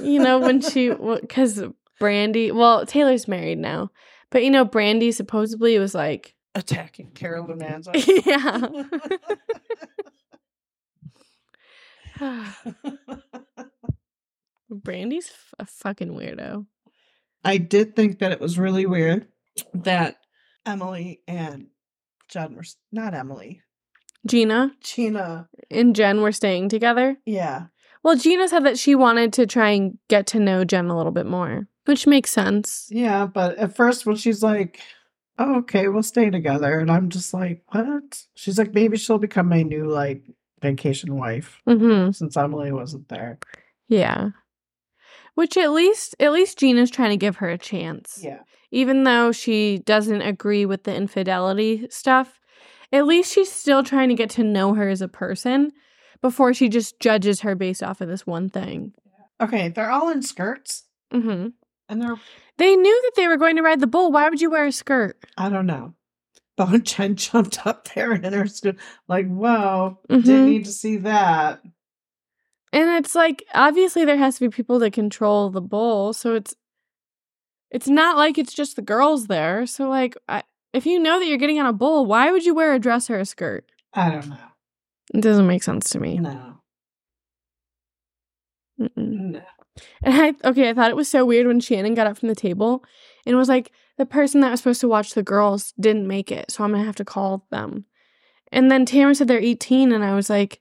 You 0.00 0.20
know, 0.20 0.38
when 0.38 0.60
she, 0.60 0.90
because 1.20 1.62
Brandi, 2.00 2.52
well, 2.52 2.86
Taylor's 2.86 3.28
married 3.28 3.58
now, 3.58 3.90
but 4.30 4.44
you 4.44 4.50
know, 4.50 4.64
Brandi 4.64 5.12
supposedly 5.12 5.78
was 5.78 5.94
like, 5.94 6.34
Attacking 6.54 7.10
Caroline 7.10 7.58
Manzo. 7.58 7.92
yeah. 12.20 13.16
Brandi's 14.74 15.28
f- 15.28 15.54
a 15.58 15.66
fucking 15.66 16.10
weirdo. 16.10 16.66
I 17.44 17.58
did 17.58 17.94
think 17.96 18.18
that 18.20 18.32
it 18.32 18.40
was 18.40 18.58
really 18.58 18.86
weird 18.86 19.26
that 19.74 20.16
Emily 20.66 21.20
and 21.28 21.66
Jen 22.28 22.54
were 22.56 22.64
not 22.92 23.14
Emily. 23.14 23.60
Gina 24.26 24.72
Gina. 24.82 25.48
and 25.70 25.94
Jen 25.94 26.22
were 26.22 26.32
staying 26.32 26.70
together. 26.70 27.18
Yeah. 27.26 27.66
Well, 28.02 28.16
Gina 28.16 28.48
said 28.48 28.64
that 28.64 28.78
she 28.78 28.94
wanted 28.94 29.32
to 29.34 29.46
try 29.46 29.70
and 29.70 29.98
get 30.08 30.26
to 30.28 30.40
know 30.40 30.64
Jen 30.64 30.86
a 30.86 30.96
little 30.96 31.12
bit 31.12 31.26
more, 31.26 31.68
which 31.84 32.06
makes 32.06 32.30
sense. 32.30 32.86
Yeah, 32.90 33.26
but 33.26 33.56
at 33.58 33.76
first 33.76 34.06
when 34.06 34.16
she's 34.16 34.42
like, 34.42 34.80
oh, 35.38 35.56
okay, 35.58 35.88
we'll 35.88 36.02
stay 36.02 36.30
together. 36.30 36.78
And 36.78 36.90
I'm 36.90 37.10
just 37.10 37.34
like, 37.34 37.62
what? 37.68 38.22
She's 38.34 38.58
like, 38.58 38.72
maybe 38.72 38.96
she'll 38.96 39.18
become 39.18 39.48
my 39.48 39.62
new 39.62 39.86
like 39.90 40.22
vacation 40.62 41.16
wife 41.16 41.60
Mm-hmm. 41.68 42.12
since 42.12 42.36
Emily 42.36 42.72
wasn't 42.72 43.08
there. 43.10 43.38
Yeah. 43.88 44.30
Which 45.34 45.56
at 45.56 45.72
least 45.72 46.14
at 46.20 46.32
least 46.32 46.58
Gina's 46.58 46.90
trying 46.90 47.10
to 47.10 47.16
give 47.16 47.36
her 47.36 47.48
a 47.48 47.58
chance. 47.58 48.20
Yeah. 48.22 48.40
Even 48.70 49.04
though 49.04 49.32
she 49.32 49.78
doesn't 49.78 50.22
agree 50.22 50.64
with 50.66 50.84
the 50.84 50.94
infidelity 50.94 51.86
stuff, 51.90 52.40
at 52.92 53.06
least 53.06 53.32
she's 53.32 53.50
still 53.50 53.82
trying 53.82 54.08
to 54.08 54.14
get 54.14 54.30
to 54.30 54.44
know 54.44 54.74
her 54.74 54.88
as 54.88 55.00
a 55.02 55.08
person 55.08 55.72
before 56.22 56.54
she 56.54 56.68
just 56.68 56.98
judges 57.00 57.40
her 57.40 57.54
based 57.54 57.82
off 57.82 58.00
of 58.00 58.08
this 58.08 58.26
one 58.26 58.48
thing. 58.48 58.92
Okay, 59.40 59.68
they're 59.68 59.90
all 59.90 60.08
in 60.10 60.22
skirts 60.22 60.84
Mm-hmm. 61.12 61.48
and 61.88 62.02
they're 62.02 62.16
They 62.58 62.74
knew 62.76 63.02
that 63.02 63.12
they 63.16 63.28
were 63.28 63.36
going 63.36 63.56
to 63.56 63.62
ride 63.62 63.80
the 63.80 63.86
bull. 63.86 64.10
Why 64.12 64.28
would 64.28 64.40
you 64.40 64.50
wear 64.50 64.66
a 64.66 64.72
skirt? 64.72 65.18
I 65.36 65.48
don't 65.48 65.66
know. 65.66 65.94
Jen 66.84 67.16
jumped 67.16 67.66
up 67.66 67.88
there 67.94 68.12
and 68.12 68.24
in 68.24 68.32
her 68.32 68.46
skirt, 68.46 68.76
like, 69.08 69.26
whoa, 69.28 69.98
Mhm. 70.08 70.24
didn't 70.24 70.46
need 70.50 70.64
to 70.66 70.72
see 70.72 70.96
that. 70.98 71.60
And 72.74 72.90
it's 72.90 73.14
like 73.14 73.44
obviously 73.54 74.04
there 74.04 74.16
has 74.16 74.34
to 74.34 74.40
be 74.40 74.54
people 74.54 74.80
that 74.80 74.92
control 74.92 75.48
the 75.48 75.60
bull, 75.60 76.12
so 76.12 76.34
it's 76.34 76.56
it's 77.70 77.86
not 77.86 78.16
like 78.16 78.36
it's 78.36 78.52
just 78.52 78.74
the 78.74 78.82
girls 78.82 79.28
there. 79.28 79.64
So 79.64 79.88
like 79.88 80.16
I, 80.28 80.42
if 80.72 80.84
you 80.84 80.98
know 80.98 81.20
that 81.20 81.26
you're 81.26 81.38
getting 81.38 81.60
on 81.60 81.66
a 81.66 81.72
bull, 81.72 82.04
why 82.04 82.32
would 82.32 82.44
you 82.44 82.52
wear 82.52 82.74
a 82.74 82.80
dress 82.80 83.08
or 83.08 83.20
a 83.20 83.24
skirt? 83.24 83.64
I 83.94 84.10
don't 84.10 84.28
know. 84.28 84.36
It 85.14 85.20
doesn't 85.20 85.46
make 85.46 85.62
sense 85.62 85.88
to 85.90 86.00
me. 86.00 86.18
No. 86.18 86.58
Mm-mm. 88.80 88.96
No. 88.96 89.42
And 90.02 90.14
I 90.44 90.48
okay, 90.48 90.68
I 90.70 90.74
thought 90.74 90.90
it 90.90 90.96
was 90.96 91.08
so 91.08 91.24
weird 91.24 91.46
when 91.46 91.60
Shannon 91.60 91.94
got 91.94 92.08
up 92.08 92.18
from 92.18 92.28
the 92.28 92.34
table 92.34 92.82
and 93.24 93.36
was 93.36 93.48
like, 93.48 93.70
the 93.98 94.06
person 94.06 94.40
that 94.40 94.50
was 94.50 94.58
supposed 94.58 94.80
to 94.80 94.88
watch 94.88 95.14
the 95.14 95.22
girls 95.22 95.74
didn't 95.78 96.08
make 96.08 96.32
it, 96.32 96.50
so 96.50 96.64
I'm 96.64 96.72
gonna 96.72 96.82
have 96.82 96.96
to 96.96 97.04
call 97.04 97.46
them. 97.52 97.84
And 98.50 98.68
then 98.68 98.84
Tamra 98.84 99.14
said 99.14 99.28
they're 99.28 99.38
18, 99.38 99.92
and 99.92 100.04
I 100.04 100.16
was 100.16 100.28
like, 100.28 100.60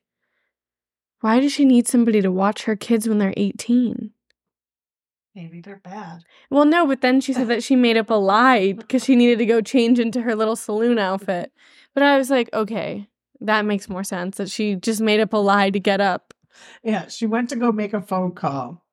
why 1.24 1.40
does 1.40 1.54
she 1.54 1.64
need 1.64 1.88
somebody 1.88 2.22
to 2.22 2.30
watch 2.30 2.64
her 2.64 2.76
kids 2.76 3.08
when 3.08 3.18
they're 3.18 3.34
18? 3.38 4.12
Maybe 5.34 5.62
they're 5.62 5.80
bad. 5.82 6.26
Well, 6.50 6.66
no, 6.66 6.86
but 6.86 7.00
then 7.00 7.22
she 7.22 7.32
said 7.32 7.48
that 7.48 7.64
she 7.64 7.78
made 7.78 7.96
up 7.96 8.10
a 8.10 8.16
lie 8.16 8.74
because 8.78 9.06
she 9.06 9.16
needed 9.16 9.40
to 9.40 9.46
go 9.46 9.62
change 9.62 10.00
into 10.00 10.24
her 10.24 10.36
little 10.36 10.58
saloon 10.58 11.00
outfit. 11.00 11.54
But 11.94 12.04
I 12.04 12.18
was 12.18 12.30
like, 12.30 12.50
okay, 12.52 13.08
that 13.40 13.64
makes 13.64 13.88
more 13.88 14.04
sense 14.04 14.36
that 14.36 14.52
she 14.52 14.76
just 14.76 15.00
made 15.00 15.22
up 15.22 15.32
a 15.32 15.38
lie 15.38 15.70
to 15.70 15.80
get 15.80 16.02
up. 16.02 16.34
Yeah, 16.84 17.08
she 17.08 17.26
went 17.26 17.48
to 17.52 17.56
go 17.56 17.72
make 17.72 17.94
a 17.94 18.02
phone 18.02 18.34
call. 18.34 18.84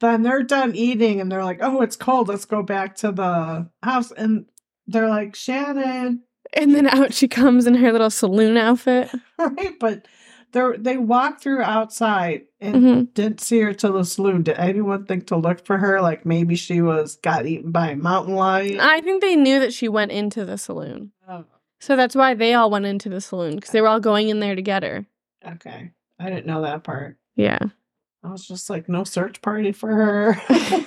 Then 0.00 0.24
they're 0.24 0.42
done 0.42 0.74
eating 0.74 1.20
and 1.20 1.30
they're 1.30 1.44
like, 1.44 1.60
oh, 1.62 1.82
it's 1.82 1.94
cold. 1.94 2.26
Let's 2.26 2.46
go 2.46 2.64
back 2.64 2.96
to 2.96 3.12
the 3.12 3.70
house. 3.84 4.10
And 4.10 4.46
they're 4.88 5.08
like, 5.08 5.36
Shannon. 5.36 6.24
And 6.52 6.74
then 6.74 6.88
out 6.88 7.14
she 7.14 7.28
comes 7.28 7.68
in 7.68 7.74
her 7.74 7.92
little 7.92 8.10
saloon 8.10 8.56
outfit. 8.56 9.08
Right. 9.38 9.78
But 9.78 10.08
they 10.52 10.62
they 10.78 10.96
walked 10.96 11.42
through 11.42 11.62
outside 11.62 12.42
and 12.60 12.76
Mhm. 12.76 13.14
didn't 13.14 13.40
see 13.40 13.60
her 13.60 13.72
till 13.74 13.92
the 13.92 14.04
saloon. 14.04 14.42
Did 14.42 14.56
anyone 14.58 15.04
think 15.06 15.26
to 15.28 15.36
look 15.36 15.64
for 15.64 15.78
her? 15.78 16.00
Like 16.00 16.24
maybe 16.26 16.54
she 16.56 16.80
was 16.80 17.16
got 17.16 17.46
eaten 17.46 17.70
by 17.72 17.90
a 17.90 17.96
mountain 17.96 18.34
lion? 18.34 18.80
I 18.80 19.00
think 19.00 19.20
they 19.22 19.36
knew 19.36 19.60
that 19.60 19.72
she 19.72 19.88
went 19.88 20.12
into 20.12 20.44
the 20.44 20.58
saloon. 20.58 21.12
Oh, 21.28 21.44
So 21.80 21.96
that's 21.96 22.14
why 22.16 22.34
they 22.34 22.54
all 22.54 22.70
went 22.70 22.86
into 22.86 23.08
the 23.08 23.20
saloon 23.20 23.56
because 23.56 23.70
they 23.72 23.80
were 23.80 23.88
all 23.88 24.00
going 24.00 24.28
in 24.28 24.40
there 24.40 24.54
to 24.54 24.62
get 24.62 24.82
her. 24.82 25.06
okay. 25.46 25.92
I 26.20 26.28
didn't 26.30 26.46
know 26.46 26.62
that 26.62 26.82
part. 26.82 27.16
Yeah. 27.36 27.58
I 28.24 28.30
was 28.32 28.46
just 28.48 28.68
like, 28.68 28.88
no 28.88 29.04
search 29.04 29.40
party 29.42 29.70
for 29.72 29.94
her. 29.94 30.40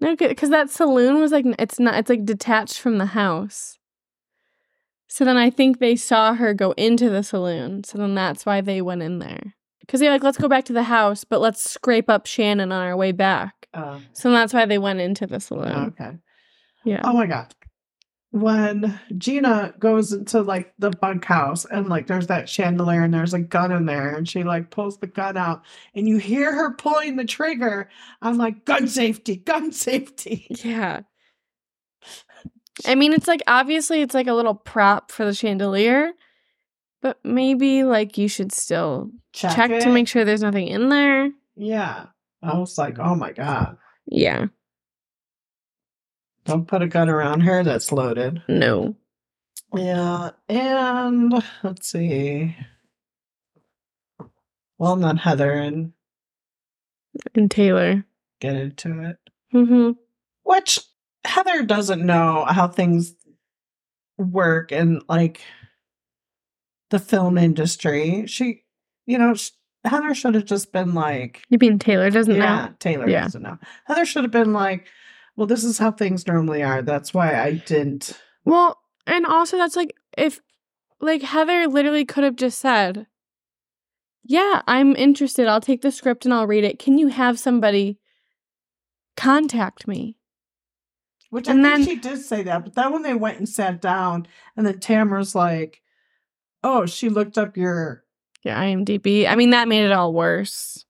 No, 0.00 0.16
because 0.16 0.50
that 0.50 0.70
saloon 0.70 1.20
was 1.20 1.30
like 1.30 1.44
it's 1.58 1.78
not. 1.78 1.94
It's 1.94 2.08
like 2.10 2.24
detached 2.24 2.78
from 2.80 2.98
the 2.98 3.06
house. 3.06 3.78
So 5.12 5.24
then 5.24 5.36
I 5.36 5.50
think 5.50 5.78
they 5.80 5.96
saw 5.96 6.34
her 6.34 6.54
go 6.54 6.70
into 6.72 7.10
the 7.10 7.22
saloon. 7.24 7.82
So 7.84 7.98
then 7.98 8.14
that's 8.14 8.46
why 8.46 8.60
they 8.60 8.80
went 8.80 9.02
in 9.02 9.18
there. 9.18 9.54
Because 9.80 9.98
they're 9.98 10.10
like, 10.12 10.22
let's 10.22 10.38
go 10.38 10.48
back 10.48 10.64
to 10.66 10.72
the 10.72 10.84
house, 10.84 11.24
but 11.24 11.40
let's 11.40 11.68
scrape 11.68 12.08
up 12.08 12.26
Shannon 12.26 12.70
on 12.70 12.80
our 12.86 12.96
way 12.96 13.10
back. 13.10 13.66
Uh, 13.74 13.98
So 14.12 14.30
that's 14.30 14.54
why 14.54 14.66
they 14.66 14.78
went 14.78 15.00
into 15.00 15.26
the 15.26 15.40
saloon. 15.40 15.72
okay. 15.98 16.12
Yeah. 16.84 17.00
Oh 17.04 17.12
my 17.12 17.26
god. 17.26 17.52
When 18.32 19.00
Gina 19.18 19.74
goes 19.80 20.12
into 20.12 20.42
like 20.42 20.72
the 20.78 20.90
bunkhouse 20.90 21.64
and 21.64 21.88
like 21.88 22.06
there's 22.06 22.28
that 22.28 22.48
chandelier 22.48 23.02
and 23.02 23.12
there's 23.12 23.34
a 23.34 23.40
gun 23.40 23.72
in 23.72 23.86
there 23.86 24.14
and 24.14 24.28
she 24.28 24.44
like 24.44 24.70
pulls 24.70 24.98
the 24.98 25.08
gun 25.08 25.36
out 25.36 25.62
and 25.96 26.06
you 26.08 26.18
hear 26.18 26.54
her 26.54 26.72
pulling 26.74 27.16
the 27.16 27.24
trigger, 27.24 27.90
I'm 28.22 28.38
like, 28.38 28.64
gun 28.64 28.86
safety, 28.86 29.34
gun 29.36 29.72
safety. 29.72 30.46
Yeah. 30.62 31.00
I 32.86 32.94
mean, 32.94 33.12
it's 33.12 33.28
like 33.28 33.42
obviously 33.46 34.00
it's 34.02 34.14
like 34.14 34.26
a 34.26 34.34
little 34.34 34.54
prop 34.54 35.10
for 35.12 35.24
the 35.24 35.34
chandelier, 35.34 36.12
but 37.02 37.18
maybe 37.24 37.84
like 37.84 38.18
you 38.18 38.28
should 38.28 38.52
still 38.52 39.10
check, 39.32 39.70
to 39.80 39.90
make 39.92 40.08
sure 40.08 40.24
there's 40.24 40.42
nothing 40.42 40.68
in 40.68 40.88
there. 40.88 41.30
Yeah. 41.56 42.06
I 42.42 42.56
was 42.58 42.78
like, 42.78 42.98
oh 42.98 43.14
my 43.14 43.32
god. 43.32 43.76
Yeah. 44.06 44.46
Don't 46.44 46.66
put 46.66 46.82
a 46.82 46.88
gun 46.88 47.08
around 47.08 47.40
her 47.40 47.62
that's 47.62 47.92
loaded. 47.92 48.42
No. 48.48 48.96
Yeah. 49.74 50.30
And 50.48 51.32
let's 51.62 51.90
see. 51.90 52.56
Well, 54.78 54.96
not 54.96 55.18
Heather 55.18 55.52
and 55.52 55.92
And 57.34 57.50
Taylor. 57.50 58.04
get 58.40 58.56
into 58.56 59.00
it. 59.02 59.16
Mm-hmm. 59.54 59.90
which 60.44 60.78
Heather 61.24 61.62
doesn't 61.64 62.04
know 62.04 62.44
how 62.48 62.68
things 62.68 63.14
work 64.18 64.72
in 64.72 65.00
like 65.08 65.40
the 66.90 66.98
film 66.98 67.38
industry. 67.38 68.26
She, 68.26 68.64
you 69.06 69.18
know, 69.18 69.34
sh- 69.34 69.50
Heather 69.84 70.14
should 70.14 70.34
have 70.34 70.44
just 70.44 70.72
been 70.72 70.94
like, 70.94 71.42
You 71.48 71.58
mean 71.58 71.78
Taylor 71.78 72.10
doesn't 72.10 72.34
yeah, 72.34 72.66
know? 72.66 72.74
Taylor 72.80 73.08
Yeah. 73.08 73.22
doesn't 73.22 73.42
know. 73.42 73.58
Heather 73.84 74.04
should 74.04 74.24
have 74.24 74.30
been 74.32 74.52
like, 74.52 74.86
well, 75.36 75.46
this 75.46 75.64
is 75.64 75.78
how 75.78 75.90
things 75.92 76.26
normally 76.26 76.62
are. 76.62 76.82
That's 76.82 77.14
why 77.14 77.34
I 77.40 77.52
didn't. 77.52 78.20
Well, 78.44 78.78
and 79.06 79.24
also 79.24 79.56
that's 79.56 79.76
like 79.76 79.94
if 80.18 80.40
like 81.00 81.22
Heather 81.22 81.66
literally 81.66 82.04
could 82.04 82.24
have 82.24 82.36
just 82.36 82.58
said, 82.58 83.06
"Yeah, 84.22 84.60
I'm 84.66 84.94
interested. 84.96 85.46
I'll 85.46 85.60
take 85.62 85.80
the 85.80 85.92
script 85.92 86.24
and 86.26 86.34
I'll 86.34 86.46
read 86.46 86.64
it. 86.64 86.78
Can 86.78 86.98
you 86.98 87.08
have 87.08 87.38
somebody 87.38 87.98
contact 89.16 89.88
me?" 89.88 90.18
Which 91.30 91.48
And 91.48 91.64
I 91.66 91.76
think 91.76 91.86
then- 91.86 91.94
she 91.96 92.00
did 92.16 92.18
say 92.24 92.42
that, 92.42 92.64
but 92.64 92.74
then 92.74 92.92
when 92.92 93.02
they 93.02 93.14
went 93.14 93.38
and 93.38 93.48
sat 93.48 93.80
down, 93.80 94.26
and 94.56 94.66
then 94.66 94.78
Tamra's 94.80 95.34
like, 95.34 95.80
"Oh, 96.62 96.86
she 96.86 97.08
looked 97.08 97.38
up 97.38 97.56
your 97.56 98.04
Yeah, 98.42 98.60
IMDb. 98.60 99.26
I 99.28 99.36
mean, 99.36 99.50
that 99.50 99.68
made 99.68 99.84
it 99.84 99.92
all 99.92 100.12
worse. 100.12 100.84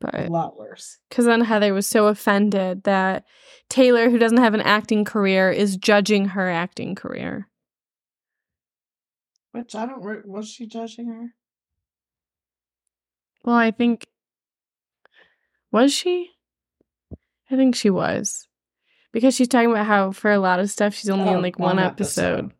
But 0.00 0.14
a 0.14 0.28
lot 0.30 0.56
worse." 0.56 0.98
because 1.08 1.24
then 1.24 1.40
Heather 1.40 1.74
was 1.74 1.86
so 1.86 2.06
offended 2.06 2.84
that 2.84 3.24
Taylor, 3.68 4.08
who 4.08 4.18
doesn't 4.18 4.38
have 4.38 4.54
an 4.54 4.60
acting 4.60 5.04
career, 5.04 5.50
is 5.50 5.76
judging 5.76 6.26
her 6.26 6.48
acting 6.48 6.94
career. 6.94 7.48
Which 9.52 9.74
I 9.74 9.86
don't. 9.86 10.02
Re- 10.02 10.22
was 10.24 10.48
she 10.48 10.66
judging 10.66 11.08
her? 11.08 11.34
Well, 13.42 13.56
I 13.56 13.70
think 13.72 14.06
was 15.72 15.92
she? 15.92 16.30
I 17.50 17.56
think 17.56 17.74
she 17.74 17.90
was. 17.90 18.46
Because 19.16 19.34
she's 19.34 19.48
talking 19.48 19.70
about 19.70 19.86
how 19.86 20.12
for 20.12 20.30
a 20.30 20.38
lot 20.38 20.60
of 20.60 20.68
stuff 20.68 20.92
she's 20.92 21.08
only 21.08 21.30
in 21.30 21.36
Oh, 21.36 21.40
like 21.40 21.58
one, 21.58 21.78
episode. 21.78 22.52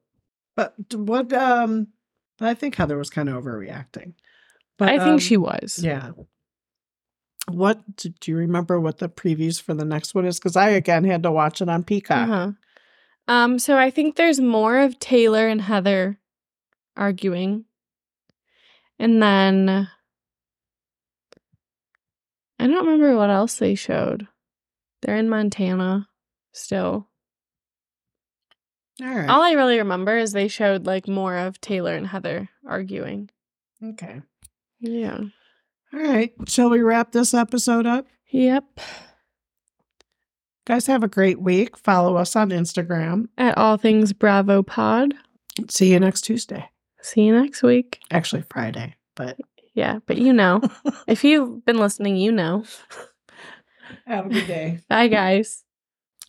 But 0.55 0.73
what? 0.95 1.31
Um, 1.31 1.89
I 2.41 2.55
think 2.55 2.77
Heather 2.77 2.97
was 2.97 3.11
kind 3.11 3.29
of 3.29 3.45
overreacting. 3.45 4.15
But 4.79 4.89
I 4.89 4.97
think 4.97 5.11
um, 5.11 5.19
she 5.19 5.37
was. 5.37 5.79
Yeah. 5.83 6.13
What 7.51 7.83
do, 7.97 8.09
do 8.09 8.31
you 8.31 8.39
remember? 8.39 8.81
What 8.81 8.97
the 8.97 9.11
previews 9.11 9.61
for 9.61 9.75
the 9.75 9.85
next 9.85 10.15
one 10.15 10.25
is? 10.25 10.39
Because 10.39 10.57
I 10.57 10.71
again 10.71 11.05
had 11.05 11.25
to 11.25 11.31
watch 11.31 11.61
it 11.61 11.69
on 11.69 11.85
Peacock. 11.85 12.27
Uh-huh. 12.27 12.53
Um, 13.29 13.59
so 13.59 13.77
I 13.77 13.91
think 13.91 14.17
there's 14.17 14.41
more 14.41 14.79
of 14.79 14.99
Taylor 14.99 15.49
and 15.49 15.61
Heather 15.61 16.19
arguing. 16.97 17.67
And 18.99 19.23
then 19.23 19.91
I 22.59 22.67
don't 22.67 22.87
remember 22.87 23.15
what 23.15 23.29
else 23.29 23.57
they 23.57 23.75
showed. 23.75 24.27
They're 25.03 25.17
in 25.17 25.29
Montana 25.29 26.09
still. 26.57 27.09
All 29.03 29.09
right. 29.15 29.29
All 29.29 29.43
I 29.43 29.53
really 29.53 29.79
remember 29.79 30.17
is 30.17 30.33
they 30.33 30.49
showed 30.49 30.87
like 30.87 31.07
more 31.07 31.37
of 31.37 31.61
Taylor 31.61 31.95
and 31.95 32.07
Heather 32.07 32.49
arguing. 32.67 33.31
okay. 33.83 34.23
Yeah. 34.81 35.19
All 35.93 36.01
right. 36.01 36.33
Shall 36.49 36.71
we 36.71 36.81
wrap 36.81 37.13
this 37.13 37.35
episode 37.35 37.87
up? 37.87 38.07
Yep. 38.31 38.65
Guys, 40.67 40.87
have 40.87 41.03
a 41.05 41.09
great 41.09 41.41
week. 41.41 41.77
Follow 41.77 42.17
us 42.17 42.35
on 42.35 42.51
Instagram. 42.51 43.29
At 43.39 43.57
All 43.57 43.77
Things 43.77 44.13
Bravo 44.13 44.63
Pod. 44.63 45.15
See 45.71 45.93
you 45.93 46.01
next 46.01 46.23
Tuesday. 46.23 46.69
See 47.01 47.23
you 47.23 47.33
next 47.33 47.63
week. 47.63 48.01
Actually, 48.11 48.43
Friday. 48.51 48.97
But 49.15 49.39
Yeah, 49.75 50.01
but 50.07 50.19
you 50.19 50.33
know. 50.33 50.61
if 51.07 51.23
you've 51.23 51.65
been 51.65 51.79
listening, 51.79 52.17
you 52.17 52.33
know. 52.33 52.65
have 54.07 54.27
a 54.27 54.29
good 54.29 54.47
day. 54.47 54.81
Bye, 54.89 55.09
guys. 55.09 55.63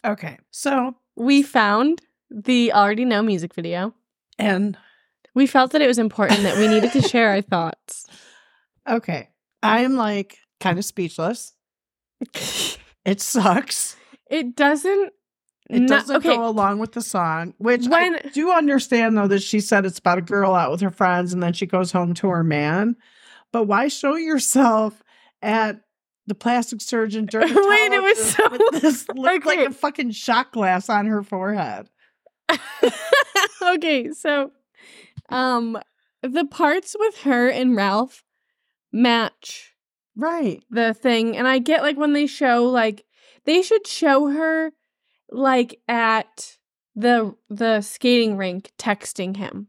Okay. 0.05 0.37
So, 0.51 0.95
We 1.15 1.41
found 1.43 2.01
the 2.29 2.73
already 2.73 3.05
know 3.05 3.21
music 3.21 3.53
video. 3.53 3.93
and 4.37 4.77
We 5.33 5.47
felt 5.47 5.71
that 5.71 5.81
it 5.81 5.87
was 5.87 5.97
important 5.99 6.41
that 6.43 6.57
we 6.57 6.67
needed 6.67 6.91
to 6.93 7.01
share 7.01 7.29
our 7.29 7.41
thoughts. 7.53 8.07
okay. 8.87 9.29
I'm 9.63 9.95
like 9.95 10.37
kind 10.59 10.77
of 10.77 10.85
speechless. 10.85 11.53
It 13.05 13.21
sucks. 13.21 13.95
It 14.29 14.55
doesn't. 14.55 15.13
It 15.69 15.87
doesn't 15.87 16.15
okay. 16.17 16.35
go 16.35 16.47
along 16.47 16.79
with 16.79 16.93
the 16.93 17.01
song, 17.01 17.53
which 17.57 17.87
When- 17.87 18.15
I 18.15 18.29
do 18.33 18.51
understand 18.51 19.17
though 19.17 19.27
that 19.27 19.41
she 19.43 19.59
said 19.59 19.85
it's 19.85 19.99
about 19.99 20.17
a 20.19 20.21
girl 20.21 20.53
out 20.53 20.71
with 20.71 20.79
her 20.81 20.91
friends 20.91 21.33
and 21.33 21.43
then 21.43 21.51
she 21.53 21.65
goes 21.65 21.91
home 21.91 22.13
to 22.15 22.29
her 22.29 22.43
man. 22.43 22.95
But 23.51 23.63
why 23.65 23.87
show 23.89 24.15
yourself 24.15 25.03
at 25.41 25.81
the 26.27 26.35
plastic 26.35 26.81
surgeon 26.81 27.25
during 27.25 27.47
Wait, 27.55 27.91
it 27.93 28.03
was 28.03 28.31
so- 28.31 28.49
with 28.51 28.81
this 28.81 29.07
looked 29.15 29.45
like 29.45 29.59
a 29.59 29.71
fucking 29.73 30.11
shot 30.11 30.51
glass 30.51 30.89
on 30.89 31.05
her 31.07 31.23
forehead. 31.23 31.89
okay, 33.61 34.11
so 34.11 34.51
um 35.29 35.77
the 36.21 36.45
parts 36.45 36.95
with 36.99 37.19
her 37.19 37.49
and 37.49 37.75
Ralph 37.75 38.23
match 38.91 39.73
Right. 40.15 40.63
the 40.69 40.93
thing 40.93 41.37
and 41.37 41.47
I 41.47 41.59
get 41.59 41.83
like 41.83 41.97
when 41.97 42.13
they 42.13 42.27
show 42.27 42.65
like 42.65 43.05
they 43.45 43.61
should 43.61 43.85
show 43.87 44.27
her 44.27 44.71
like 45.29 45.79
at 45.87 46.57
the 46.95 47.35
the 47.49 47.81
skating 47.81 48.37
rink 48.37 48.71
texting 48.79 49.37
him. 49.37 49.67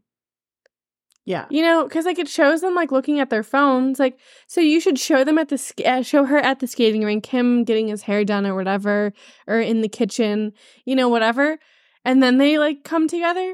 Yeah. 1.29 1.45
You 1.51 1.61
know, 1.61 1.83
because 1.83 2.05
like 2.05 2.17
it 2.17 2.27
shows 2.27 2.61
them 2.61 2.73
like 2.73 2.91
looking 2.91 3.19
at 3.19 3.29
their 3.29 3.43
phones. 3.43 3.99
Like, 3.99 4.17
so 4.47 4.61
you 4.61 4.81
should 4.81 4.97
show 4.97 5.23
them 5.23 5.37
at 5.37 5.49
the 5.49 5.59
sk- 5.59 5.85
uh, 5.85 6.01
show 6.01 6.25
her 6.25 6.39
at 6.39 6.59
the 6.59 6.65
skating 6.65 7.03
rink, 7.03 7.27
him 7.27 7.63
getting 7.63 7.87
his 7.87 8.01
hair 8.01 8.25
done 8.25 8.47
or 8.47 8.55
whatever, 8.55 9.13
or 9.45 9.61
in 9.61 9.81
the 9.81 9.87
kitchen, 9.87 10.53
you 10.85 10.95
know, 10.95 11.07
whatever, 11.07 11.59
and 12.03 12.23
then 12.23 12.39
they 12.39 12.57
like 12.57 12.83
come 12.83 13.07
together. 13.07 13.53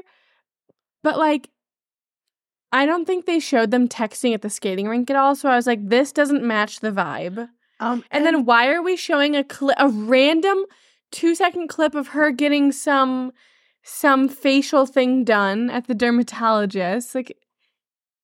But 1.02 1.18
like, 1.18 1.50
I 2.72 2.86
don't 2.86 3.04
think 3.04 3.26
they 3.26 3.40
showed 3.40 3.72
them 3.72 3.88
texting 3.88 4.32
at 4.32 4.40
the 4.40 4.48
skating 4.48 4.88
rink 4.88 5.10
at 5.10 5.16
all. 5.16 5.36
So 5.36 5.50
I 5.50 5.56
was 5.56 5.66
like, 5.66 5.86
this 5.86 6.12
doesn't 6.12 6.42
match 6.42 6.80
the 6.80 6.92
vibe. 6.92 7.50
Um, 7.78 8.04
And 8.10 8.24
then 8.24 8.46
why 8.46 8.68
are 8.68 8.80
we 8.82 8.96
showing 8.96 9.36
a 9.36 9.44
clip, 9.44 9.76
a 9.78 9.90
random 9.90 10.64
two 11.12 11.34
second 11.34 11.68
clip 11.68 11.94
of 11.94 12.08
her 12.08 12.30
getting 12.30 12.72
some 12.72 13.32
some 13.82 14.30
facial 14.30 14.86
thing 14.86 15.24
done 15.24 15.68
at 15.68 15.88
the 15.88 15.94
dermatologist? 15.94 17.14
Like, 17.14 17.36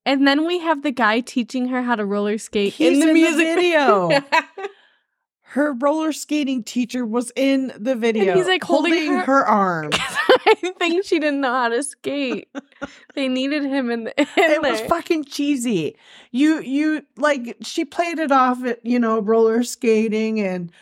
and 0.05 0.27
then 0.27 0.47
we 0.47 0.59
have 0.59 0.83
the 0.83 0.91
guy 0.93 1.21
teaching 1.21 1.69
her 1.69 1.83
how 1.83 1.95
to 1.95 2.05
roller 2.05 2.39
skate 2.39 2.73
He's 2.75 2.93
in 2.95 3.01
the 3.01 3.09
in 3.09 3.09
the 3.09 3.15
music 3.15 3.47
video. 3.55 4.11
her 5.53 5.75
roller 5.75 6.13
skating 6.13 6.65
teacher 6.65 7.05
was 7.05 7.31
in 7.37 7.73
the 7.79 7.95
video. 7.95 8.35
he's, 8.35 8.47
like, 8.47 8.65
holding 8.65 9.07
her- 9.13 9.21
her 9.21 9.45
arm. 9.47 9.91
I 9.95 10.73
think 10.79 11.05
she 11.05 11.19
didn't 11.19 11.43
know 11.43 11.53
how 11.53 11.69
to 11.69 11.83
skate. 11.83 12.49
they 13.15 13.29
needed 13.29 13.63
him 13.63 13.91
in, 13.91 14.05
the, 14.05 14.19
in 14.19 14.27
it 14.37 14.63
was 14.63 14.81
fucking 14.83 15.25
cheesy. 15.25 15.97
You 16.31 16.61
you 16.63 17.03
like 17.17 17.57
she 17.63 17.85
played 17.85 18.19
it 18.19 18.33
off 18.33 18.65
at 18.65 18.85
you 18.85 18.99
know 18.99 19.21
roller 19.21 19.63
skating 19.63 20.41
and 20.41 20.73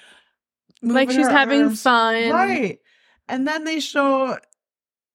like 0.82 1.10
she's 1.10 1.26
having 1.26 1.62
arms. 1.62 1.82
fun. 1.82 2.30
right, 2.30 2.78
and 3.28 3.46
then 3.46 3.64
they 3.64 3.80
show 3.80 4.38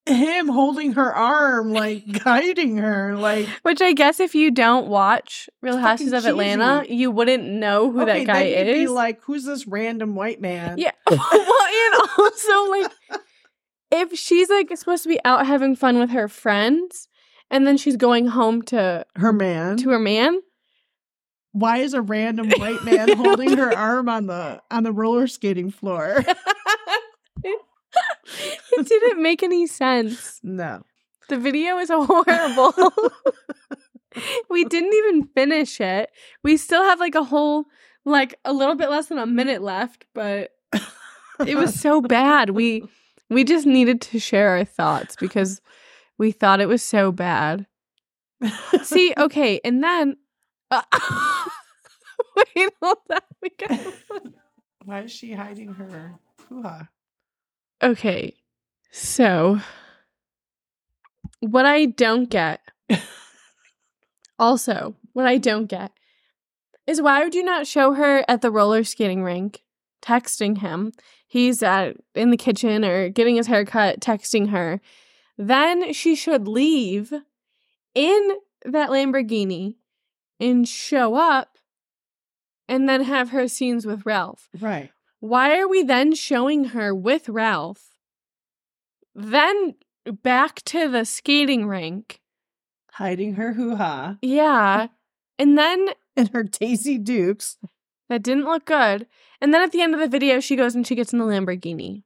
him 0.05 0.47
holding 0.47 0.93
her 0.93 1.13
arm, 1.13 1.71
like 1.73 2.05
guiding 2.23 2.77
her, 2.77 3.15
like 3.15 3.47
Which 3.63 3.81
I 3.81 3.93
guess 3.93 4.19
if 4.19 4.35
you 4.35 4.51
don't 4.51 4.87
watch 4.87 5.49
Real 5.61 5.77
Houses 5.77 6.13
of 6.13 6.25
Atlanta, 6.25 6.81
cheesy. 6.83 6.95
you 6.95 7.11
wouldn't 7.11 7.43
know 7.43 7.91
who 7.91 8.01
okay, 8.01 8.25
that 8.25 8.33
guy 8.33 8.43
is. 8.43 8.73
Be 8.73 8.87
like, 8.87 9.21
who's 9.23 9.45
this 9.45 9.67
random 9.67 10.15
white 10.15 10.39
man? 10.39 10.77
Yeah. 10.77 10.91
well, 11.09 11.19
and 11.19 12.09
also 12.17 12.69
like 12.69 12.91
if 13.91 14.17
she's 14.17 14.49
like 14.49 14.75
supposed 14.77 15.03
to 15.03 15.09
be 15.09 15.19
out 15.25 15.45
having 15.45 15.75
fun 15.75 15.97
with 15.97 16.11
her 16.11 16.27
friends 16.27 17.07
and 17.49 17.65
then 17.65 17.77
she's 17.77 17.97
going 17.97 18.27
home 18.27 18.61
to 18.63 19.05
her 19.15 19.33
man. 19.33 19.77
to 19.77 19.89
her 19.89 19.99
man. 19.99 20.39
Why 21.51 21.77
is 21.77 21.93
a 21.93 22.01
random 22.01 22.49
white 22.57 22.83
man 22.83 23.15
holding 23.15 23.55
her 23.55 23.73
arm 23.73 24.09
on 24.09 24.27
the 24.27 24.61
on 24.69 24.83
the 24.83 24.91
roller 24.91 25.25
skating 25.27 25.71
floor? 25.71 26.23
it 28.71 28.87
didn't 28.87 29.21
make 29.21 29.43
any 29.43 29.67
sense. 29.67 30.39
no. 30.43 30.83
The 31.27 31.37
video 31.37 31.77
is 31.77 31.89
horrible. 31.93 32.73
we 34.49 34.63
didn't 34.65 34.93
even 34.93 35.27
finish 35.27 35.81
it. 35.81 36.11
We 36.43 36.57
still 36.57 36.83
have 36.83 36.99
like 36.99 37.15
a 37.15 37.23
whole 37.23 37.65
like 38.05 38.35
a 38.45 38.53
little 38.53 38.75
bit 38.75 38.89
less 38.89 39.07
than 39.07 39.17
a 39.17 39.25
minute 39.25 39.61
left, 39.61 40.05
but 40.13 40.51
it 41.45 41.57
was 41.57 41.79
so 41.79 42.01
bad. 42.01 42.51
We 42.51 42.83
we 43.29 43.43
just 43.43 43.65
needed 43.65 44.01
to 44.01 44.19
share 44.19 44.49
our 44.49 44.65
thoughts 44.65 45.15
because 45.15 45.61
we 46.17 46.31
thought 46.31 46.61
it 46.61 46.67
was 46.67 46.83
so 46.83 47.11
bad. 47.11 47.65
See, 48.83 49.13
okay, 49.17 49.59
and 49.65 49.83
then 49.83 50.17
uh, 50.69 50.83
wait, 52.35 52.69
hold 52.81 52.97
on. 53.11 53.19
We 53.41 53.49
got 53.57 53.79
Why 54.83 55.01
is 55.01 55.11
she 55.11 55.33
hiding 55.33 55.73
her 55.73 56.19
hoo-ha? 56.47 56.87
Okay, 57.85 58.33
so 58.91 59.59
what 61.39 61.67
I 61.67 61.85
don't 61.85 62.27
get, 62.31 62.61
also, 64.39 64.95
what 65.13 65.27
I 65.27 65.37
don't 65.37 65.67
get 65.67 65.91
is 66.87 66.99
why 66.99 67.23
would 67.23 67.35
you 67.35 67.43
not 67.43 67.67
show 67.67 67.93
her 67.93 68.25
at 68.27 68.41
the 68.41 68.49
roller 68.49 68.83
skating 68.83 69.21
rink 69.21 69.61
texting 70.01 70.57
him? 70.57 70.93
He's 71.27 71.61
at 71.61 71.97
in 72.15 72.31
the 72.31 72.37
kitchen 72.37 72.83
or 72.83 73.09
getting 73.09 73.35
his 73.35 73.45
hair 73.45 73.65
cut, 73.65 73.99
texting 73.99 74.49
her. 74.49 74.81
Then 75.37 75.93
she 75.93 76.15
should 76.15 76.47
leave 76.47 77.13
in 77.93 78.29
that 78.65 78.89
Lamborghini 78.89 79.75
and 80.39 80.67
show 80.67 81.13
up 81.13 81.59
and 82.67 82.89
then 82.89 83.03
have 83.03 83.29
her 83.29 83.47
scenes 83.47 83.85
with 83.85 84.07
Ralph. 84.07 84.49
Right. 84.59 84.89
Why 85.25 85.57
are 85.57 85.67
we 85.67 85.81
then 85.81 86.13
showing 86.13 86.65
her 86.65 86.93
with 86.93 87.27
Ralph? 87.29 87.89
Then 89.15 89.73
back 90.21 90.61
to 90.65 90.87
the 90.87 91.03
skating 91.03 91.65
rink. 91.65 92.21
Hiding 92.91 93.33
her 93.33 93.53
hoo-ha 93.53 94.17
Yeah. 94.21 94.89
And 95.39 95.57
then 95.57 95.89
and 96.15 96.29
her 96.29 96.43
Daisy 96.43 96.99
Dukes. 96.99 97.57
that 98.07 98.21
didn't 98.21 98.45
look 98.45 98.65
good. 98.65 99.07
And 99.41 99.51
then 99.51 99.63
at 99.63 99.71
the 99.71 99.81
end 99.81 99.95
of 99.95 99.99
the 99.99 100.07
video, 100.07 100.39
she 100.39 100.55
goes 100.55 100.75
and 100.75 100.85
she 100.85 100.93
gets 100.93 101.11
in 101.11 101.17
the 101.17 101.25
Lamborghini. 101.25 102.03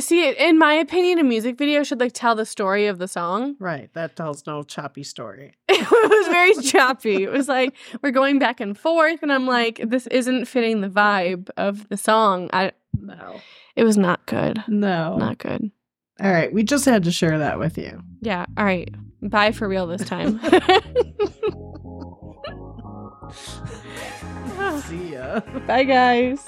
See, 0.00 0.28
in 0.30 0.58
my 0.58 0.74
opinion, 0.74 1.18
a 1.18 1.24
music 1.24 1.58
video 1.58 1.82
should 1.82 2.00
like 2.00 2.12
tell 2.12 2.34
the 2.34 2.46
story 2.46 2.86
of 2.86 2.98
the 2.98 3.08
song. 3.08 3.56
Right. 3.58 3.92
That 3.94 4.16
tells 4.16 4.46
no 4.46 4.62
choppy 4.62 5.02
story. 5.02 5.54
It 5.68 6.10
was 6.10 6.28
very 6.28 6.54
choppy. 6.62 7.22
It 7.24 7.30
was 7.30 7.48
like 7.48 7.74
we're 8.02 8.10
going 8.10 8.38
back 8.38 8.60
and 8.60 8.76
forth, 8.78 9.22
and 9.22 9.32
I'm 9.32 9.46
like, 9.46 9.80
this 9.84 10.06
isn't 10.08 10.46
fitting 10.46 10.80
the 10.80 10.88
vibe 10.88 11.48
of 11.56 11.88
the 11.88 11.96
song. 11.96 12.50
I 12.52 12.72
No. 12.98 13.40
it 13.76 13.84
was 13.84 13.96
not 13.96 14.24
good. 14.26 14.62
No. 14.68 15.16
Not 15.16 15.38
good. 15.38 15.70
All 16.20 16.30
right. 16.30 16.52
We 16.52 16.62
just 16.62 16.84
had 16.84 17.04
to 17.04 17.12
share 17.12 17.38
that 17.38 17.58
with 17.58 17.78
you. 17.78 18.02
Yeah. 18.20 18.46
All 18.56 18.64
right. 18.64 18.92
Bye 19.22 19.52
for 19.52 19.68
real 19.68 19.86
this 19.86 20.04
time. 20.04 20.40
See 24.86 25.12
ya. 25.14 25.40
Bye, 25.66 25.84
guys. 25.84 26.46